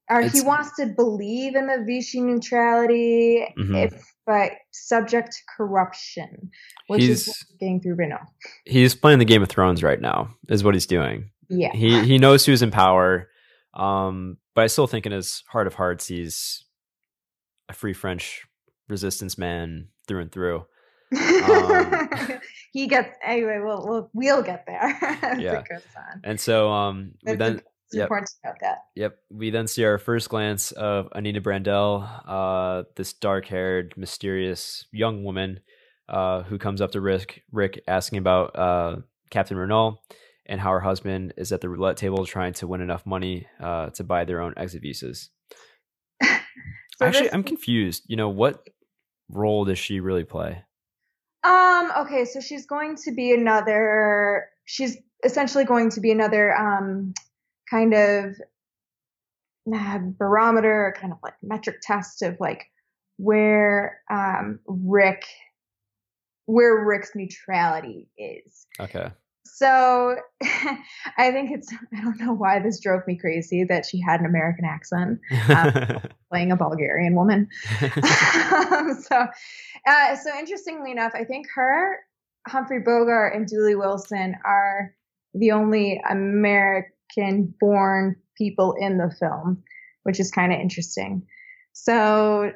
[0.08, 3.74] Or he wants to believe in the Vichy neutrality, mm-hmm.
[3.74, 6.52] if, but subject to corruption,
[6.86, 8.28] which he's, is getting through Renault.
[8.66, 11.32] He's playing the Game of Thrones right now, is what he's doing.
[11.50, 11.72] Yeah.
[11.74, 13.28] He he knows who's in power.
[13.74, 16.64] Um, but I still think in his heart of hearts he's
[17.70, 18.44] a free French
[18.88, 20.66] resistance man through and through.
[21.18, 22.40] Um,
[22.74, 23.60] he gets anyway.
[23.64, 24.98] We'll we'll we'll get there.
[25.40, 25.64] yeah.
[26.24, 27.62] And so um, we then.
[27.88, 28.06] It's yep.
[28.06, 28.78] important to note that.
[28.96, 29.18] Yep.
[29.30, 35.60] We then see our first glance of Anina Brandel, uh, this dark-haired, mysterious young woman
[36.10, 38.96] uh, who comes up to Rick, Rick asking about uh,
[39.30, 40.00] Captain Renault
[40.46, 43.90] and how her husband is at the roulette table trying to win enough money uh,
[43.92, 45.30] to buy their own exit visas.
[46.98, 48.04] So Actually, this, I'm confused.
[48.08, 48.70] You know, what
[49.28, 50.64] role does she really play?
[51.46, 57.14] Um, okay, so she's going to be another she's essentially going to be another um
[57.70, 58.36] kind of
[59.74, 62.66] uh, barometer, kind of like metric test of like
[63.18, 65.26] where um Rick
[66.48, 68.66] where Rick's neutrality is.
[68.80, 69.12] Okay.
[69.46, 74.20] So I think it's, I don't know why this drove me crazy that she had
[74.20, 75.20] an American accent
[75.50, 77.48] um, playing a Bulgarian woman.
[77.82, 79.28] um, so,
[79.88, 81.98] uh, so interestingly enough, I think her,
[82.48, 84.94] Humphrey Bogart, and Dooley Wilson are
[85.34, 89.64] the only American born people in the film,
[90.04, 91.24] which is kind of interesting.
[91.74, 92.52] So,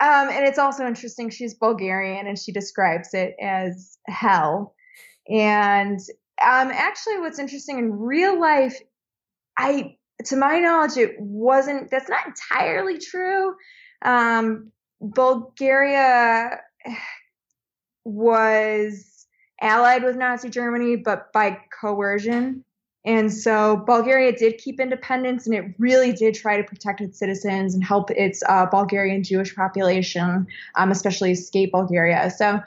[0.00, 4.74] um, and it's also interesting, she's Bulgarian and she describes it as hell
[5.28, 5.98] and
[6.42, 8.76] um, actually, what's interesting in real life,
[9.56, 9.96] I,
[10.26, 11.90] to my knowledge, it wasn't.
[11.90, 13.54] That's not entirely true.
[14.02, 16.60] Um, Bulgaria
[18.04, 19.26] was
[19.60, 22.64] allied with Nazi Germany, but by coercion
[23.04, 27.74] And so Bulgaria did keep independence and it really did try to protect its citizens
[27.74, 30.46] and help its uh, Bulgarian Jewish population,
[30.76, 32.30] um, especially escape Bulgaria.
[32.30, 32.60] So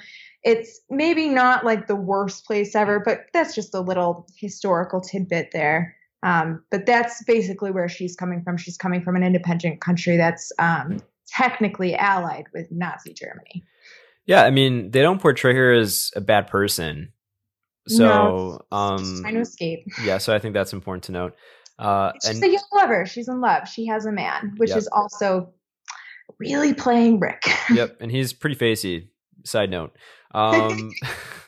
[0.48, 5.50] it's maybe not like the worst place ever, but that's just a little historical tidbit
[5.52, 5.94] there.
[6.24, 8.56] Um, but that's basically where she's coming from.
[8.56, 13.66] She's coming from an independent country that's um, technically allied with Nazi Germany.
[14.26, 17.12] Yeah, I mean, they don't portray her as a bad person.
[17.90, 18.06] So,
[18.72, 19.86] no, um, trying to escape.
[20.04, 21.36] Yeah, so I think that's important to note.
[21.78, 23.06] Uh, she's and, a young lover.
[23.06, 23.68] She's in love.
[23.68, 24.80] She has a man, which yep.
[24.80, 25.54] is also
[26.40, 27.44] really playing Rick.
[27.70, 29.10] yep, and he's pretty facey.
[29.44, 29.96] Side note.
[30.34, 30.92] Um,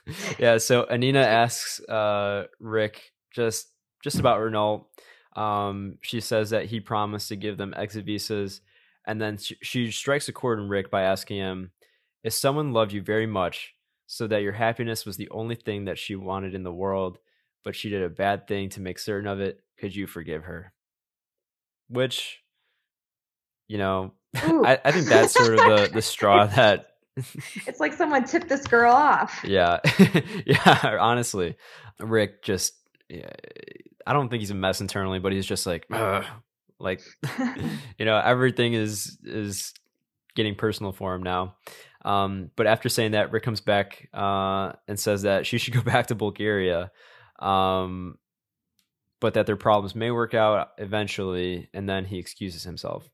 [0.39, 3.67] yeah, so Anina asks uh, Rick just
[4.03, 4.87] just about Renault.
[5.35, 8.61] Um, she says that he promised to give them exit visas,
[9.05, 11.71] and then she, she strikes a chord in Rick by asking him,
[12.23, 13.73] "If someone loved you very much,
[14.07, 17.19] so that your happiness was the only thing that she wanted in the world,
[17.63, 19.61] but she did a bad thing to make certain of it.
[19.77, 20.73] Could you forgive her?
[21.89, 22.39] Which,
[23.67, 26.88] you know, I, I, think that's sort of the, the straw that.
[27.67, 29.43] It's like someone tipped this girl off.
[29.45, 29.79] Yeah.
[30.45, 30.97] yeah.
[30.99, 31.55] Honestly,
[31.99, 32.73] Rick just,
[33.09, 33.31] yeah,
[34.05, 35.87] I don't think he's a mess internally, but he's just like,
[36.79, 37.01] like,
[37.97, 39.73] you know, everything is, is
[40.35, 41.55] getting personal for him now.
[42.05, 45.81] Um, but after saying that, Rick comes back uh, and says that she should go
[45.81, 46.91] back to Bulgaria,
[47.39, 48.17] um,
[49.19, 51.69] but that their problems may work out eventually.
[51.73, 53.09] And then he excuses himself.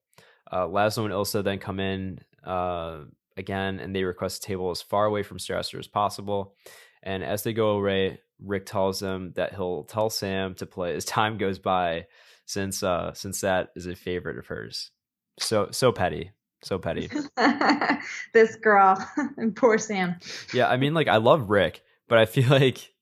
[0.52, 3.00] Uh, Laszlo and Ilsa then come in uh,
[3.38, 6.56] again, and they request a table as far away from Strasser as possible.
[7.04, 11.06] And as they go away, Rick tells them that he'll tell Sam to play as
[11.06, 12.08] time goes by,
[12.46, 14.92] since uh, since that is a favorite of hers.
[15.40, 16.32] So so petty,
[16.64, 17.10] so petty.
[18.34, 18.98] this girl
[19.38, 20.16] and poor Sam.
[20.54, 22.94] Yeah, I mean, like I love Rick, but I feel like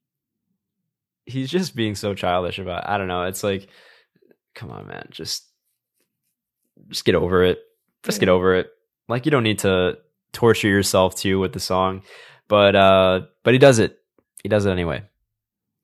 [1.25, 2.83] he's just being so childish about.
[2.83, 2.89] It.
[2.89, 3.23] I don't know.
[3.23, 3.69] It's like,
[4.55, 5.47] come on, man, just
[6.89, 7.59] just get over it.
[8.03, 8.69] Just get over it.
[9.07, 9.97] Like you don't need to
[10.33, 12.01] torture yourself too with the song,
[12.47, 13.99] but uh, but he does it.
[14.41, 15.03] He does it anyway.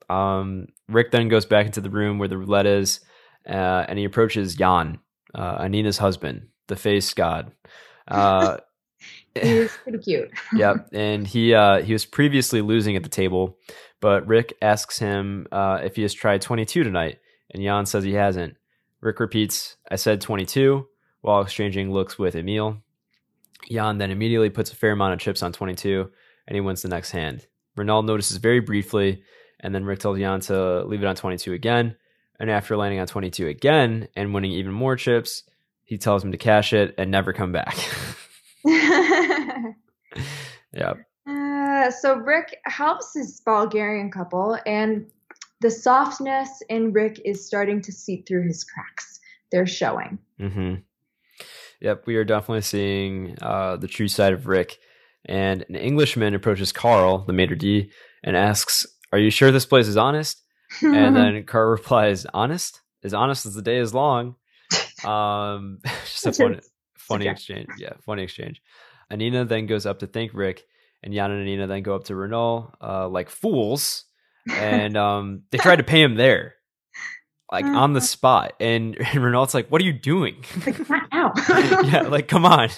[0.09, 2.99] Um, Rick then goes back into the room where the roulette is,
[3.47, 4.99] uh, and he approaches Jan,
[5.33, 7.51] uh, Anina's husband, the face god.
[8.07, 8.57] Uh,
[9.41, 10.31] He's pretty cute.
[10.53, 13.57] yep, and he uh, he was previously losing at the table,
[14.01, 17.19] but Rick asks him uh, if he has tried 22 tonight,
[17.51, 18.55] and Jan says he hasn't.
[19.01, 20.87] Rick repeats, "I said 22,"
[21.21, 22.79] while exchanging looks with Emil.
[23.69, 26.09] Jan then immediately puts a fair amount of chips on 22,
[26.47, 27.45] and he wins the next hand.
[27.75, 29.23] Renault notices very briefly,
[29.59, 31.95] and then Rick tells Jan to leave it on 22 again.
[32.39, 35.43] And after landing on 22 again and winning even more chips,
[35.83, 37.75] he tells him to cash it and never come back.
[40.73, 40.93] yeah.
[41.27, 45.05] Uh, so Rick helps his Bulgarian couple, and
[45.61, 49.19] the softness in Rick is starting to seep through his cracks.
[49.51, 50.19] They're showing.
[50.39, 50.75] Mm-hmm.
[51.81, 54.79] Yep, we are definitely seeing uh, the true side of Rick.
[55.25, 57.91] And an Englishman approaches Carl, the maitre d',
[58.23, 60.41] and asks, "Are you sure this place is honest?"
[60.81, 64.35] and then Carl replies, "Honest, as honest as the day is long."
[65.05, 66.59] Um, just a fun,
[66.97, 67.67] funny exchange.
[67.77, 68.61] Yeah, funny exchange.
[69.11, 70.65] Anina then goes up to thank Rick,
[71.03, 74.05] and Jan and Anina then go up to Renault uh, like fools,
[74.49, 76.55] and um, they tried to pay him there,
[77.51, 78.53] like uh, on the spot.
[78.59, 81.33] And, and Renault's like, "What are you doing?" Like, now.
[81.83, 82.69] yeah, like come on,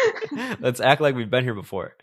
[0.60, 1.96] let's act like we've been here before.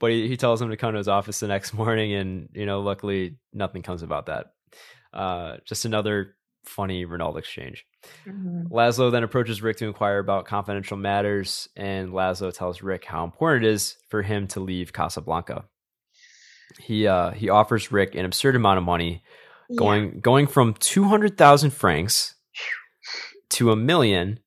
[0.00, 2.66] But he, he tells him to come to his office the next morning, and you
[2.66, 4.52] know, luckily nothing comes about that.
[5.12, 7.84] Uh, just another funny Renault exchange.
[8.26, 8.72] Mm-hmm.
[8.72, 13.64] Laszlo then approaches Rick to inquire about confidential matters, and Laszlo tells Rick how important
[13.64, 15.64] it is for him to leave Casablanca.
[16.78, 19.24] He uh, he offers Rick an absurd amount of money,
[19.76, 20.20] going yeah.
[20.20, 22.34] going from two hundred thousand francs
[23.50, 24.40] to a million,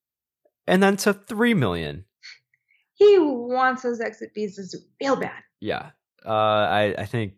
[0.68, 2.06] and then to three million.
[2.96, 5.44] He wants those exit visas real bad.
[5.60, 5.92] Yeah,
[6.26, 7.34] uh, I I think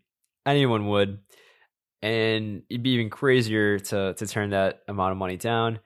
[0.45, 1.19] anyone would
[2.05, 5.79] and it'd be even crazier to to turn that amount of money down.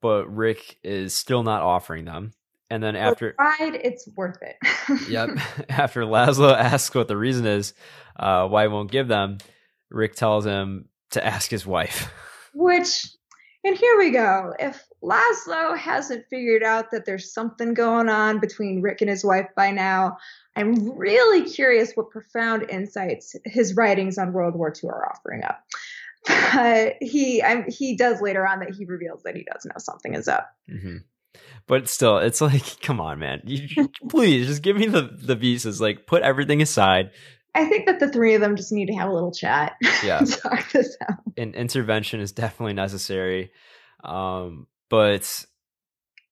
[0.00, 2.32] But Rick is still not offering them.
[2.70, 5.08] And then after pride, it's worth it.
[5.08, 5.30] yep.
[5.68, 7.74] After Laszlo asks what the reason is,
[8.16, 9.38] uh, why he won't give them,
[9.90, 12.12] Rick tells him to ask his wife.
[12.54, 13.06] Which,
[13.64, 14.54] and here we go.
[14.58, 19.48] If Laszlo hasn't figured out that there's something going on between Rick and his wife
[19.56, 20.16] by now,
[20.56, 25.60] I'm really curious what profound insights his writings on World War II are offering up.
[26.54, 30.14] But he I'm, he does later on that he reveals that he does know something
[30.14, 30.48] is up.
[30.70, 30.98] Mm-hmm.
[31.66, 33.42] But still, it's like, come on, man!
[33.44, 35.80] You, please just give me the the visas.
[35.80, 37.10] Like, put everything aside.
[37.54, 39.76] I think that the three of them just need to have a little chat.
[40.04, 40.20] Yeah.
[40.20, 41.18] talk this out.
[41.38, 43.52] An intervention is definitely necessary.
[44.02, 45.44] Um, but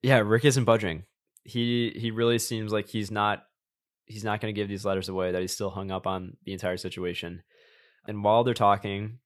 [0.02, 1.04] yeah, Rick isn't budging.
[1.44, 3.44] He he really seems like he's not
[4.04, 5.32] he's not going to give these letters away.
[5.32, 7.42] That he's still hung up on the entire situation.
[8.06, 9.18] And while they're talking,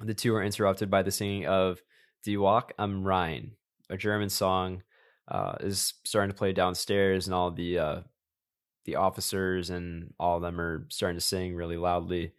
[0.00, 1.80] the two are interrupted by the singing of
[2.24, 3.52] "Die Wacht am Rhein,"
[3.90, 4.82] a German song,
[5.28, 8.00] uh, is starting to play downstairs, and all the uh,
[8.84, 12.32] the officers and all of them are starting to sing really loudly.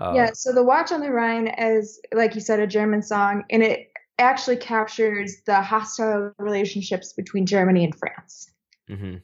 [0.00, 0.30] Uh, yeah.
[0.32, 3.92] So the "Watch on the Rhine" is, like you said, a German song, and it
[4.18, 8.50] actually captures the hostile relationships between Germany and France.
[8.88, 9.16] Mm-hmm.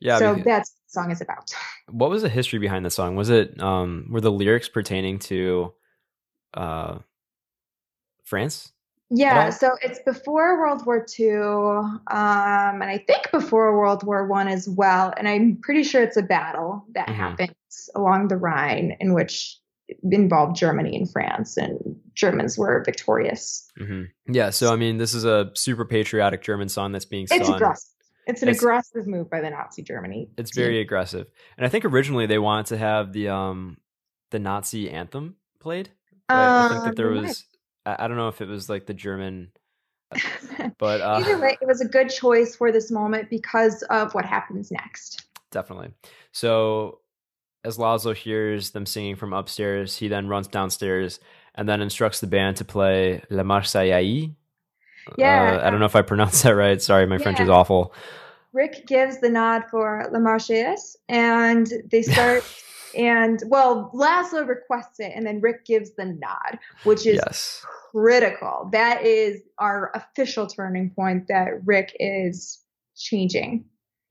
[0.00, 0.18] Yeah.
[0.18, 1.52] So that's what the song is about.
[1.90, 3.16] What was the history behind the song?
[3.16, 5.72] Was it um were the lyrics pertaining to
[6.54, 6.98] uh
[8.24, 8.72] France?
[9.14, 14.48] Yeah, so it's before World War II, um, and I think before World War One
[14.48, 15.12] as well.
[15.16, 17.20] And I'm pretty sure it's a battle that mm-hmm.
[17.20, 19.58] happens along the Rhine in which
[20.10, 21.78] involved Germany and France, and
[22.14, 23.70] Germans were victorious.
[23.78, 24.32] Mm-hmm.
[24.32, 27.40] Yeah, so I mean, this is a super patriotic German song that's being sung.
[27.40, 27.90] It's aggressive.
[28.26, 30.30] It's an it's, aggressive move by the Nazi Germany.
[30.38, 31.26] It's very aggressive,
[31.58, 33.76] and I think originally they wanted to have the um
[34.30, 35.90] the Nazi anthem played.
[36.30, 37.44] I think that there um, was.
[37.84, 39.50] I don't know if it was like the German
[40.78, 44.24] but uh, either way, it was a good choice for this moment because of what
[44.24, 45.24] happens next.
[45.50, 45.92] Definitely.
[46.32, 47.00] So
[47.64, 51.20] as Laszlo hears them singing from upstairs, he then runs downstairs
[51.54, 54.34] and then instructs the band to play La Marseillaise.
[55.18, 55.60] Yeah.
[55.60, 56.80] Uh, I don't know if I pronounced that right.
[56.80, 57.22] Sorry, my yeah.
[57.22, 57.92] French is awful.
[58.52, 62.44] Rick gives the nod for La Marseillaise and they start.
[62.94, 67.64] and well, Laszlo requests it and then Rick gives the nod, which is yes.
[67.90, 68.68] critical.
[68.72, 72.60] That is our official turning point that Rick is
[72.96, 73.64] changing.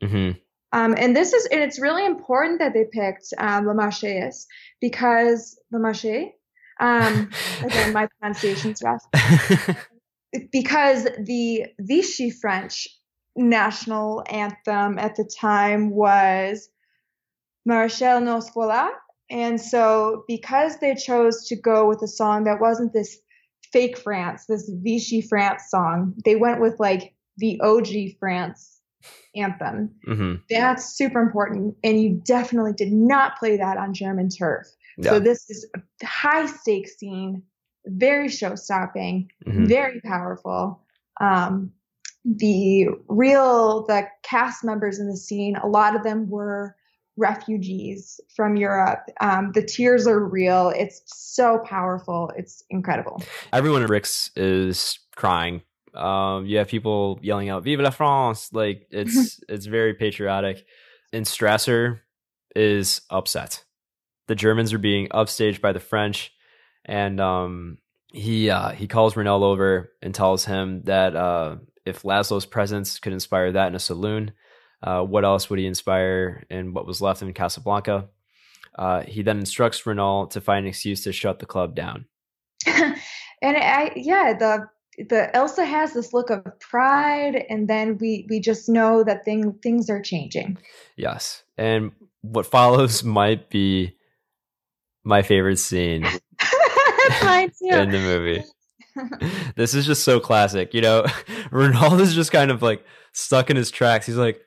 [0.04, 0.38] Mm-hmm.
[0.74, 4.46] Um, and this is, and it's really important that they picked um, La Marseillaise
[4.80, 6.32] because La Marche,
[6.80, 7.30] um,
[7.64, 9.06] again, my pronunciation's rough,
[10.52, 12.88] because the Vichy French
[13.36, 16.70] national anthem at the time was
[17.68, 18.50] Maréchal Nos.
[19.30, 23.18] And so, because they chose to go with a song that wasn't this
[23.72, 28.82] fake France, this Vichy France song, they went with like the OG France
[29.36, 29.90] anthem.
[30.08, 30.36] Mm-hmm.
[30.50, 31.76] That's super important.
[31.84, 34.68] And you definitely did not play that on German turf.
[34.98, 35.12] Yeah.
[35.12, 37.44] So this is a high stakes scene,
[37.86, 39.66] very show stopping, mm-hmm.
[39.66, 40.82] very powerful.
[41.20, 41.72] Um,
[42.24, 46.76] the real the cast members in the scene, a lot of them were
[47.18, 49.04] refugees from Europe.
[49.20, 50.72] Um, the tears are real.
[50.76, 52.32] It's so powerful.
[52.38, 53.22] It's incredible.
[53.54, 55.62] Everyone at Rick's is crying
[55.94, 60.66] um, you have people yelling out "Vive la France!" Like it's it's very patriotic.
[61.14, 62.00] And Strasser
[62.56, 63.64] is upset.
[64.28, 66.32] The Germans are being upstaged by the French,
[66.86, 67.78] and um,
[68.14, 73.14] he uh, he calls Renault over and tells him that uh, if Laszlo's presence could
[73.14, 74.32] inspire that in a saloon,
[74.84, 78.10] uh, what else would he inspire in what was left in Casablanca?
[78.78, 82.06] Uh, he then instructs Renault to find an excuse to shut the club down.
[82.66, 82.98] and
[83.42, 84.68] I, yeah, the
[84.98, 89.54] the Ilsa has this look of pride, and then we we just know that thing
[89.64, 90.58] things are changing.
[90.96, 91.92] Yes, and
[92.22, 93.96] what follows might be
[95.04, 96.22] my favorite scene in
[97.90, 98.44] the movie.
[99.56, 101.06] this is just so classic, you know.
[101.52, 104.06] Renault is just kind of like stuck in his tracks.
[104.06, 104.42] He's like,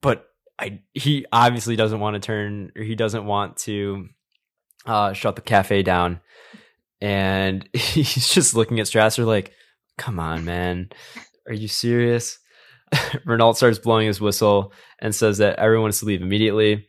[0.00, 0.26] but
[0.58, 4.08] I he obviously doesn't want to turn or he doesn't want to
[4.86, 6.20] uh shut the cafe down.
[7.00, 9.52] And he's just looking at Strasser like,
[9.96, 10.90] come on, man.
[11.46, 12.38] Are you serious?
[13.24, 16.88] Renault starts blowing his whistle and says that everyone is to leave immediately.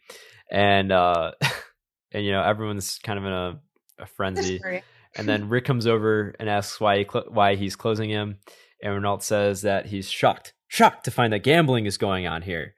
[0.52, 1.32] And, uh,
[2.12, 3.60] and you know, everyone's kind of in a,
[4.00, 4.60] a frenzy.
[5.16, 8.38] And then Rick comes over and asks why he cl- why he's closing him.
[8.82, 12.76] And Renault says that he's shocked, shocked to find that gambling is going on here.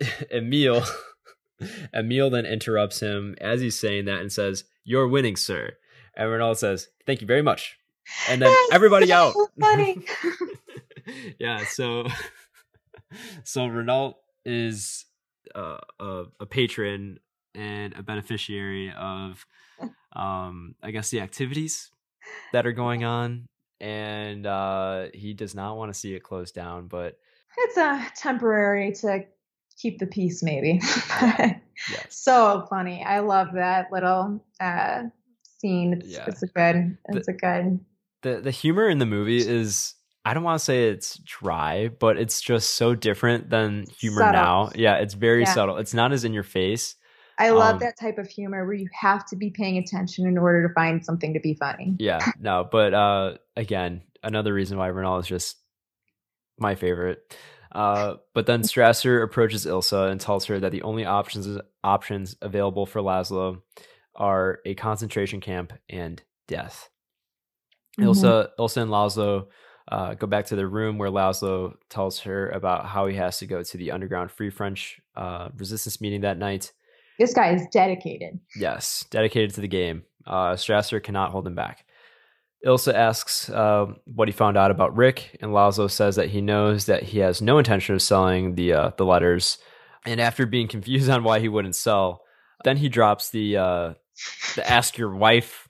[0.30, 0.84] Emil,
[1.94, 5.76] Emil then interrupts him as he's saying that and says, "You're winning, sir."
[6.16, 7.78] And Renault says, "Thank you very much
[8.28, 9.34] and then That's everybody so out.
[9.60, 10.04] Funny.
[11.38, 11.64] yeah.
[11.64, 12.06] So,
[13.44, 15.06] so Renault is
[15.54, 17.18] uh, a, a patron
[17.54, 19.46] and a beneficiary of,
[20.12, 21.90] um, I guess the activities
[22.52, 23.48] that are going on,
[23.80, 26.88] and uh, he does not want to see it closed down.
[26.88, 27.18] But
[27.58, 29.06] it's a uh, temporary to
[29.76, 30.80] keep the peace, maybe.
[32.08, 33.04] So funny.
[33.04, 35.02] I love that little uh,
[35.60, 35.92] scene.
[35.92, 36.24] It's, yeah.
[36.26, 36.96] it's a good.
[37.10, 37.80] It's the, a good
[38.26, 39.94] the the humor in the movie is
[40.24, 44.32] I don't want to say it's dry, but it's just so different than humor subtle.
[44.32, 44.70] now.
[44.74, 45.54] Yeah, it's very yeah.
[45.54, 45.76] subtle.
[45.76, 46.96] It's not as in your face.
[47.38, 50.38] I love Um, that type of humor where you have to be paying attention in
[50.38, 51.94] order to find something to be funny.
[51.98, 55.58] Yeah, no, but uh, again, another reason why Renault is just
[56.58, 57.36] my favorite.
[57.76, 62.86] Uh, but then Strasser approaches Ilsa and tells her that the only options options available
[62.86, 63.60] for Laszlo
[64.14, 66.88] are a concentration camp and death.
[68.00, 68.06] Mhm.
[68.06, 69.48] Ilsa, Ilsa and Laszlo
[69.92, 73.46] uh, go back to their room where Laszlo tells her about how he has to
[73.46, 76.72] go to the underground Free French uh, resistance meeting that night.
[77.18, 78.40] This guy is dedicated.
[78.58, 80.04] Yes, dedicated to the game.
[80.26, 81.85] Uh, Strasser cannot hold him back.
[82.66, 86.86] Ilsa asks uh, what he found out about Rick, and Laszlo says that he knows
[86.86, 89.58] that he has no intention of selling the uh, the letters.
[90.04, 92.22] And after being confused on why he wouldn't sell,
[92.64, 93.94] then he drops the uh,
[94.56, 95.68] the ask your wife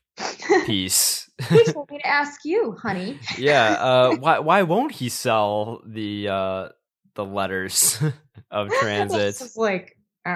[0.64, 1.28] piece.
[1.50, 3.18] he told me to ask you, honey.
[3.38, 6.68] yeah, uh, why why won't he sell the uh,
[7.14, 8.02] the letters
[8.50, 9.20] of transit?
[9.20, 10.34] It's like, I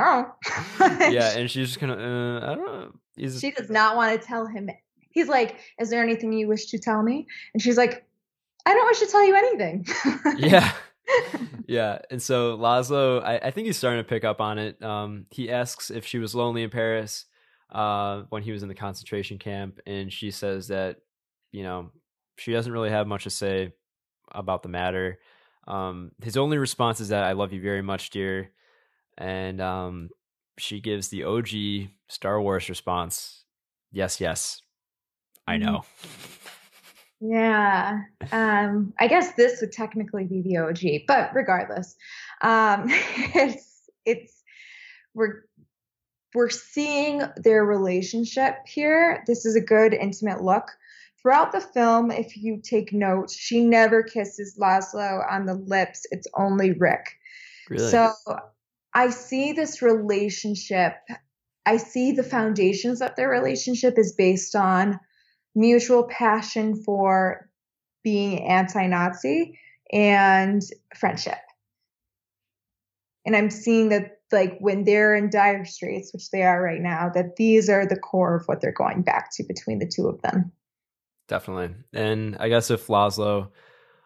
[0.78, 1.08] don't know.
[1.08, 2.92] yeah, and she's just kind of uh, I don't know.
[3.16, 4.68] She does not want to tell him.
[5.10, 8.04] He's like, "Is there anything you wish to tell me?" And she's like,
[8.66, 9.86] "I don't wish to tell you anything."
[10.36, 10.72] yeah.
[11.66, 11.98] Yeah.
[12.10, 14.82] And so laszlo I, I think he's starting to pick up on it.
[14.82, 17.26] Um he asks if she was lonely in paris
[17.70, 20.98] uh when he was in the concentration camp and she says that
[21.52, 21.90] you know
[22.36, 23.72] she doesn't really have much to say
[24.32, 25.18] about the matter.
[25.66, 28.50] Um his only response is that i love you very much dear.
[29.18, 30.10] And um
[30.58, 31.48] she gives the og
[32.08, 33.44] star wars response
[33.92, 34.62] yes yes
[35.50, 35.60] i Mhm.
[35.60, 35.84] know
[37.20, 38.00] Yeah.
[38.32, 41.94] Um, I guess this would technically be the OG, but regardless,
[42.40, 44.42] um, it's it's
[45.14, 45.42] we're
[46.34, 49.22] we're seeing their relationship here.
[49.26, 50.70] This is a good intimate look.
[51.20, 56.06] Throughout the film, if you take note, she never kisses Laszlo on the lips.
[56.10, 57.04] It's only Rick.
[57.68, 58.14] really So
[58.94, 60.94] I see this relationship.
[61.66, 64.98] I see the foundations that their relationship is based on
[65.54, 67.48] mutual passion for
[68.02, 69.58] being anti Nazi
[69.92, 70.62] and
[70.96, 71.38] friendship.
[73.26, 77.10] And I'm seeing that, like, when they're in dire straits, which they are right now,
[77.14, 80.22] that these are the core of what they're going back to between the two of
[80.22, 80.52] them.
[81.28, 81.76] Definitely.
[81.92, 83.50] And I guess if Laszlo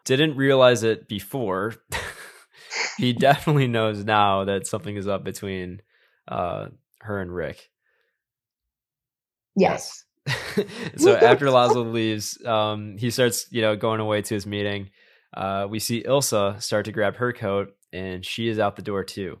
[0.03, 1.73] didn't realize it before,
[2.97, 5.81] he definitely knows now that something is up between
[6.27, 6.67] uh,
[7.01, 7.69] her and Rick.
[9.55, 10.04] Yes.
[10.97, 14.89] so after Laszlo leaves, um, he starts, you know, going away to his meeting.
[15.33, 19.03] Uh, we see Ilsa start to grab her coat, and she is out the door
[19.03, 19.39] too.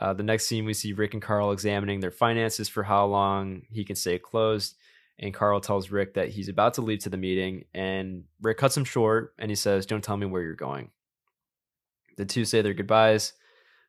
[0.00, 3.62] Uh, the next scene, we see Rick and Carl examining their finances for how long
[3.70, 4.76] he can stay closed.
[5.18, 8.76] And Carl tells Rick that he's about to leave to the meeting, and Rick cuts
[8.76, 10.90] him short and he says, Don't tell me where you're going.
[12.16, 13.32] The two say their goodbyes.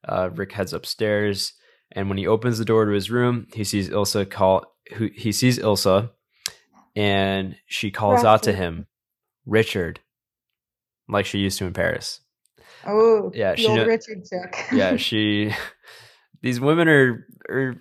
[0.07, 1.53] Uh, Rick heads upstairs,
[1.91, 4.75] and when he opens the door to his room, he sees Ilsa call.
[4.93, 6.09] Who he sees Ilsa,
[6.95, 8.87] and she calls out to him,
[9.45, 9.99] Richard,
[11.07, 12.21] like she used to in Paris.
[12.85, 14.23] Oh, Yeah, she old know- Richard.
[14.71, 15.53] Yeah, she.
[16.41, 17.75] These women are are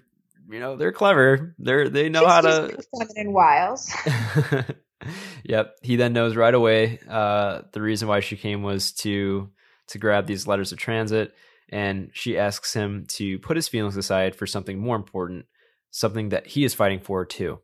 [0.50, 1.54] you know they're clever.
[1.58, 2.78] They're they know She's how to.
[2.98, 3.90] feminine wiles.
[5.44, 5.76] yep.
[5.82, 9.48] He then knows right away uh, the reason why she came was to
[9.88, 11.34] to grab these letters of transit,
[11.70, 15.46] and she asks him to put his feelings aside for something more important,
[15.90, 17.60] something that he is fighting for too.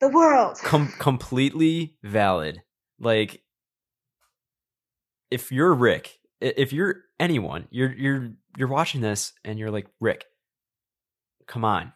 [0.00, 0.58] The world.
[0.62, 2.62] Com- completely valid.
[2.98, 3.42] Like,
[5.30, 10.24] if you're Rick, if you're anyone, you're you're you're watching this and you're like Rick.
[11.46, 11.92] Come on,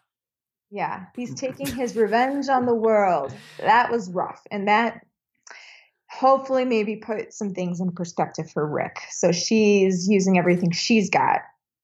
[0.70, 3.35] Yeah, he's taking his revenge on the world.
[3.59, 4.40] That was rough.
[4.52, 5.05] And that
[6.09, 8.98] hopefully maybe put some things in perspective for Rick.
[9.10, 11.40] So she's using everything she's got,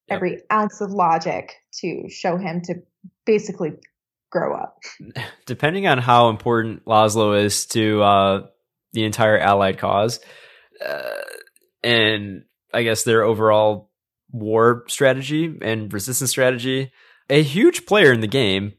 [0.09, 0.17] Yep.
[0.17, 2.75] every ounce of logic to show him to
[3.25, 3.73] basically
[4.31, 4.79] grow up.
[5.47, 8.47] depending on how important Laszlo is to uh,
[8.93, 10.21] the entire Allied cause,
[10.85, 11.23] uh,
[11.83, 13.91] and I guess their overall
[14.31, 16.93] war strategy and resistance strategy,
[17.31, 18.75] a huge player in the game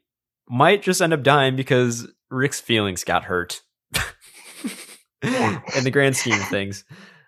[0.50, 3.62] might just end up dying because Rick's feelings got hurt.
[5.24, 5.62] Yeah.
[5.76, 6.84] in the grand scheme of things,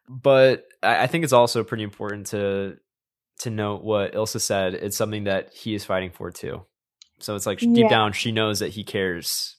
[0.07, 2.77] but I, I think it's also pretty important to
[3.39, 4.73] to note what Ilsa said.
[4.75, 6.65] It's something that he is fighting for too.
[7.19, 7.87] So it's like deep Yeah.
[7.89, 9.57] down, she knows that he cares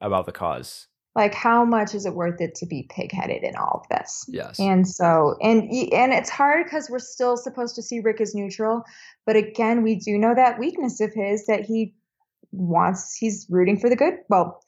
[0.00, 0.88] about the cause.
[1.14, 4.24] Like how much is it worth it to be pig-headed in all of this?
[4.28, 4.58] Yes.
[4.58, 5.62] And so, and
[5.92, 8.82] and it's hard because we're still supposed to see Rick as neutral,
[9.26, 11.94] but again, we do know that weakness of his that he
[12.50, 13.14] wants.
[13.14, 14.14] He's rooting for the good.
[14.30, 14.62] Well,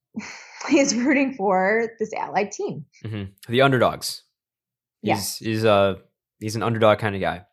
[0.68, 2.84] he's rooting for this allied team.
[3.04, 4.22] hmm The underdogs.
[5.02, 5.38] He's Yes.
[5.38, 5.96] he's uh
[6.40, 7.44] he's an underdog kind of guy.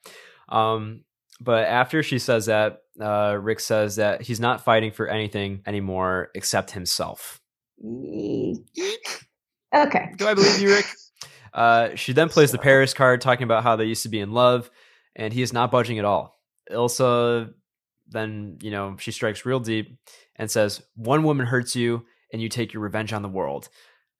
[0.49, 1.03] Um,
[1.43, 6.29] but after she says that, uh, Rick says that he's not fighting for anything anymore
[6.35, 7.41] except himself.
[9.73, 10.11] Okay.
[10.17, 10.85] Do I believe you, Rick?
[11.53, 14.31] Uh, she then plays the Paris card, talking about how they used to be in
[14.31, 14.71] love,
[15.15, 16.39] and he is not budging at all.
[16.71, 17.53] Ilsa
[18.07, 19.95] then, you know, she strikes real deep
[20.35, 23.69] and says, One woman hurts you, and you take your revenge on the world.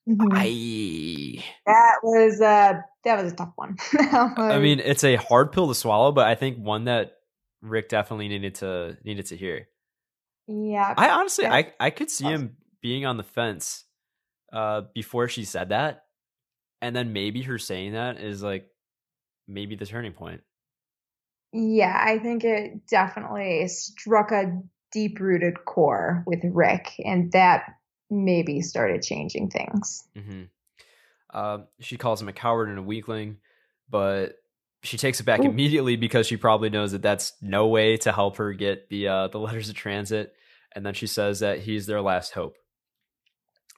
[0.08, 0.30] Mhm.
[0.34, 1.44] I.
[1.66, 3.78] That was uh that was a tough one.
[3.94, 7.18] That I mean, it's a hard pill to swallow, but I think one that
[7.62, 9.68] Rick definitely needed to needed to hear.
[10.48, 10.94] yeah.
[10.98, 11.46] I honestly.
[11.46, 13.86] I I could see him being on the fence
[14.52, 16.04] uh, before she said that,
[16.82, 18.68] and then maybe her saying that is like
[19.48, 20.42] maybe the turning point.
[21.54, 24.60] Yeah, I think it definitely struck a
[24.92, 27.64] deep rooted core with Rick, and that
[28.14, 30.08] maybe started changing things.
[30.16, 30.44] hmm
[31.34, 33.38] Um, she calls him a coward and a weakling,
[33.90, 34.36] but
[34.84, 35.50] she takes it back Ooh.
[35.50, 39.28] immediately because she probably knows that that's no way to help her get the uh,
[39.30, 40.34] the letters of transit.
[40.76, 42.56] And then she says that he's their last hope.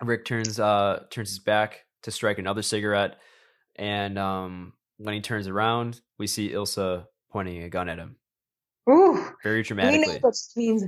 [0.01, 3.17] Rick turns uh turns his back to strike another cigarette,
[3.75, 8.17] and um, when he turns around, we see Ilsa pointing a gun at him,
[8.89, 10.19] Ooh, very we know dramatically.
[10.23, 10.83] this means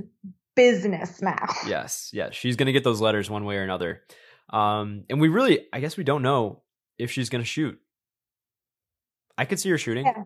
[0.58, 1.46] business now.
[1.66, 4.02] Yes, yes, she's gonna get those letters one way or another.
[4.50, 6.62] Um, and we really, I guess, we don't know
[6.98, 7.78] if she's gonna shoot.
[9.36, 10.04] I could see her shooting.
[10.06, 10.24] Yeah.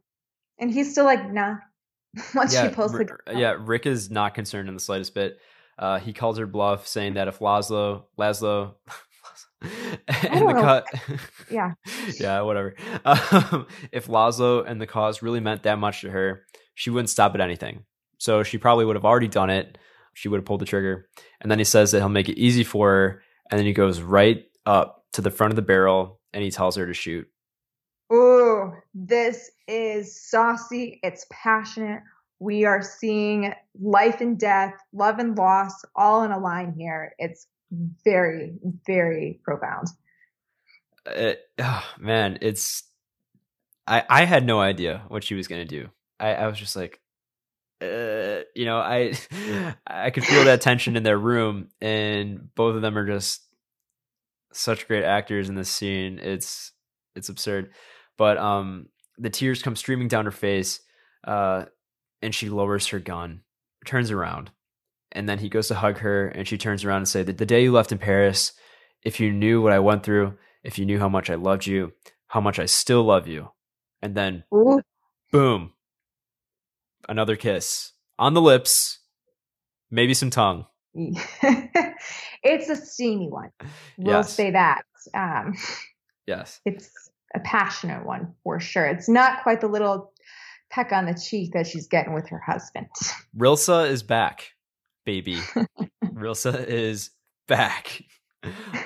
[0.58, 1.56] And he's still like, nah.
[2.34, 3.56] Once yeah, she pulls the gun yeah.
[3.58, 5.38] Rick is not concerned in the slightest bit.
[5.78, 8.74] Uh, he calls her bluff, saying that if Laszlo, Laszlo,
[9.62, 10.86] and the cut,
[11.50, 11.72] Yeah.
[12.20, 12.74] yeah, whatever.
[13.04, 16.44] Um, if Laszlo and the cause really meant that much to her,
[16.74, 17.84] she wouldn't stop at anything.
[18.18, 19.78] So she probably would have already done it.
[20.14, 21.08] She would have pulled the trigger.
[21.40, 23.22] And then he says that he'll make it easy for her.
[23.50, 26.76] And then he goes right up to the front of the barrel and he tells
[26.76, 27.28] her to shoot.
[28.12, 31.00] Ooh, this is saucy.
[31.02, 32.02] It's passionate.
[32.38, 37.14] We are seeing life and death, love and loss, all in a line here.
[37.18, 37.46] It's
[38.04, 38.54] very,
[38.86, 39.88] very profound.
[41.06, 42.84] Uh, it, oh, man, it's
[43.86, 45.88] I I had no idea what she was gonna do.
[46.20, 47.00] I I was just like,
[47.82, 49.14] uh, you know, I
[49.86, 53.42] I could feel that tension in their room, and both of them are just
[54.52, 56.18] such great actors in this scene.
[56.18, 56.72] It's
[57.16, 57.72] it's absurd,
[58.16, 58.86] but um,
[59.18, 60.80] the tears come streaming down her face,
[61.24, 61.64] uh,
[62.20, 63.42] and she lowers her gun,
[63.84, 64.50] turns around,
[65.10, 67.46] and then he goes to hug her, and she turns around and say that the
[67.46, 68.52] day you left in Paris,
[69.02, 71.92] if you knew what I went through, if you knew how much I loved you,
[72.28, 73.50] how much I still love you,
[74.00, 74.80] and then Ooh,
[75.32, 75.72] boom,
[77.08, 78.98] another kiss on the lips,
[79.90, 80.66] maybe some tongue.
[80.94, 83.50] it's a steamy one.
[83.98, 84.32] We'll Yes.
[84.32, 84.82] say that.
[85.14, 85.54] Um,
[86.26, 86.60] Yes.
[86.64, 86.90] it's
[87.34, 88.86] a passionate one for sure.
[88.86, 90.12] It's not quite the little
[90.70, 92.88] peck on the cheek that she's getting with her husband.
[93.36, 94.52] Rilsa is back,
[95.04, 95.38] baby.
[96.04, 97.10] Rilsa is
[97.48, 98.02] back.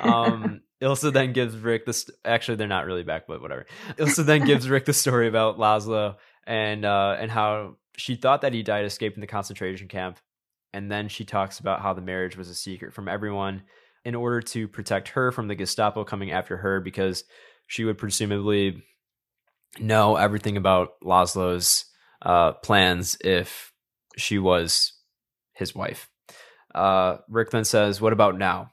[0.00, 2.08] Um, Ilsa then gives Rick this.
[2.24, 3.66] Actually, they're not really back, but whatever.
[3.96, 6.16] Ilsa then gives Rick the story about Laszlo
[6.46, 10.18] and uh, and how she thought that he died escaping the concentration camp,
[10.72, 13.62] and then she talks about how the marriage was a secret from everyone
[14.04, 17.24] in order to protect her from the Gestapo coming after her because
[17.66, 18.84] she would presumably
[19.80, 21.86] know everything about Laszlo's
[22.22, 23.72] uh, plans if
[24.16, 24.92] she was
[25.54, 26.08] his wife.
[26.74, 28.70] Uh, Rick then says, What about now?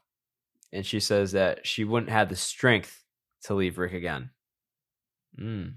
[0.71, 3.03] And she says that she wouldn't have the strength
[3.43, 4.31] to leave Rick again.
[5.39, 5.75] Mm.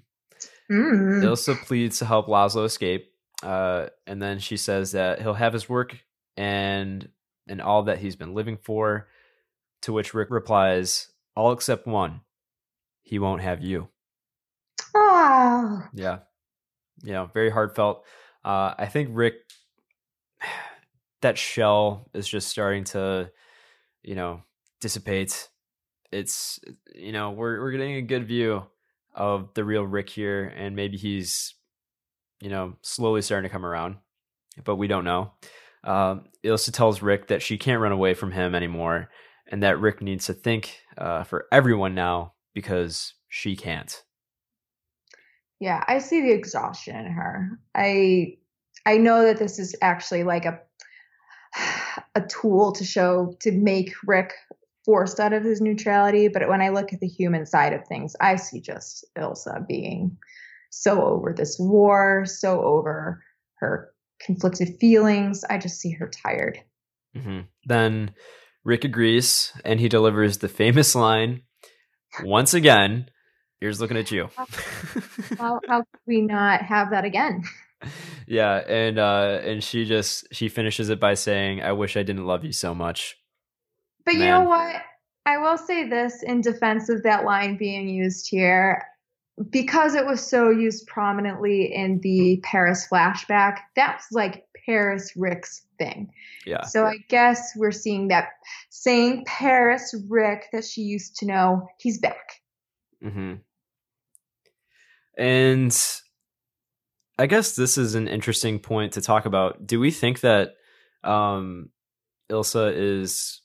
[0.70, 1.22] Mm.
[1.22, 3.12] Ilsa pleads to help Laszlo escape.
[3.42, 5.98] Uh, and then she says that he'll have his work
[6.36, 7.08] and
[7.48, 9.08] and all that he's been living for.
[9.82, 12.22] To which Rick replies, All except one.
[13.02, 13.88] He won't have you.
[14.94, 16.20] Oh, Yeah.
[17.04, 18.04] You know, very heartfelt.
[18.44, 19.34] Uh, I think Rick,
[21.22, 23.30] that shell is just starting to,
[24.02, 24.42] you know,
[24.80, 25.48] dissipate.
[26.10, 26.58] It's,
[26.94, 28.64] you know, we're, we're getting a good view
[29.14, 31.54] of the real Rick here, and maybe he's,
[32.40, 33.96] you know, slowly starting to come around,
[34.64, 35.32] but we don't know.
[35.84, 39.08] Um, Ilsa tells Rick that she can't run away from him anymore,
[39.50, 44.02] and that Rick needs to think uh, for everyone now because she can't.
[45.60, 47.58] yeah, I see the exhaustion in her.
[47.74, 48.36] I
[48.84, 50.60] I know that this is actually like a
[52.14, 54.32] a tool to show to make Rick
[54.84, 58.14] forced out of his neutrality, but when I look at the human side of things,
[58.20, 60.16] I see just Ilsa being
[60.76, 63.22] so over this war, so over
[63.56, 65.42] her conflicted feelings.
[65.48, 66.60] I just see her tired.
[67.14, 68.14] hmm Then
[68.62, 71.42] Rick agrees and he delivers the famous line
[72.22, 73.08] once again.
[73.58, 74.28] Here's looking at you.
[75.38, 77.42] How how could we not have that again?
[78.26, 82.26] yeah, and uh and she just she finishes it by saying, "I wish I didn't
[82.26, 83.16] love you so much."
[84.04, 84.22] But Man.
[84.22, 84.82] you know what?
[85.24, 88.84] I will say this in defense of that line being used here
[89.50, 96.10] because it was so used prominently in the Paris flashback, that's like Paris Rick's thing.
[96.46, 96.62] Yeah.
[96.62, 98.28] So I guess we're seeing that
[98.70, 102.40] same Paris Rick that she used to know, he's back.
[103.04, 103.34] Mm-hmm.
[105.18, 105.86] And
[107.18, 109.66] I guess this is an interesting point to talk about.
[109.66, 110.54] Do we think that
[111.04, 111.70] um,
[112.30, 113.40] Ilsa is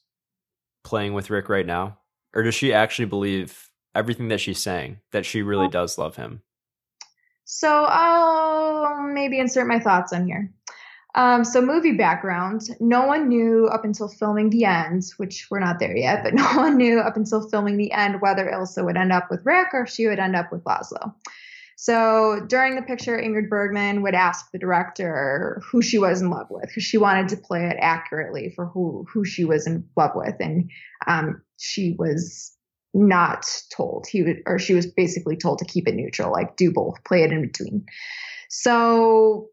[0.84, 2.00] playing with Rick right now?
[2.34, 6.42] Or does she actually believe everything that she's saying that she really does love him?
[7.46, 10.52] So I'll maybe insert my thoughts on here.
[11.16, 15.80] Um, so movie background, no one knew up until filming the end, which we're not
[15.80, 19.12] there yet, but no one knew up until filming the end whether Ilsa would end
[19.12, 21.14] up with Rick or she would end up with Laszlo.
[21.76, 26.46] So during the picture, Ingrid Bergman would ask the director who she was in love
[26.52, 30.12] with, because she wanted to play it accurately for who who she was in love
[30.14, 30.70] with, and
[31.08, 32.56] um, she was
[32.94, 34.08] not told.
[34.08, 37.24] He would, or she was basically told to keep it neutral, like do both, play
[37.24, 37.86] it in between.
[38.50, 39.50] So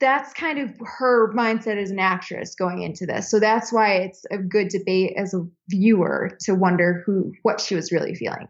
[0.00, 3.30] that's kind of her mindset as an actress going into this.
[3.30, 7.74] So that's why it's a good debate as a viewer to wonder who what she
[7.74, 8.48] was really feeling.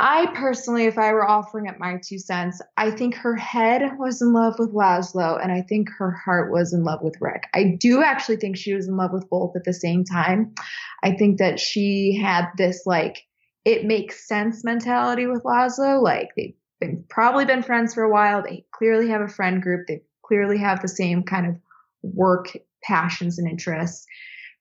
[0.00, 4.22] I personally, if I were offering up my two cents, I think her head was
[4.22, 7.48] in love with Laszlo and I think her heart was in love with Rick.
[7.52, 10.54] I do actually think she was in love with both at the same time.
[11.02, 13.24] I think that she had this like
[13.64, 16.00] it makes sense mentality with Laszlo.
[16.00, 18.42] Like they've been probably been friends for a while.
[18.42, 19.88] They clearly have a friend group.
[19.88, 21.56] They clearly have the same kind of
[22.02, 24.06] work passions and interests.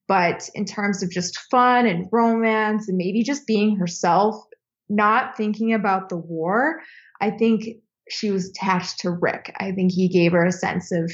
[0.08, 4.47] But in terms of just fun and romance and maybe just being herself,
[4.90, 6.82] not thinking about the war,
[7.22, 7.66] I think
[8.10, 9.54] she was attached to Rick.
[9.60, 11.12] I think he gave her a sense of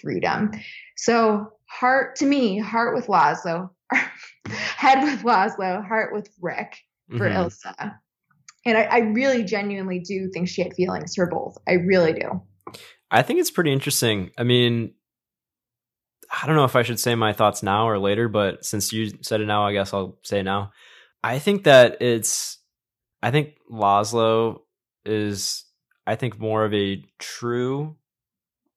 [0.00, 0.50] freedom.
[0.96, 3.70] So, heart to me, heart with Laszlo,
[4.46, 6.78] head with Laszlo, heart with Rick
[7.16, 7.36] for mm-hmm.
[7.36, 7.94] Ilsa.
[8.66, 11.56] And I, I really genuinely do think she had feelings for both.
[11.68, 12.42] I really do.
[13.10, 14.30] I think it's pretty interesting.
[14.38, 14.94] I mean,
[16.42, 19.12] I don't know if I should say my thoughts now or later, but since you
[19.22, 20.72] said it now, I guess I'll say now.
[21.22, 22.58] I think that it's
[23.24, 24.60] I think Laszlo
[25.06, 25.64] is
[26.06, 27.96] I think more of a true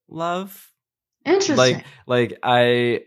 [0.07, 0.72] love.
[1.26, 1.57] Interesting.
[1.57, 3.02] Like like I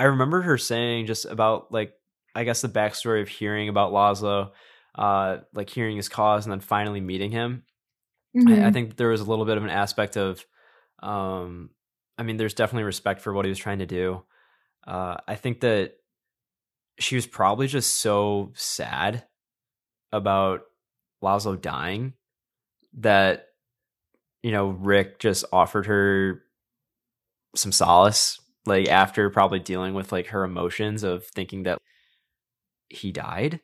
[0.00, 1.92] I remember her saying just about like
[2.34, 4.50] I guess the backstory of hearing about Laszlo,
[4.96, 7.62] uh, like hearing his cause and then finally meeting him.
[8.36, 8.48] Mm-hmm.
[8.48, 8.72] I, I, mm-hmm.
[8.72, 10.44] think there was a little bit of an aspect of,
[11.02, 11.70] um,
[12.16, 14.22] I mean, there's definitely respect for what he was trying to do.
[14.86, 15.94] Uh, I think that
[17.00, 19.24] she was probably just so sad
[20.12, 20.62] about
[21.22, 22.14] Laszlo dying
[22.98, 23.46] that
[24.42, 26.42] you know Rick just offered her
[27.54, 31.78] some solace like after probably dealing with like her emotions of thinking that
[32.88, 33.60] he died.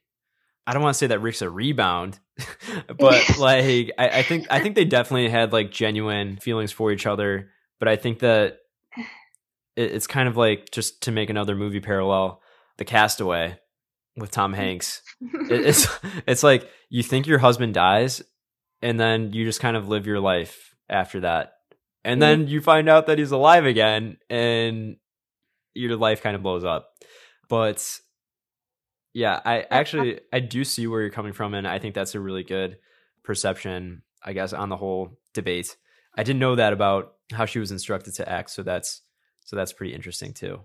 [0.66, 2.18] I don't want to say that Rick's a rebound,
[2.98, 7.06] but like I, I think I think they definitely had like genuine feelings for each
[7.06, 7.50] other.
[7.78, 8.58] But I think that
[9.76, 12.40] it, it's kind of like just to make another movie parallel,
[12.78, 13.58] The Castaway
[14.16, 15.02] with Tom Hanks.
[15.20, 15.86] it, it's
[16.26, 18.22] it's like you think your husband dies,
[18.82, 21.54] and then you just kind of live your life after that,
[22.04, 22.50] and then mm-hmm.
[22.50, 24.96] you find out that he's alive again, and
[25.74, 26.90] your life kind of blows up.
[27.48, 28.00] But
[29.12, 32.20] yeah, I actually I do see where you're coming from, and I think that's a
[32.20, 32.78] really good
[33.24, 35.76] perception, I guess, on the whole debate.
[36.16, 39.02] I didn't know that about how she was instructed to act, so that's
[39.44, 40.60] so that's pretty interesting too.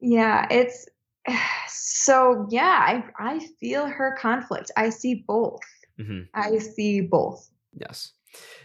[0.00, 0.86] Yeah, it's
[1.68, 4.70] so yeah, I I feel her conflict.
[4.76, 5.60] I see both.
[6.00, 6.22] Mm-hmm.
[6.34, 7.48] I see both.
[7.72, 8.12] Yes,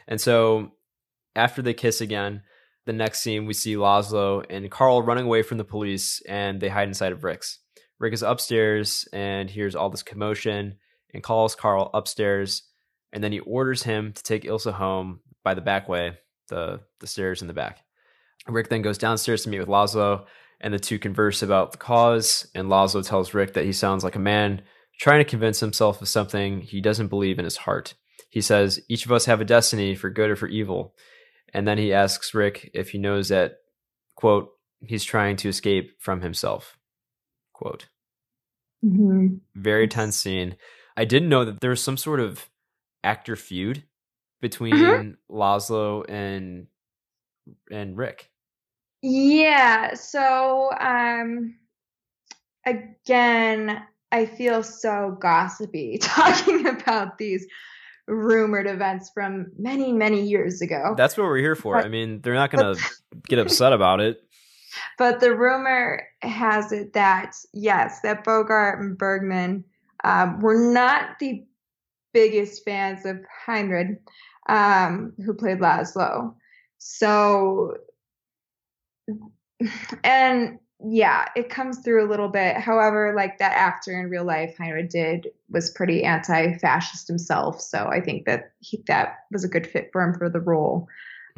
[0.07, 0.71] and so
[1.35, 2.41] after they kiss again,
[2.85, 6.69] the next scene we see Laszlo and Carl running away from the police, and they
[6.69, 7.59] hide inside of Rick's.
[7.99, 10.77] Rick is upstairs and hears all this commotion
[11.13, 12.63] and calls Carl upstairs,
[13.11, 16.17] and then he orders him to take Ilsa home by the back way,
[16.49, 17.79] the the stairs in the back.
[18.47, 20.25] Rick then goes downstairs to meet with Laszlo,
[20.59, 22.47] and the two converse about the cause.
[22.55, 24.61] And Laszlo tells Rick that he sounds like a man
[24.99, 27.93] trying to convince himself of something he doesn't believe in his heart.
[28.29, 30.95] He says, Each of us have a destiny for good or for evil.
[31.53, 33.57] And then he asks Rick if he knows that,
[34.15, 34.49] quote,
[34.85, 36.77] he's trying to escape from himself,
[37.53, 37.87] quote.
[38.83, 39.37] Mm-hmm.
[39.55, 40.57] Very tense scene.
[40.95, 42.49] I didn't know that there was some sort of
[43.03, 43.83] actor feud
[44.41, 45.35] between mm-hmm.
[45.35, 46.67] Laszlo and
[47.71, 48.29] and Rick.
[49.01, 49.93] Yeah.
[49.93, 51.55] So, um,
[52.65, 57.45] again, I feel so gossipy talking about these
[58.07, 60.95] rumored events from many, many years ago.
[60.97, 61.75] That's what we're here for.
[61.75, 62.83] But, I mean, they're not going to
[63.27, 64.21] get upset about it.
[64.99, 69.63] But the rumor has it that, yes, that Bogart and Bergman
[70.03, 71.43] um, were not the
[72.13, 73.17] biggest fans of
[73.47, 73.97] Henreid,
[74.49, 76.35] um, who played Laszlo.
[76.77, 77.77] So,
[80.03, 82.57] and yeah, it comes through a little bit.
[82.57, 87.99] However, like that actor in real life, Henreid did was pretty anti-fascist himself, so I
[87.99, 90.87] think that he, that was a good fit for him for the role.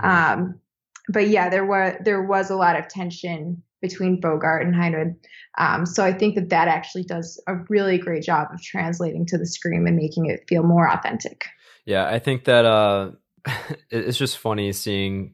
[0.02, 0.42] Mm-hmm.
[0.42, 0.60] Um,
[1.08, 5.16] but yeah, there was there was a lot of tension between Bogart and Henreid.
[5.58, 9.38] Um, so I think that that actually does a really great job of translating to
[9.38, 11.46] the screen and making it feel more authentic.
[11.86, 13.12] Yeah, I think that uh,
[13.90, 15.34] it's just funny seeing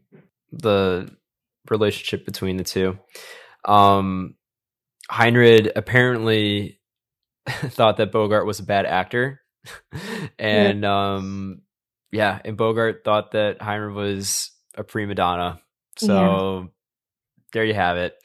[0.52, 1.10] the
[1.70, 2.98] relationship between the two.
[3.64, 4.36] Um,
[5.12, 6.80] Henreid apparently
[7.48, 9.42] thought that Bogart was a bad actor,
[10.40, 11.16] and yeah.
[11.16, 11.62] um,
[12.12, 15.60] yeah, and Bogart thought that Henreid was a prima donna.
[15.98, 16.68] So yeah.
[17.54, 18.16] there you have it,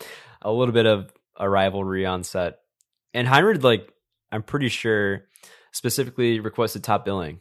[0.43, 2.59] a little bit of a rivalry on set.
[3.15, 3.93] And Henreid, like,
[4.31, 5.25] I'm pretty sure,
[5.73, 7.41] specifically requested top billing.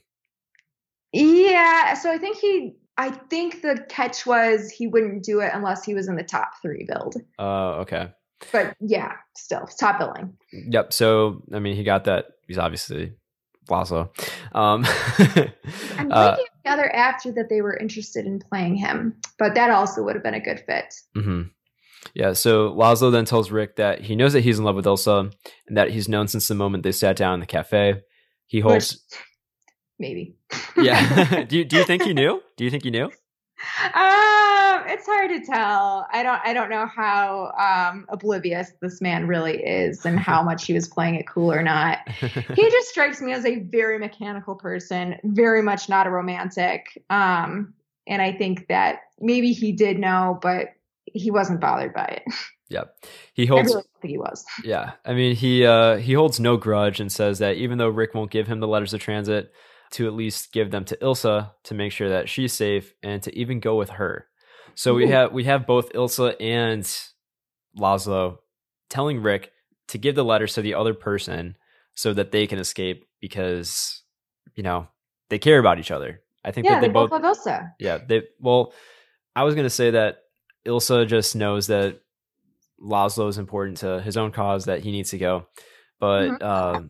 [1.11, 5.85] Yeah, so I think he I think the catch was he wouldn't do it unless
[5.85, 7.15] he was in the top three build.
[7.39, 8.09] Oh, uh, okay.
[8.51, 10.35] But yeah, still top billing.
[10.51, 10.91] Yep.
[10.91, 12.25] So I mean, he got that.
[12.45, 13.13] He's obviously
[13.69, 14.09] Laszlo.
[14.53, 14.83] Um,
[15.97, 19.71] I'm uh, thinking the other actor that they were interested in playing him, but that
[19.71, 20.93] also would have been a good fit.
[21.15, 21.43] Mm-hmm.
[22.13, 25.31] Yeah, so Laszlo then tells Rick that he knows that he's in love with Ilsa
[25.67, 28.01] and that he's known since the moment they sat down in the cafe.
[28.47, 29.19] He hopes Which,
[29.99, 30.35] maybe.
[30.77, 31.43] yeah.
[31.49, 32.41] do you do you think he knew?
[32.57, 33.05] Do you think he knew?
[33.05, 36.07] Um, it's hard to tell.
[36.11, 36.41] I don't.
[36.43, 40.87] I don't know how um, oblivious this man really is, and how much he was
[40.87, 42.07] playing it cool or not.
[42.09, 47.03] he just strikes me as a very mechanical person, very much not a romantic.
[47.09, 47.73] Um,
[48.07, 50.69] and I think that maybe he did know, but
[51.05, 52.33] he wasn't bothered by it.
[52.69, 52.95] Yep.
[53.33, 54.45] He holds I really think he was.
[54.63, 54.91] Yeah.
[55.03, 58.31] I mean he uh he holds no grudge and says that even though Rick won't
[58.31, 59.51] give him the letters of transit,
[59.91, 63.35] to at least give them to Ilsa to make sure that she's safe and to
[63.37, 64.27] even go with her.
[64.75, 64.95] So Ooh.
[64.95, 66.83] we have we have both Ilsa and
[67.77, 68.37] Laszlo
[68.89, 69.51] telling Rick
[69.89, 71.55] to give the letters to the other person
[71.95, 74.03] so that they can escape because
[74.55, 74.87] you know
[75.29, 76.21] they care about each other.
[76.45, 77.73] I think yeah, that they, they both, both love Ilsa.
[77.79, 78.73] Yeah, they well,
[79.35, 80.19] I was gonna say that
[80.65, 81.99] Ilsa just knows that
[82.81, 85.47] Laszlo is important to his own cause that he needs to go,
[85.99, 86.41] but mm-hmm.
[86.41, 86.81] uh,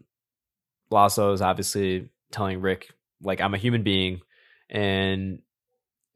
[0.92, 2.90] Laszlo is obviously telling Rick
[3.22, 4.22] like I'm a human being,
[4.70, 5.40] and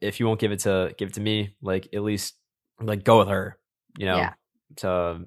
[0.00, 2.34] if you won't give it to give it to me, like at least
[2.80, 3.58] like go with her,
[3.98, 4.32] you know, yeah.
[4.76, 5.20] to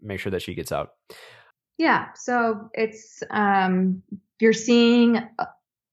[0.00, 0.90] make sure that she gets out.
[1.78, 4.02] Yeah, so it's um
[4.40, 5.46] you're seeing uh,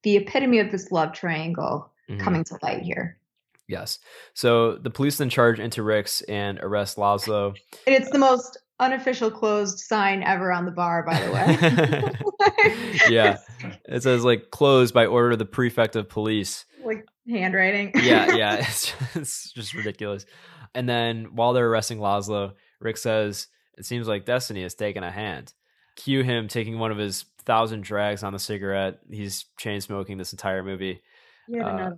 [0.03, 2.21] the epitome of this love triangle mm-hmm.
[2.21, 3.17] coming to light here.
[3.67, 3.99] Yes.
[4.33, 7.55] So the police then charge into Rick's and arrest Laszlo.
[7.87, 13.09] And it's the most unofficial closed sign ever on the bar, by the way.
[13.09, 13.37] yeah.
[13.89, 16.65] It says like closed by order of the prefect of police.
[16.85, 17.91] Like handwriting.
[17.95, 18.55] yeah, yeah.
[18.55, 20.25] It's just, it's just ridiculous.
[20.75, 23.47] And then while they're arresting Laszlo, Rick says,
[23.77, 25.53] It seems like destiny has taken a hand.
[25.95, 28.99] Cue him taking one of his thousand drags on the cigarette.
[29.09, 31.01] He's chain smoking this entire movie.
[31.47, 31.91] Yeah, uh,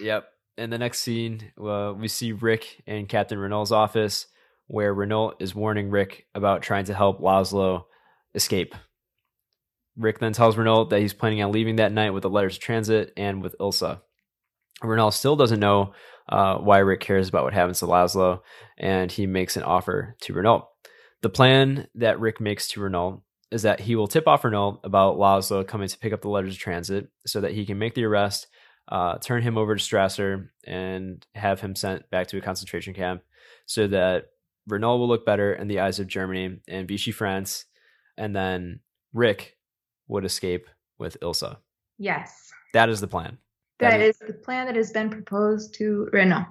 [0.00, 0.28] Yep.
[0.58, 4.26] In the next scene, uh, we see Rick in Captain Renault's office
[4.66, 7.84] where Renault is warning Rick about trying to help Laszlo
[8.34, 8.74] escape.
[9.98, 12.62] Rick then tells Renault that he's planning on leaving that night with the letters of
[12.62, 14.00] transit and with Ilsa.
[14.82, 15.92] Renault still doesn't know
[16.28, 18.40] uh, why Rick cares about what happens to Laszlo,
[18.78, 20.68] and he makes an offer to Renault.
[21.22, 25.16] The plan that Rick makes to Renault is that he will tip off Renault about
[25.16, 28.04] Laszlo coming to pick up the letters of transit so that he can make the
[28.04, 28.46] arrest,
[28.88, 33.22] uh, turn him over to Strasser, and have him sent back to a concentration camp
[33.66, 34.26] so that
[34.68, 37.64] Renault will look better in the eyes of Germany and Vichy France,
[38.16, 38.80] and then
[39.12, 39.57] Rick
[40.08, 40.66] would escape
[40.98, 41.58] with Ilsa.
[41.98, 42.50] Yes.
[42.74, 43.38] That is the plan.
[43.78, 46.46] that, that is, is, the plan that has been proposed to Renault.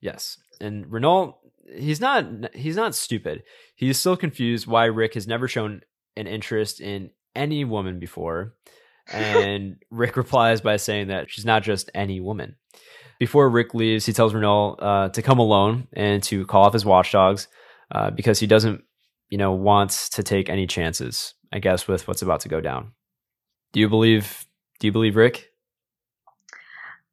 [0.00, 0.38] Yes.
[0.60, 1.38] And Renault
[1.76, 3.42] he's not he's not stupid.
[3.76, 5.82] He's still confused why Rick has never shown
[6.16, 8.54] an interest in any woman before.
[9.12, 12.56] And Rick replies by saying that she's not just any woman.
[13.18, 16.84] Before Rick leaves, he tells Renault uh, to come alone and to call off his
[16.84, 17.46] watchdogs
[17.92, 18.82] uh, because he doesn't,
[19.30, 21.34] you know, want to take any chances.
[21.52, 22.92] I guess with what's about to go down.
[23.72, 24.46] Do you believe?
[24.78, 25.50] Do you believe Rick?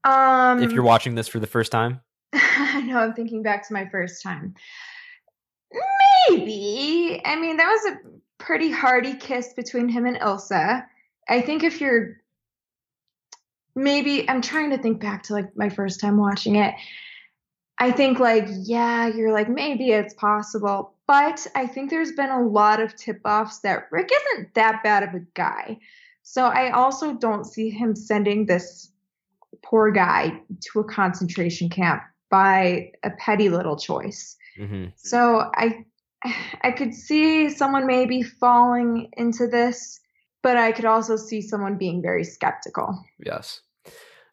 [0.03, 2.01] Um, if you're watching this for the first time,
[2.33, 4.55] I know I'm thinking back to my first time.
[6.29, 7.21] Maybe.
[7.25, 7.97] I mean, that was a
[8.37, 10.85] pretty hearty kiss between him and Ilsa.
[11.27, 12.17] I think if you're
[13.75, 16.73] maybe I'm trying to think back to like my first time watching it.
[17.77, 22.41] I think like yeah, you're like maybe it's possible, but I think there's been a
[22.41, 25.79] lot of tip-offs that Rick isn't that bad of a guy.
[26.31, 28.91] So I also don't see him sending this
[29.63, 34.37] poor guy to a concentration camp by a petty little choice.
[34.59, 34.91] Mm-hmm.
[34.95, 35.85] So I
[36.61, 39.99] I could see someone maybe falling into this,
[40.43, 43.03] but I could also see someone being very skeptical.
[43.25, 43.61] Yes.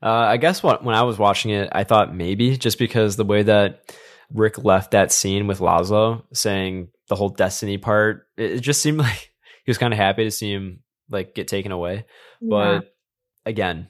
[0.02, 3.24] Uh, I guess what, when I was watching it, I thought maybe just because the
[3.24, 3.96] way that
[4.30, 8.98] Rick left that scene with Laszlo saying the whole destiny part, it, it just seemed
[9.08, 9.32] like
[9.64, 10.80] he was kind of happy to see him
[11.10, 12.04] like get taken away.
[12.40, 12.48] Yeah.
[12.48, 12.94] But
[13.44, 13.88] again,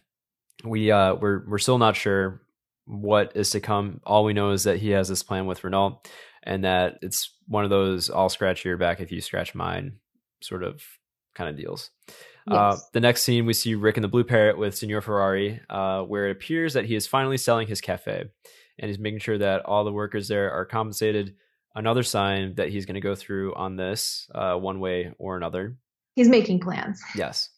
[0.64, 2.42] we uh we're we're still not sure
[2.86, 4.00] what is to come.
[4.04, 6.02] All we know is that he has this plan with Renault
[6.42, 9.98] and that it's one of those I'll scratch your back if you scratch mine
[10.40, 10.82] sort of
[11.34, 11.90] kind of deals.
[12.48, 12.58] Uh, yes.
[12.58, 16.02] Uh, the next scene, we see Rick and the Blue Parrot with Signor Ferrari, uh,
[16.02, 18.26] where it appears that he is finally selling his cafe
[18.78, 21.34] and he's making sure that all the workers there are compensated.
[21.74, 25.76] Another sign that he's going to go through on this uh, one way or another.
[26.16, 27.00] He's making plans.
[27.14, 27.50] Yes.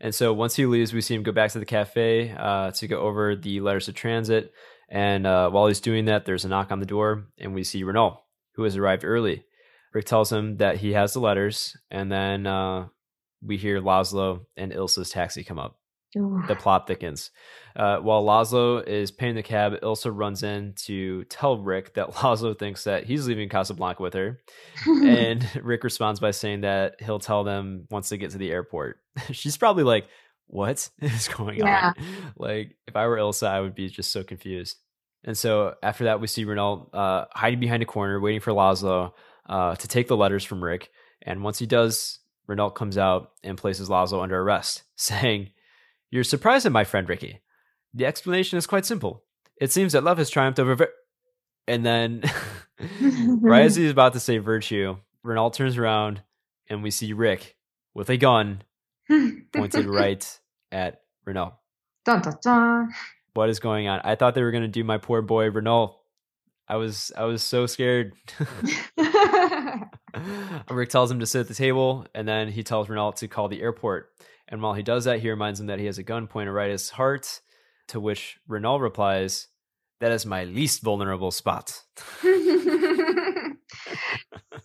[0.00, 2.88] And so once he leaves, we see him go back to the cafe uh, to
[2.88, 4.52] go over the letters of transit.
[4.88, 7.82] And uh, while he's doing that, there's a knock on the door, and we see
[7.82, 8.22] Renault,
[8.54, 9.44] who has arrived early.
[9.92, 12.86] Rick tells him that he has the letters, and then uh,
[13.42, 15.78] we hear Laszlo and Ilsa's taxi come up.
[16.16, 16.42] Ooh.
[16.48, 17.30] The plot thickens.
[17.74, 22.58] Uh, while Laszlo is paying the cab, Ilsa runs in to tell Rick that Laszlo
[22.58, 24.40] thinks that he's leaving Casablanca with her.
[24.86, 28.98] and Rick responds by saying that he'll tell them once they get to the airport.
[29.32, 30.06] She's probably like,
[30.46, 31.92] What is going yeah.
[31.96, 32.04] on?
[32.36, 34.76] Like, if I were Ilsa, I would be just so confused.
[35.24, 39.12] And so after that, we see Renault uh, hiding behind a corner, waiting for Laszlo
[39.48, 40.90] uh, to take the letters from Rick.
[41.20, 45.50] And once he does, Renault comes out and places Laszlo under arrest, saying,
[46.10, 47.40] You're surprised at my friend Ricky.
[47.94, 49.24] The explanation is quite simple.
[49.60, 50.74] It seems that love has triumphed over.
[50.74, 50.92] Vir-.
[51.66, 52.22] And then,
[53.40, 56.22] right as he's about to say virtue, Renault turns around
[56.68, 57.56] and we see Rick
[57.94, 58.62] with a gun
[59.52, 61.54] pointed right at Renault.
[62.04, 62.88] Dun, dun, dun
[63.36, 64.00] what is going on?
[64.02, 65.96] I thought they were going to do my poor boy Renault.
[66.68, 68.14] I was I was so scared.
[70.70, 73.48] Rick tells him to sit at the table, and then he tells Renault to call
[73.48, 74.10] the airport.
[74.48, 76.66] And while he does that, he reminds him that he has a gun pointed right
[76.66, 77.40] at his heart.
[77.88, 79.48] To which Renault replies,
[80.00, 81.82] "That is my least vulnerable spot."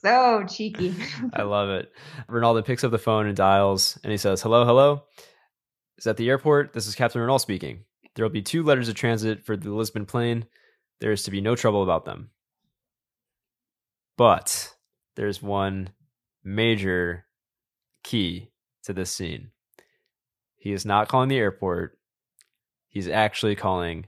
[0.03, 0.95] so cheeky.
[1.33, 1.91] I love it.
[2.27, 5.03] Renault picks up the phone and dials, and he says, "Hello, hello.
[5.97, 6.73] Is that the airport?
[6.73, 7.85] This is Captain Renault speaking."
[8.15, 10.45] There will be two letters of transit for the Lisbon plane.
[10.99, 12.31] There is to be no trouble about them.
[14.17, 14.73] But
[15.15, 15.91] there's one
[16.43, 17.25] major
[18.03, 18.51] key
[18.83, 19.50] to this scene.
[20.61, 21.97] He is not calling the airport.
[22.87, 24.05] He's actually calling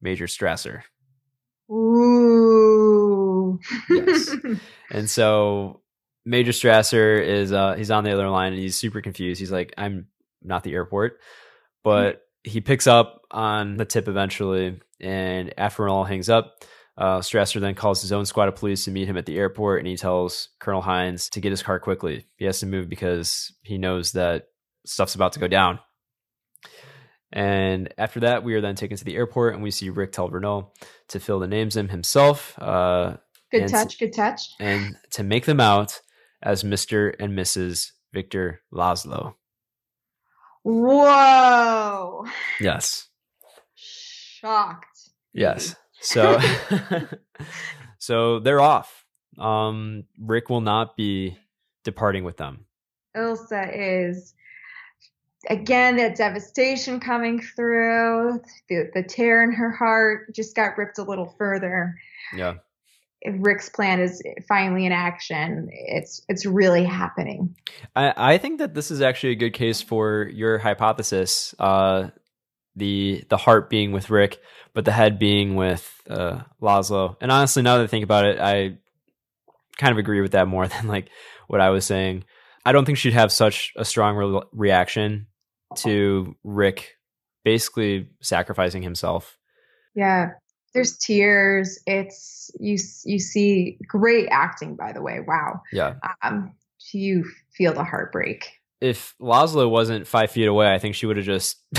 [0.00, 0.82] Major Strasser.
[1.70, 3.58] Ooh.
[3.90, 4.34] yes.
[4.90, 5.80] And so
[6.26, 9.40] Major Strasser is uh he's on the other line and he's super confused.
[9.40, 10.06] He's like, I'm
[10.42, 11.18] not the airport.
[11.82, 16.62] But he picks up on the tip eventually, and after it all hangs up,
[16.96, 19.80] uh, Strasser then calls his own squad of police to meet him at the airport,
[19.80, 22.26] and he tells Colonel Heinze to get his car quickly.
[22.36, 24.48] He has to move because he knows that
[24.84, 25.78] stuff's about to go down.
[27.32, 30.28] And after that, we are then taken to the airport, and we see Rick tell
[30.28, 30.72] Renault
[31.08, 32.58] to fill the names in himself.
[32.58, 33.16] Uh,
[33.50, 34.50] good touch, good touch.
[34.60, 36.00] And to make them out
[36.42, 37.14] as Mr.
[37.18, 37.92] and Mrs.
[38.12, 39.34] Victor Laszlo.
[40.62, 42.24] Whoa.
[42.60, 43.08] Yes.
[43.74, 45.10] Shocked.
[45.32, 45.74] Yes.
[46.00, 46.38] So
[47.98, 49.04] so they're off.
[49.38, 51.36] Um Rick will not be
[51.84, 52.66] departing with them.
[53.16, 54.34] Ilsa is
[55.48, 61.02] again that devastation coming through, the the tear in her heart just got ripped a
[61.02, 61.94] little further.
[62.34, 62.54] Yeah.
[63.24, 65.68] Rick's plan is finally in action.
[65.70, 67.54] It's it's really happening.
[67.94, 71.54] I, I think that this is actually a good case for your hypothesis.
[71.58, 72.08] Uh,
[72.74, 74.40] the the heart being with Rick,
[74.74, 77.16] but the head being with uh, Laszlo.
[77.20, 78.78] And honestly, now that I think about it, I
[79.76, 81.08] kind of agree with that more than like
[81.46, 82.24] what I was saying.
[82.64, 85.26] I don't think she'd have such a strong re- reaction
[85.76, 86.96] to Rick
[87.44, 89.38] basically sacrificing himself.
[89.94, 90.30] Yeah,
[90.74, 91.78] there's tears.
[91.86, 95.20] It's you you see great acting by the way.
[95.26, 95.62] Wow.
[95.72, 95.94] Yeah.
[96.22, 96.54] Um
[96.92, 97.24] you
[97.56, 98.50] feel the heartbreak.
[98.80, 101.58] If Laszlo wasn't five feet away, I think she would have just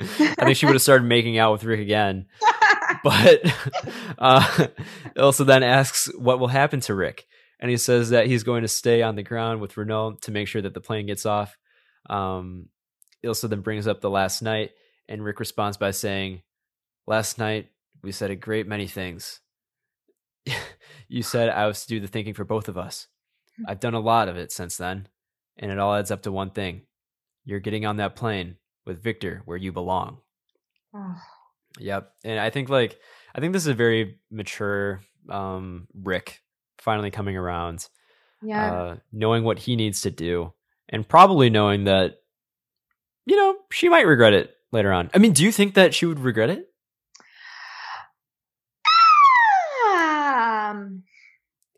[0.00, 2.26] I think she would have started making out with Rick again.
[3.04, 3.40] but
[4.18, 4.66] uh
[5.18, 7.26] also then asks what will happen to Rick.
[7.60, 10.48] And he says that he's going to stay on the ground with Renault to make
[10.48, 11.56] sure that the plane gets off.
[12.10, 12.66] Um,
[13.24, 14.70] Ilsa then brings up the last night
[15.08, 16.42] And Rick responds by saying,
[17.06, 17.70] Last night
[18.02, 19.40] we said a great many things.
[21.08, 23.08] you said I was to do the thinking for both of us.
[23.56, 23.64] Hmm.
[23.68, 25.08] I've done a lot of it since then,
[25.56, 26.82] and it all adds up to one thing.
[27.44, 28.56] You're getting on that plane
[28.86, 30.18] with Victor where you belong.
[30.94, 31.16] Oh,
[31.78, 32.12] Yep.
[32.24, 32.98] And I think like
[33.34, 36.40] I think this is a very mature um Rick
[36.78, 37.88] finally coming around,
[38.42, 38.72] yeah.
[38.72, 40.52] uh knowing what he needs to do
[40.88, 42.18] and probably knowing that
[43.26, 45.10] you know, she might regret it later on.
[45.14, 46.68] I mean, do you think that she would regret it?
[50.74, 51.02] um,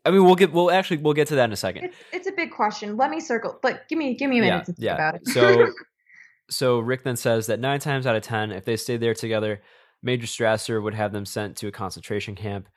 [0.05, 1.85] I mean, we'll get we'll actually we'll get to that in a second.
[1.85, 2.97] it's it's a big question.
[2.97, 5.27] Let me circle, but give me give me a minute to think about it.
[5.27, 5.67] So
[6.49, 9.61] so Rick then says that 9 times out of 10 if they stayed there together,
[10.01, 12.67] Major Strasser would have them sent to a concentration camp.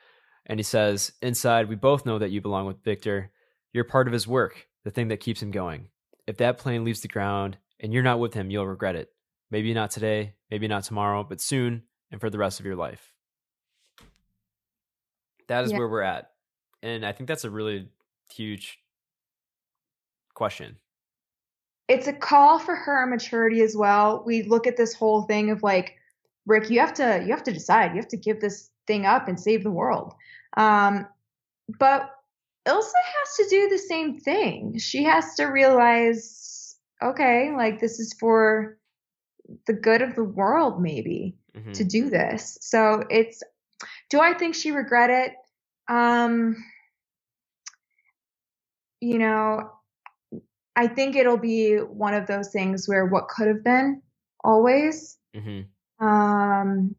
[0.47, 3.31] And he says, "Inside, we both know that you belong with Victor.
[3.73, 5.89] You're part of his work, the thing that keeps him going.
[6.27, 9.11] If that plane leaves the ground and you're not with him, you'll regret it.
[9.51, 13.13] Maybe not today, maybe not tomorrow, but soon and for the rest of your life.
[15.49, 15.79] That is Yeah.
[15.79, 16.31] where we're at.
[16.83, 17.89] And I think that's a really
[18.33, 18.79] huge
[20.35, 20.79] question.
[21.89, 24.23] it's a call for her maturity as well.
[24.25, 25.97] We look at this whole thing of like,
[26.47, 27.91] Rick, you have to you have to decide.
[27.91, 30.15] You have to give this thing up and save the world.
[30.57, 31.09] Um,
[31.81, 32.13] but
[32.65, 34.79] Ilsa has to do the same thing.
[34.79, 36.23] She has to realize,
[37.03, 38.79] okay, like this is for
[39.67, 41.73] the good of the world, maybe Mhm.
[41.75, 42.59] to do this.
[42.61, 43.43] So it's
[44.11, 45.33] do I think she regret it?
[45.89, 46.57] Um
[49.01, 49.71] you know,
[50.77, 54.03] I think it'll be one of those things where what could have been
[54.45, 55.69] always Mhm.
[56.01, 56.95] um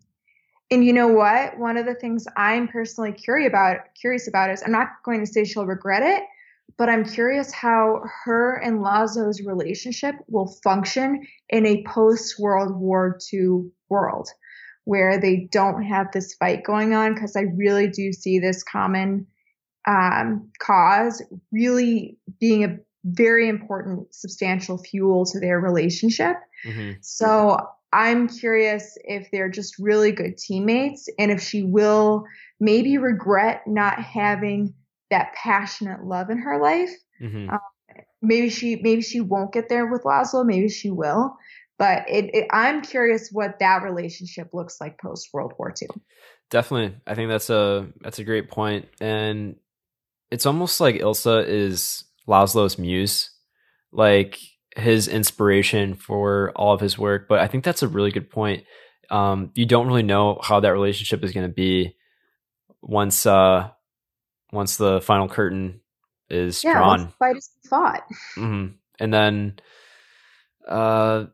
[0.71, 1.57] and you know what?
[1.59, 5.25] One of the things I'm personally curious about curious about is I'm not going to
[5.25, 6.23] say she'll regret it,
[6.77, 13.17] but I'm curious how her and Laszlo's relationship will function in a post World War
[13.33, 14.29] II world
[14.85, 19.27] where they don't have this fight going on because I really do see this common
[19.87, 21.21] um, cause
[21.51, 26.37] really being a very important substantial fuel to their relationship.
[26.65, 26.97] Mhm.
[27.01, 27.57] So
[27.93, 32.25] I'm curious if they're just really good teammates and if she will
[32.59, 34.73] maybe regret not having
[35.11, 36.91] that passionate love in her life.
[37.21, 37.53] Mhm.
[37.53, 37.59] Uh,
[38.21, 41.35] Maybe she maybe she won't get there with Laszlo, maybe she will.
[41.79, 45.89] But it, it, I'm curious what that relationship looks like post World War II.
[46.51, 46.95] Definitely.
[47.07, 48.47] I think that's a that's a great.
[49.01, 49.55] And
[50.29, 53.31] it's almost like Ilsa is Laszlo's muse.
[53.91, 54.37] Like
[54.77, 57.27] his inspiration for all of his work.
[57.27, 58.63] But I think that's a really good point.
[59.09, 61.95] Um, you don't really know how that relationship is gonna be
[62.83, 63.69] once uh
[64.51, 65.81] once the final curtain
[66.29, 67.13] is Yeah, drawn.
[67.19, 68.03] fight is fought.
[68.35, 68.67] hmm
[68.99, 69.59] And then,
[70.67, 71.25] uh,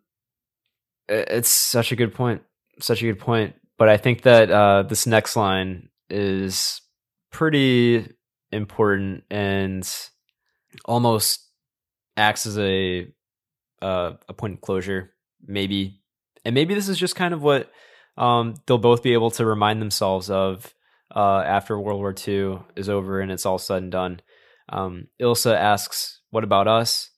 [1.10, 2.42] it's such a good point.
[2.80, 3.56] Such a good point.
[3.78, 6.82] But I think that uh, this next line is
[7.32, 8.12] pretty
[8.52, 9.88] important and
[10.86, 11.46] almost
[12.16, 13.08] acts as a
[13.82, 15.14] uh, a point of closure,
[15.46, 16.02] maybe.
[16.44, 17.70] And maybe this is just kind of what
[18.18, 20.74] um, they'll both be able to remind themselves of
[21.18, 24.22] uh, after World War II is over and it's all said and done.
[24.70, 27.10] Um, Ilsa asks, "What about us?"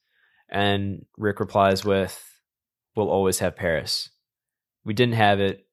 [0.50, 2.18] And Rick replies with,
[2.96, 4.10] "We'll always have Paris.
[4.86, 5.68] We didn't have it.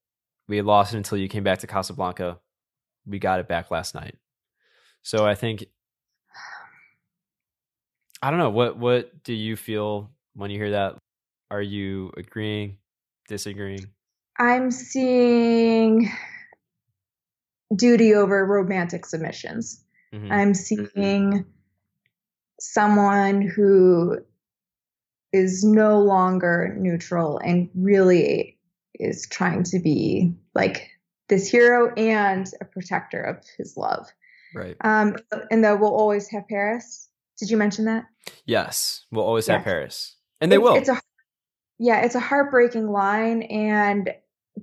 [0.48, 2.40] We lost it until you came back to Casablanca.
[3.06, 4.16] We got it back last night."
[5.02, 5.64] So I think
[8.20, 10.96] I don't know what what do you feel when you hear that?
[11.48, 12.78] Are you agreeing,
[13.28, 13.86] disagreeing?
[14.36, 16.10] I'm seeing
[17.74, 19.82] duty over romantic submissions.
[20.14, 20.30] Mhm.
[20.30, 21.44] I'm seeing
[22.60, 24.18] someone who
[25.32, 28.58] is no longer neutral and really
[28.94, 30.90] is trying to be like
[31.28, 34.08] this hero and a protector of his love.
[34.54, 34.76] Right.
[34.82, 35.16] Um,
[35.50, 37.08] and that we'll always have Paris.
[37.38, 38.04] Did you mention that?
[38.46, 40.76] Yes, we'll always have Paris, and they It's- will.
[40.76, 41.00] It's a
[41.78, 44.14] yeah, it's a heartbreaking line, and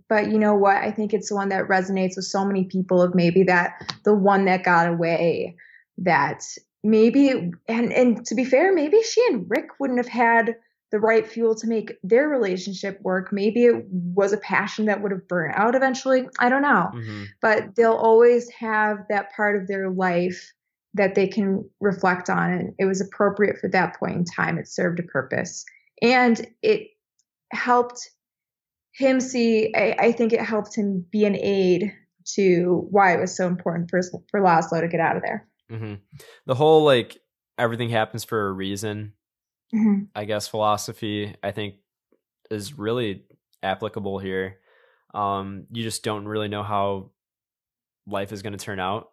[0.10, 0.78] but you know what?
[0.78, 3.02] I think it's the one that resonates with so many people.
[3.02, 5.56] Of maybe that the one that got away,
[5.98, 6.44] that
[6.84, 10.56] maybe and and to be fair, maybe she and Rick wouldn't have had
[10.92, 13.34] the right fuel to make their relationship work.
[13.34, 16.28] Maybe it was a passion that would have burned out eventually.
[16.38, 17.26] I don't know Mhm.
[17.42, 20.54] but they'll always have that part of their life
[20.94, 24.68] that they can reflect on and it was appropriate for that point in time it
[24.68, 25.66] served a purpose
[26.04, 26.90] and it
[27.52, 28.12] helped
[28.94, 31.94] him see I, I think it helped him be an aid
[32.36, 34.02] to why it was so important for
[34.32, 35.96] for Laszlo to get out of there hmm
[36.46, 37.18] The whole like
[37.58, 39.14] everything happens for a reason,
[40.16, 41.76] I guess philosophy I think
[42.50, 43.24] is really
[43.62, 44.60] applicable here.
[45.14, 47.12] Um, you just don't really know how
[48.08, 49.10] life is going to turn out.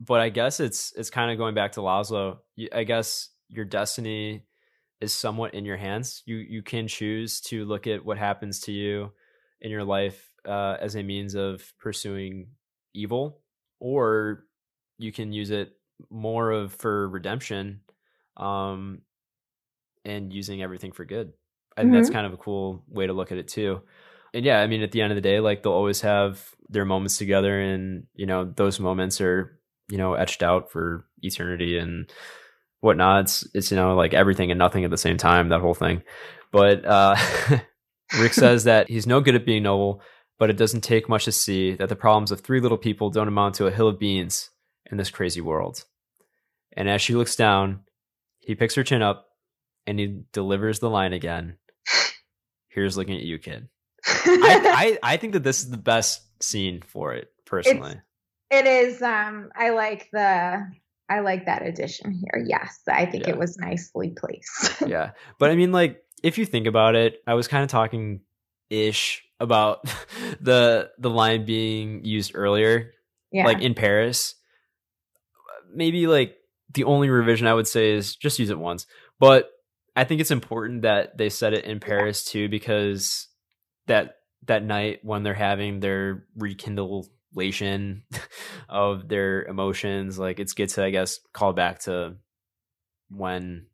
[0.00, 2.38] But I guess it's it's kind of going back to Laszlo.
[2.72, 4.46] I guess your destiny
[5.00, 6.22] is somewhat in your hands.
[6.24, 9.12] You you can choose to look at what happens to you
[9.60, 12.48] in your life uh, as a means of pursuing
[12.94, 13.40] evil,
[13.78, 14.44] or
[14.98, 15.72] you can use it
[16.10, 17.80] more of for redemption,
[18.36, 19.02] um,
[20.04, 21.32] and using everything for good.
[21.76, 22.00] I think mm-hmm.
[22.00, 23.82] that's kind of a cool way to look at it too.
[24.32, 26.84] And yeah, I mean, at the end of the day, like they'll always have their
[26.84, 29.58] moments together, and you know, those moments are
[29.88, 32.10] you know etched out for eternity and
[32.80, 33.22] whatnot.
[33.22, 35.48] It's, it's you know like everything and nothing at the same time.
[35.48, 36.02] That whole thing.
[36.52, 37.16] But uh,
[38.18, 40.02] Rick says that he's no good at being noble,
[40.38, 43.28] but it doesn't take much to see that the problems of three little people don't
[43.28, 44.50] amount to a hill of beans
[44.90, 45.84] in this crazy world.
[46.72, 47.80] And as she looks down,
[48.38, 49.26] he picks her chin up
[49.86, 51.56] and he delivers the line again.
[52.68, 53.68] Here's looking at you, kid.
[54.06, 58.00] I, I, I think that this is the best scene for it personally.
[58.50, 59.02] It's, it is.
[59.02, 60.66] Um, I like the
[61.08, 62.44] I like that addition here.
[62.46, 63.30] Yes, I think yeah.
[63.30, 64.82] it was nicely placed.
[64.86, 68.20] yeah, but I mean, like if you think about it, I was kind of talking
[68.68, 69.84] ish about
[70.40, 72.92] the the line being used earlier,
[73.32, 73.44] yeah.
[73.44, 74.34] like in Paris.
[75.72, 76.36] Maybe like
[76.72, 78.86] the only revision I would say is just use it once,
[79.18, 79.50] but
[79.96, 83.28] I think it's important that they said it in Paris too because
[83.86, 84.16] that
[84.46, 88.02] that night when they're having their rekindlation
[88.68, 92.16] of their emotions, like it's good to I guess call back to
[93.10, 93.66] when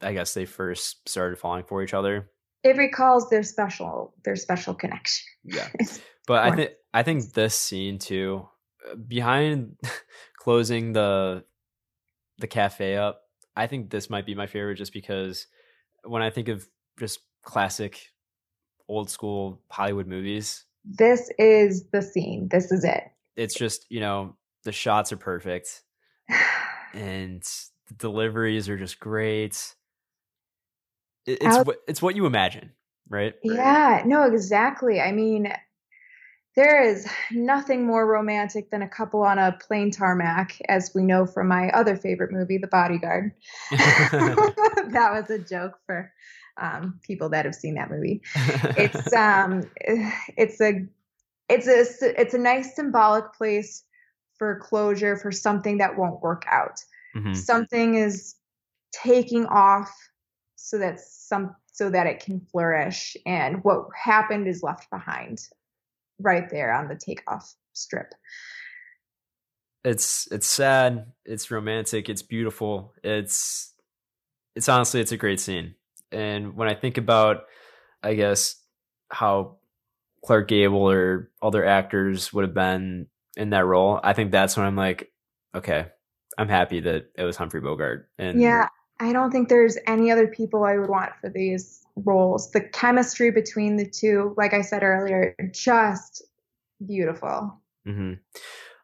[0.00, 2.30] I guess they first started falling for each other.
[2.64, 5.24] It recalls their special their special connection.
[5.44, 5.68] Yeah.
[6.26, 8.48] but I think I think this scene too
[8.90, 9.76] uh, behind
[10.38, 11.44] closing the
[12.38, 13.22] the cafe up,
[13.56, 15.46] I think this might be my favorite just because
[16.04, 16.68] when I think of
[16.98, 18.00] just classic
[18.88, 22.48] old school Hollywood movies, this is the scene.
[22.50, 23.04] This is it.
[23.36, 25.82] It's just, you know, the shots are perfect
[26.94, 27.42] and
[27.88, 29.74] the deliveries are just great
[31.26, 32.72] it's Out, what it's what you imagine,
[33.08, 33.34] right?
[33.42, 35.00] Yeah, no, exactly.
[35.00, 35.52] I mean,
[36.56, 41.26] there is nothing more romantic than a couple on a plane tarmac, as we know
[41.26, 43.32] from my other favorite movie, The Bodyguard.
[43.70, 46.12] that was a joke for
[46.56, 48.22] um, people that have seen that movie.
[48.76, 49.70] It's um,
[50.36, 50.86] it's a
[51.48, 53.84] it's a it's a nice symbolic place
[54.36, 56.80] for closure for something that won't work out.
[57.14, 57.34] Mm-hmm.
[57.34, 58.34] Something is
[58.92, 59.92] taking off
[60.68, 65.40] so that some so that it can flourish and what happened is left behind
[66.20, 68.12] right there on the takeoff strip.
[69.82, 73.72] It's it's sad it's romantic it's beautiful it's
[74.54, 75.74] it's honestly it's a great scene.
[76.12, 77.44] And when i think about
[78.02, 78.56] i guess
[79.10, 79.56] how
[80.24, 84.64] clark gable or other actors would have been in that role i think that's when
[84.64, 85.12] i'm like
[85.54, 85.86] okay
[86.38, 88.68] i'm happy that it was humphrey bogart and yeah
[89.00, 92.50] I don't think there's any other people I would want for these roles.
[92.50, 96.22] The chemistry between the two, like I said earlier, just
[96.84, 97.60] beautiful.
[97.86, 98.14] Mm-hmm.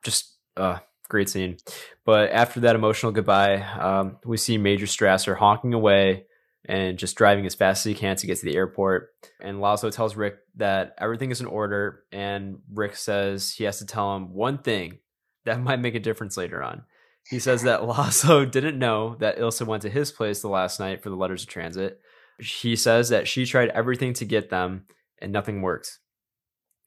[0.05, 0.79] Just uh,
[1.09, 1.57] great scene.
[2.05, 6.27] But after that emotional goodbye, um, we see Major Strasser honking away
[6.67, 9.11] and just driving as fast as he can to get to the airport.
[9.41, 13.87] And Laszlo tells Rick that everything is in order, and Rick says he has to
[13.87, 14.99] tell him one thing
[15.45, 16.85] that might make a difference later on.
[17.29, 21.03] He says that Laszlo didn't know that Ilsa went to his place the last night
[21.03, 22.01] for the letters of transit.
[22.39, 24.87] He says that she tried everything to get them
[25.21, 25.99] and nothing worked.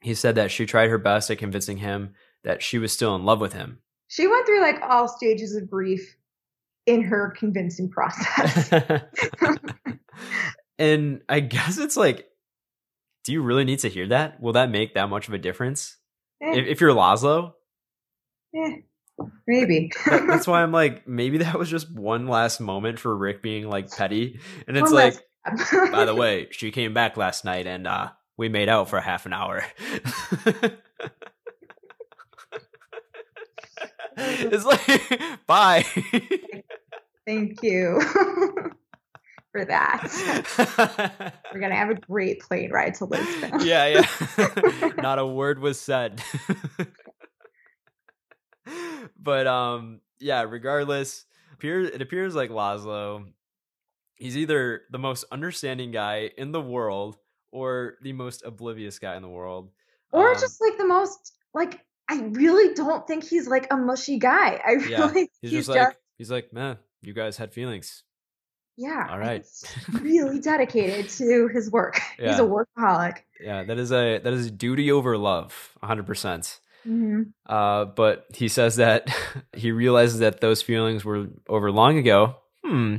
[0.01, 3.26] He said that she tried her best at convincing him that she was still in
[3.26, 3.80] love with him.
[4.07, 6.15] She went through like all stages of grief
[6.85, 8.72] in her convincing process.
[10.80, 12.27] and I guess it's like,
[13.26, 14.39] do you really need to hear that?
[14.39, 15.97] Will that make that much of a difference?
[16.41, 16.59] Eh.
[16.59, 17.53] If, if, you're Laszlo?
[18.55, 18.76] Eh.
[19.48, 19.91] Maybe.
[20.06, 23.69] that, that's why I'm like, maybe that was just one last moment for Rick being
[23.69, 24.39] like petty.
[24.68, 25.15] And it's like,
[25.91, 29.26] by the way, she came back last night and uh, we made out for half
[29.26, 29.64] an hour.
[34.18, 35.85] it's like, bye.
[37.26, 38.02] Thank you
[39.52, 41.34] for that.
[41.53, 43.65] We're going to have a great plane ride to Lisbon.
[43.65, 43.88] yeah,
[44.38, 44.89] yeah.
[44.98, 46.22] Not a word was said
[49.19, 50.43] but um, yeah.
[50.43, 53.25] Regardless, appears it appears like Laszlo.
[54.15, 57.17] He's either the most understanding guy in the world
[57.51, 59.69] or the most oblivious guy in the world,
[60.11, 61.84] or um, just like the most like.
[62.09, 64.61] I really don't think he's like a mushy guy.
[64.65, 68.03] I really yeah, he's, he's just like just, he's like, man, you guys had feelings.
[68.77, 69.07] Yeah.
[69.09, 69.45] All right.
[70.01, 71.99] really dedicated to his work.
[72.19, 72.29] Yeah.
[72.29, 73.17] He's a workaholic.
[73.41, 76.59] Yeah, that is a that is duty over love, 100%.
[76.85, 77.23] Mm-hmm.
[77.45, 79.07] uh, but he says that
[79.55, 82.35] he realizes that those feelings were over long ago.
[82.63, 82.97] Hmm.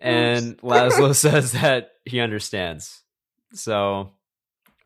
[0.00, 3.02] And Laszlo says that he understands.
[3.52, 4.12] So,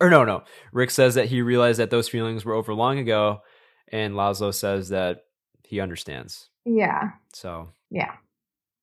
[0.00, 0.44] or no, no.
[0.72, 3.40] Rick says that he realized that those feelings were over long ago,
[3.88, 5.24] and Laszlo says that
[5.64, 6.48] he understands.
[6.64, 7.10] Yeah.
[7.32, 7.70] So.
[7.90, 8.12] Yeah.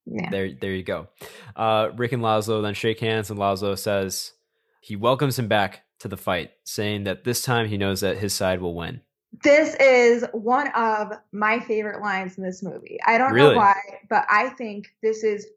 [0.06, 0.30] Yeah.
[0.30, 1.08] There, there you go.
[1.56, 4.34] Uh, Rick and Laszlo then shake hands, and Laszlo says
[4.82, 8.34] he welcomes him back to the fight, saying that this time he knows that his
[8.34, 9.02] side will win.
[9.44, 12.98] This is one of my favorite lines in this movie.
[13.06, 13.52] I don't really?
[13.52, 13.76] know why,
[14.10, 15.48] but I think this is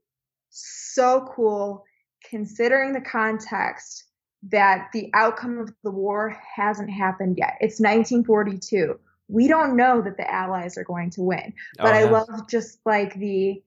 [0.51, 1.85] so cool
[2.29, 4.05] considering the context
[4.51, 7.57] that the outcome of the war hasn't happened yet.
[7.61, 8.99] It's 1942.
[9.29, 11.53] We don't know that the Allies are going to win.
[11.79, 12.07] Oh, but oh, yeah.
[12.07, 13.63] I love just like the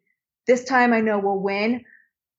[0.46, 1.86] this time I know we'll win.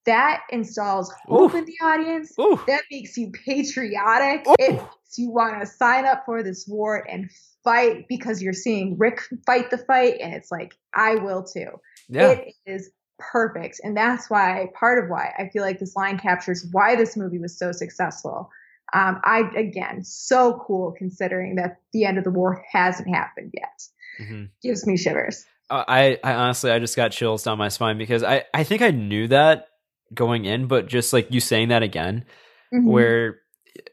[0.05, 1.59] That installs hope Ooh.
[1.59, 2.35] in the audience.
[2.39, 2.61] Ooh.
[2.67, 4.47] That makes you patriotic.
[4.47, 4.55] Ooh.
[4.59, 7.31] It makes you want to sign up for this war and
[7.65, 11.69] fight because you're seeing Rick fight the fight, and it's like, I will too.
[12.09, 12.31] Yeah.
[12.31, 13.81] It is perfect.
[13.83, 17.39] And that's why, part of why I feel like this line captures why this movie
[17.39, 18.51] was so successful.
[18.93, 23.83] Um, I, again, so cool considering that the end of the war hasn't happened yet.
[24.21, 24.45] Mm-hmm.
[24.63, 25.45] Gives me shivers.
[25.71, 28.83] Uh, I, I honestly, I just got chills down my spine because I, I think
[28.83, 29.69] I knew that
[30.13, 32.25] going in, but just like you saying that again,
[32.73, 32.87] mm-hmm.
[32.87, 33.39] where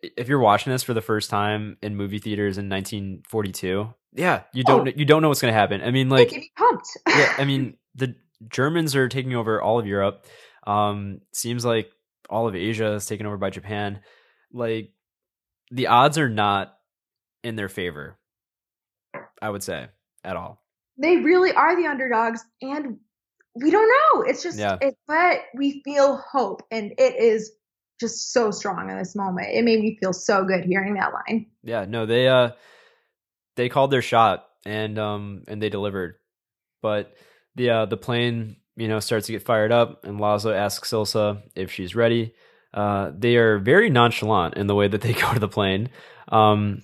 [0.02, 4.64] if you're watching this for the first time in movie theaters in 1942, yeah, you
[4.64, 4.92] don't, oh.
[4.96, 5.82] you don't know what's going to happen.
[5.82, 6.88] I mean, like, pumped.
[7.08, 8.16] yeah, I mean, the
[8.50, 10.26] Germans are taking over all of Europe.
[10.66, 11.90] Um, seems like
[12.30, 14.02] all of Asia is taken over by Japan.
[14.52, 14.92] Like,
[15.72, 16.74] the odds are not
[17.44, 18.18] in their favor.
[19.42, 19.88] I would say
[20.24, 20.62] at all
[21.02, 22.98] they really are the underdogs and
[23.56, 24.78] we don't know it's just yeah.
[24.80, 27.52] it, but we feel hope and it is
[28.02, 29.48] just so strong in this moment.
[29.52, 31.46] It made me feel so good hearing that line.
[31.64, 32.50] Yeah no they uh
[33.56, 36.16] they called their shot and um and they delivered.
[36.82, 37.16] But
[37.56, 41.42] the uh the plane you know starts to get fired up and Laszlo asks Ilsa
[41.56, 42.34] if she's ready.
[42.74, 45.90] Uh they are very nonchalant in the way that they go to the plane.
[46.28, 46.82] Um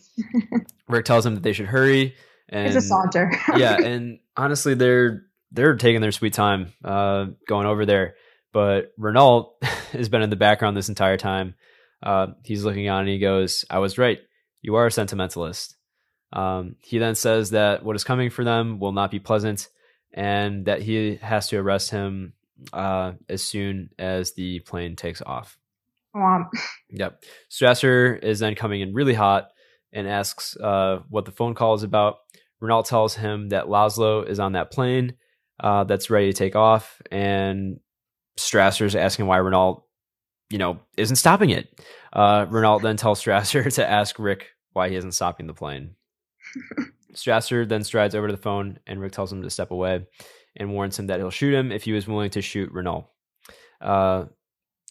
[0.88, 2.16] Rick tells them that they should hurry
[2.50, 3.32] and, it's a saunter.
[3.58, 8.16] yeah, and honestly, they're they're taking their sweet time uh, going over there.
[8.58, 9.54] But Renault
[9.92, 11.54] has been in the background this entire time.
[12.02, 14.18] Uh, he's looking on and he goes, "I was right.
[14.64, 15.76] You are a sentimentalist."
[16.34, 19.70] Um, he then says that what is coming for them will not be pleasant,
[20.12, 22.34] and that he has to arrest him
[22.74, 25.60] uh, as soon as the plane takes off.
[26.90, 27.24] Yep.
[27.52, 29.50] Strasser is then coming in really hot
[29.94, 32.16] and asks uh, what the phone call is about.
[32.60, 35.14] Renault tells him that Laszlo is on that plane
[35.60, 37.80] uh, that's ready to take off, and
[38.38, 39.84] Strasser's asking why Renault,
[40.50, 41.68] you know, isn't stopping it.
[42.14, 45.96] Uh, Renault then tells Strasser to ask Rick why he isn't stopping the plane.
[47.14, 50.06] Strasser then strides over to the phone, and Rick tells him to step away
[50.56, 53.10] and warns him that he'll shoot him if he was willing to shoot Renault.
[53.82, 54.26] Uh,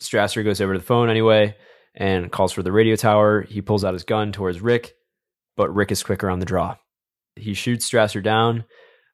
[0.00, 1.56] Strasser goes over to the phone anyway
[1.94, 3.42] and calls for the radio tower.
[3.42, 4.94] He pulls out his gun towards Rick,
[5.56, 6.76] but Rick is quicker on the draw.
[7.34, 8.64] He shoots Strasser down,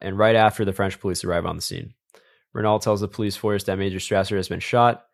[0.01, 1.95] and right after the French police arrive on the scene,
[2.53, 5.07] Renault tells the police force that Major Strasser has been shot.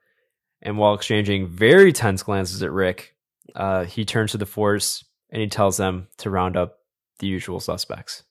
[0.61, 3.15] And while exchanging very tense glances at Rick,
[3.55, 6.79] uh, he turns to the force and he tells them to round up
[7.19, 8.25] the usual suspects.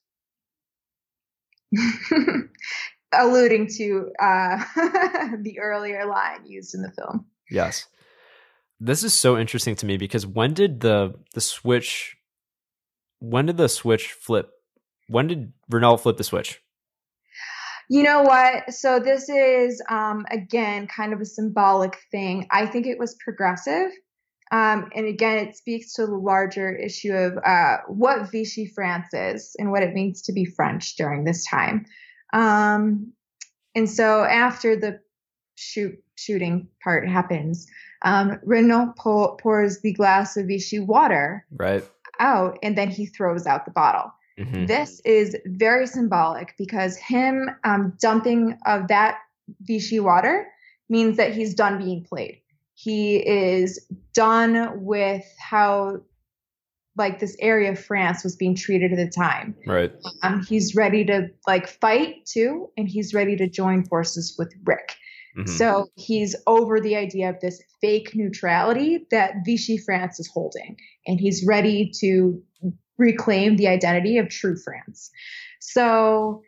[3.14, 4.58] Alluding to uh,
[5.42, 7.26] the earlier line used in the film.
[7.50, 7.88] Yes.
[8.80, 12.18] This is so interesting to me because when did the the switch
[13.20, 14.52] when did the switch flip?
[15.08, 16.62] When did Renault flip the switch?
[17.90, 18.74] You know what?
[18.74, 22.48] So this is um, again kind of a symbolic thing.
[22.52, 23.92] I think it was progressive.
[24.52, 29.56] Um, and again, it speaks to the larger issue of uh, what Vichy France is
[29.60, 31.86] and what it means to be French during this time.
[32.34, 33.14] Um,
[33.76, 35.00] and so after the
[35.56, 37.68] shoot shooting part happens,
[38.04, 41.84] um, Renault pour, pours the glass of Vichy water right
[42.20, 44.12] out, and then he throws out the bottle.
[44.40, 44.66] Mm-hmm.
[44.66, 49.20] This is very symbolic because him um, dumping of that
[49.62, 50.48] Vichy water
[50.90, 52.42] means that he's done being played.
[52.76, 56.02] He is done with how
[56.98, 59.56] like this area of France was being treated at the time.
[59.66, 59.92] Right.
[60.24, 64.96] Um, he's ready to like fight too, and he's ready to join forces with Rick.
[65.38, 65.52] Mm-hmm.
[65.52, 71.20] So he's over the idea of this fake neutrality that Vichy France is holding, and
[71.20, 72.42] he's ready to
[72.98, 75.12] reclaim the identity of true France.
[75.60, 76.44] So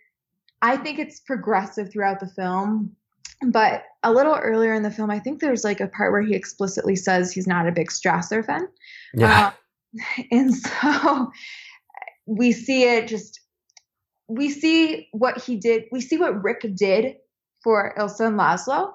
[0.62, 2.96] I think it's progressive throughout the film.
[3.42, 6.36] but a little earlier in the film, I think there's like a part where he
[6.36, 8.68] explicitly says he's not a big Strasser fan.
[9.14, 9.52] Yeah.
[9.94, 11.32] Um, and so
[12.26, 13.40] we see it just,
[14.28, 17.16] we see what he did, we see what Rick did
[17.64, 18.94] for Ilsa and Laszlo,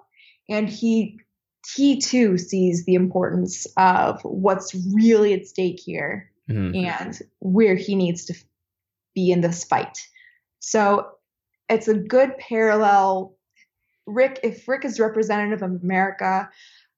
[0.49, 1.19] and he
[1.75, 6.75] he too sees the importance of what's really at stake here mm-hmm.
[6.75, 8.35] and where he needs to
[9.15, 9.99] be in this fight.
[10.61, 11.09] So
[11.69, 13.37] it's a good parallel.
[14.07, 16.49] Rick, if Rick is representative of America,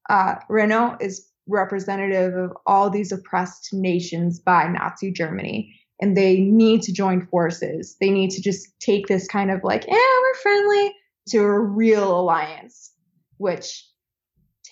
[0.08, 5.72] uh, Renault is representative of all these oppressed nations by Nazi Germany.
[6.00, 7.96] And they need to join forces.
[8.00, 10.94] They need to just take this kind of like, yeah, we're friendly
[11.28, 12.92] to a real alliance,
[13.38, 13.86] which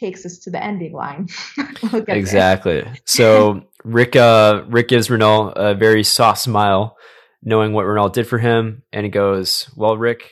[0.04, 1.28] takes us to the ending line.
[1.82, 2.84] we'll exactly.
[3.04, 6.96] so Rick, uh, Rick gives Renault a very soft smile
[7.44, 8.82] knowing what Renault did for him.
[8.92, 10.30] And he goes, Well, Rick,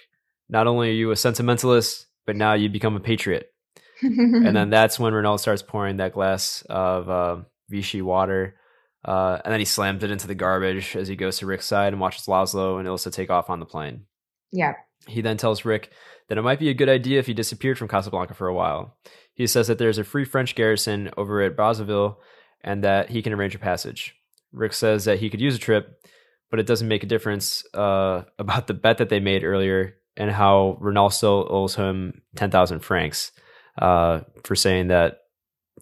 [0.48, 3.52] not only are you a sentimentalist, but now you become a patriot.
[4.02, 8.56] and then that's when Renault starts pouring that glass of uh, Vichy water.
[9.04, 11.92] Uh, and then he slams it into the garbage as he goes to Rick's side
[11.92, 14.06] and watches Laszlo and Ilsa take off on the plane.
[14.50, 14.74] Yeah.
[15.06, 15.92] He then tells Rick
[16.28, 18.96] that it might be a good idea if he disappeared from Casablanca for a while.
[19.42, 22.14] He says that there's a free French garrison over at Brazzaville
[22.62, 24.14] and that he can arrange a passage.
[24.52, 26.00] Rick says that he could use a trip,
[26.48, 30.30] but it doesn't make a difference uh, about the bet that they made earlier and
[30.30, 33.32] how Renault still owes him 10,000 francs
[33.78, 35.22] uh, for saying that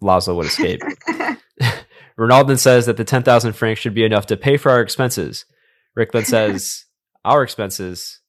[0.00, 0.80] Laszlo would escape.
[2.16, 5.44] Renault then says that the 10,000 francs should be enough to pay for our expenses.
[5.94, 6.86] Rick then says,
[7.26, 8.20] Our expenses.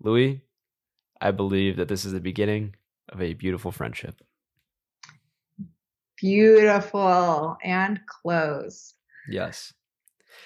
[0.00, 0.42] Louis,
[1.20, 2.74] I believe that this is the beginning
[3.08, 4.16] of a beautiful friendship.
[6.22, 8.94] Beautiful and close.
[9.28, 9.74] Yes.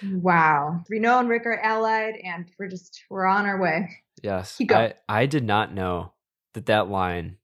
[0.02, 0.82] Wow.
[0.88, 3.90] Renault and Rick are allied, and we're just we're on our way.
[4.22, 4.58] Yes.
[4.70, 6.14] I I did not know
[6.54, 7.36] that that line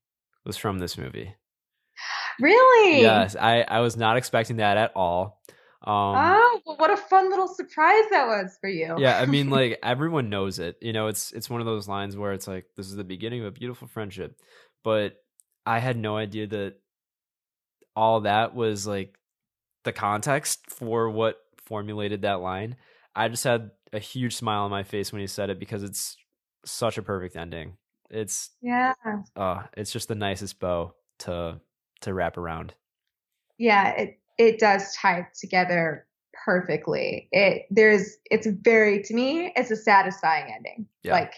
[0.45, 1.35] was from this movie.
[2.41, 3.01] Really?
[3.01, 3.35] Yes.
[3.39, 5.39] I I was not expecting that at all.
[5.85, 8.95] Um, oh, well, what a fun little surprise that was for you.
[8.97, 10.77] yeah, I mean, like everyone knows it.
[10.81, 13.41] You know, it's it's one of those lines where it's like this is the beginning
[13.41, 14.39] of a beautiful friendship,
[14.83, 15.17] but
[15.67, 16.75] I had no idea that
[17.95, 19.17] all that was like
[19.83, 22.75] the context for what formulated that line,
[23.15, 26.17] I just had a huge smile on my face when he said it because it's
[26.65, 27.77] such a perfect ending.
[28.09, 28.93] It's yeah.
[29.35, 31.59] Uh, it's just the nicest bow to
[32.01, 32.73] to wrap around.
[33.57, 36.07] Yeah, it it does tie together
[36.45, 37.27] perfectly.
[37.31, 40.87] It there's it's very to me it's a satisfying ending.
[41.03, 41.13] Yeah.
[41.13, 41.33] Like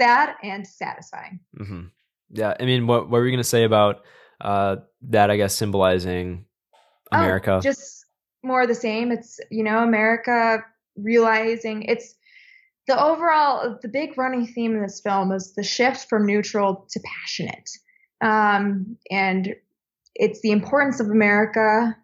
[0.00, 1.40] sad and satisfying.
[1.58, 1.82] Mm-hmm.
[2.30, 4.04] Yeah, I mean, what what were you gonna say about
[4.42, 4.76] uh,
[5.08, 5.30] that?
[5.30, 6.44] I guess symbolizing
[7.12, 7.52] oh, America.
[7.52, 8.06] Oh, just
[8.42, 9.12] more the same.
[9.12, 10.64] It's, you know, America
[10.96, 12.14] realizing it's
[12.86, 17.00] the overall, the big running theme in this film is the shift from neutral to
[17.00, 17.70] passionate.
[18.20, 19.54] Um, and
[20.14, 21.96] it's the importance of America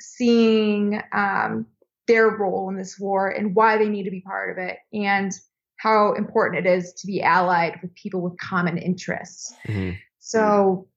[0.00, 1.66] seeing um,
[2.06, 5.32] their role in this war and why they need to be part of it and
[5.78, 9.54] how important it is to be allied with people with common interests.
[9.66, 9.96] Mm-hmm.
[10.18, 10.88] So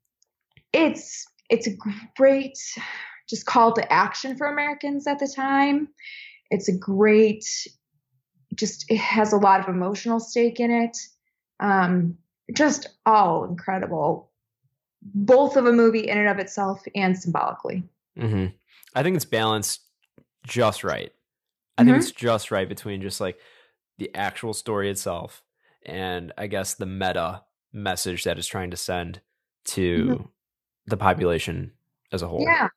[0.74, 1.76] it's it's a
[2.16, 2.58] great
[3.30, 5.90] just call to action for Americans at the time.
[6.50, 7.46] It's a great,
[8.56, 10.98] just it has a lot of emotional stake in it.
[11.60, 12.18] Um,
[12.56, 14.32] just all incredible,
[15.02, 17.84] both of a movie in and of itself and symbolically.
[18.18, 18.48] Mm-hmm.
[18.96, 19.82] I think it's balanced
[20.48, 21.12] just right.
[21.78, 21.92] I mm-hmm.
[21.92, 23.38] think it's just right between just like
[24.00, 25.44] the actual story itself
[25.86, 29.22] and I guess the meta message that it's trying to send
[29.66, 30.24] to mm-hmm.
[30.90, 31.72] The population
[32.12, 32.42] as a whole.
[32.42, 32.70] Yeah.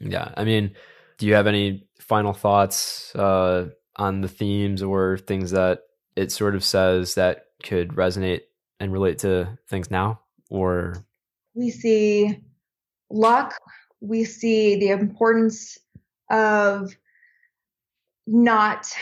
[0.00, 0.32] Yeah.
[0.36, 0.74] I mean,
[1.18, 5.80] do you have any final thoughts uh, on the themes or things that
[6.16, 8.42] it sort of says that could resonate
[8.80, 10.20] and relate to things now?
[10.50, 11.04] Or
[11.54, 12.40] we see
[13.10, 13.54] luck,
[14.00, 15.78] we see the importance
[16.30, 16.94] of
[18.26, 18.92] not,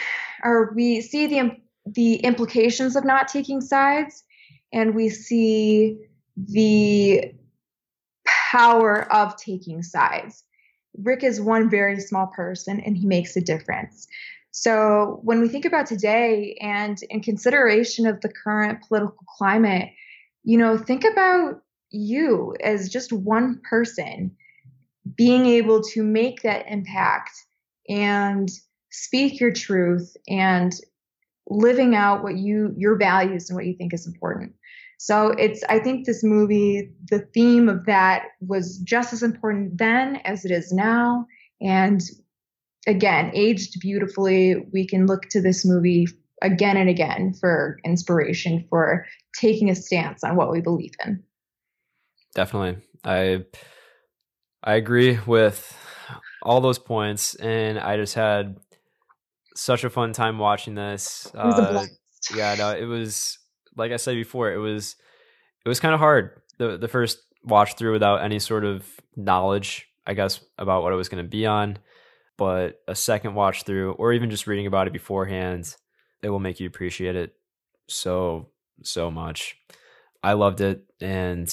[0.43, 4.25] or we see the the implications of not taking sides,
[4.73, 5.99] and we see
[6.37, 7.33] the
[8.51, 10.45] power of taking sides.
[11.03, 14.07] Rick is one very small person and he makes a difference.
[14.51, 19.91] So when we think about today and in consideration of the current political climate,
[20.45, 21.61] you know, think about
[21.91, 24.35] you as just one person
[25.15, 27.33] being able to make that impact
[27.89, 28.51] and
[28.91, 30.73] speak your truth and
[31.49, 34.55] living out what you your values and what you think is important.
[34.99, 40.17] So it's, I think this movie, the theme of that was just as important then
[40.25, 41.27] as it is now.
[41.61, 42.03] And
[42.87, 44.57] again, aged beautifully.
[44.73, 46.07] We can look to this movie
[46.43, 49.07] again and again for inspiration for
[49.39, 51.23] taking a stance on what we believe in.
[52.35, 52.83] Definitely.
[53.05, 53.45] I
[54.63, 55.77] I agree with
[56.43, 58.57] all those points and I just had
[59.55, 61.31] such a fun time watching this.
[61.35, 61.87] Uh,
[62.35, 63.39] yeah, no, it was
[63.77, 64.97] like I said before, it was
[65.65, 69.89] it was kind of hard the the first watch through without any sort of knowledge,
[70.07, 71.79] I guess, about what it was going to be on.
[72.37, 75.75] But a second watch through, or even just reading about it beforehand,
[76.23, 77.35] it will make you appreciate it
[77.89, 78.49] so
[78.83, 79.57] so much.
[80.23, 81.49] I loved it, and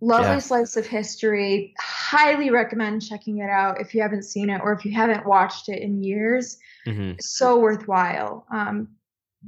[0.00, 0.38] lovely yeah.
[0.38, 1.74] slice of history.
[1.80, 5.68] Highly recommend checking it out if you haven't seen it or if you haven't watched
[5.68, 6.58] it in years.
[6.86, 7.12] Mm-hmm.
[7.20, 8.46] So worthwhile.
[8.52, 8.88] Um,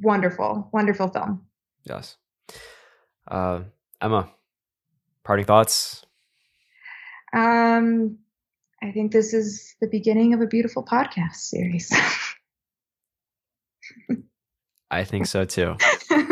[0.00, 1.46] wonderful, wonderful film.
[1.84, 2.16] Yes.
[3.26, 3.60] Uh,
[4.00, 4.30] Emma,
[5.24, 6.04] parting thoughts?
[7.32, 8.18] Um,
[8.82, 11.92] I think this is the beginning of a beautiful podcast series.
[14.90, 15.76] I think so too.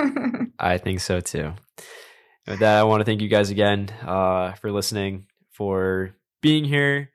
[0.58, 1.52] I think so too.
[2.46, 7.12] With that, I want to thank you guys again uh, for listening, for being here,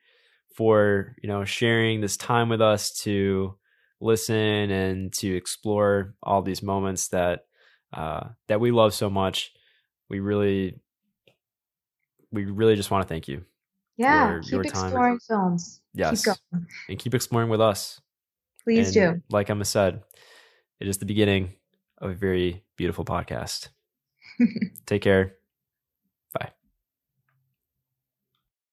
[0.55, 3.55] for you know sharing this time with us to
[3.99, 7.45] listen and to explore all these moments that
[7.93, 9.53] uh, that we love so much.
[10.09, 10.79] We really,
[12.31, 13.45] we really just want to thank you.
[13.97, 15.81] Yeah, keep exploring films.
[15.93, 16.35] Yes, keep
[16.89, 18.01] and keep exploring with us.
[18.63, 19.21] Please and do.
[19.29, 20.01] Like Emma said,
[20.79, 21.53] it is the beginning
[21.99, 23.69] of a very beautiful podcast.
[24.85, 25.35] Take care.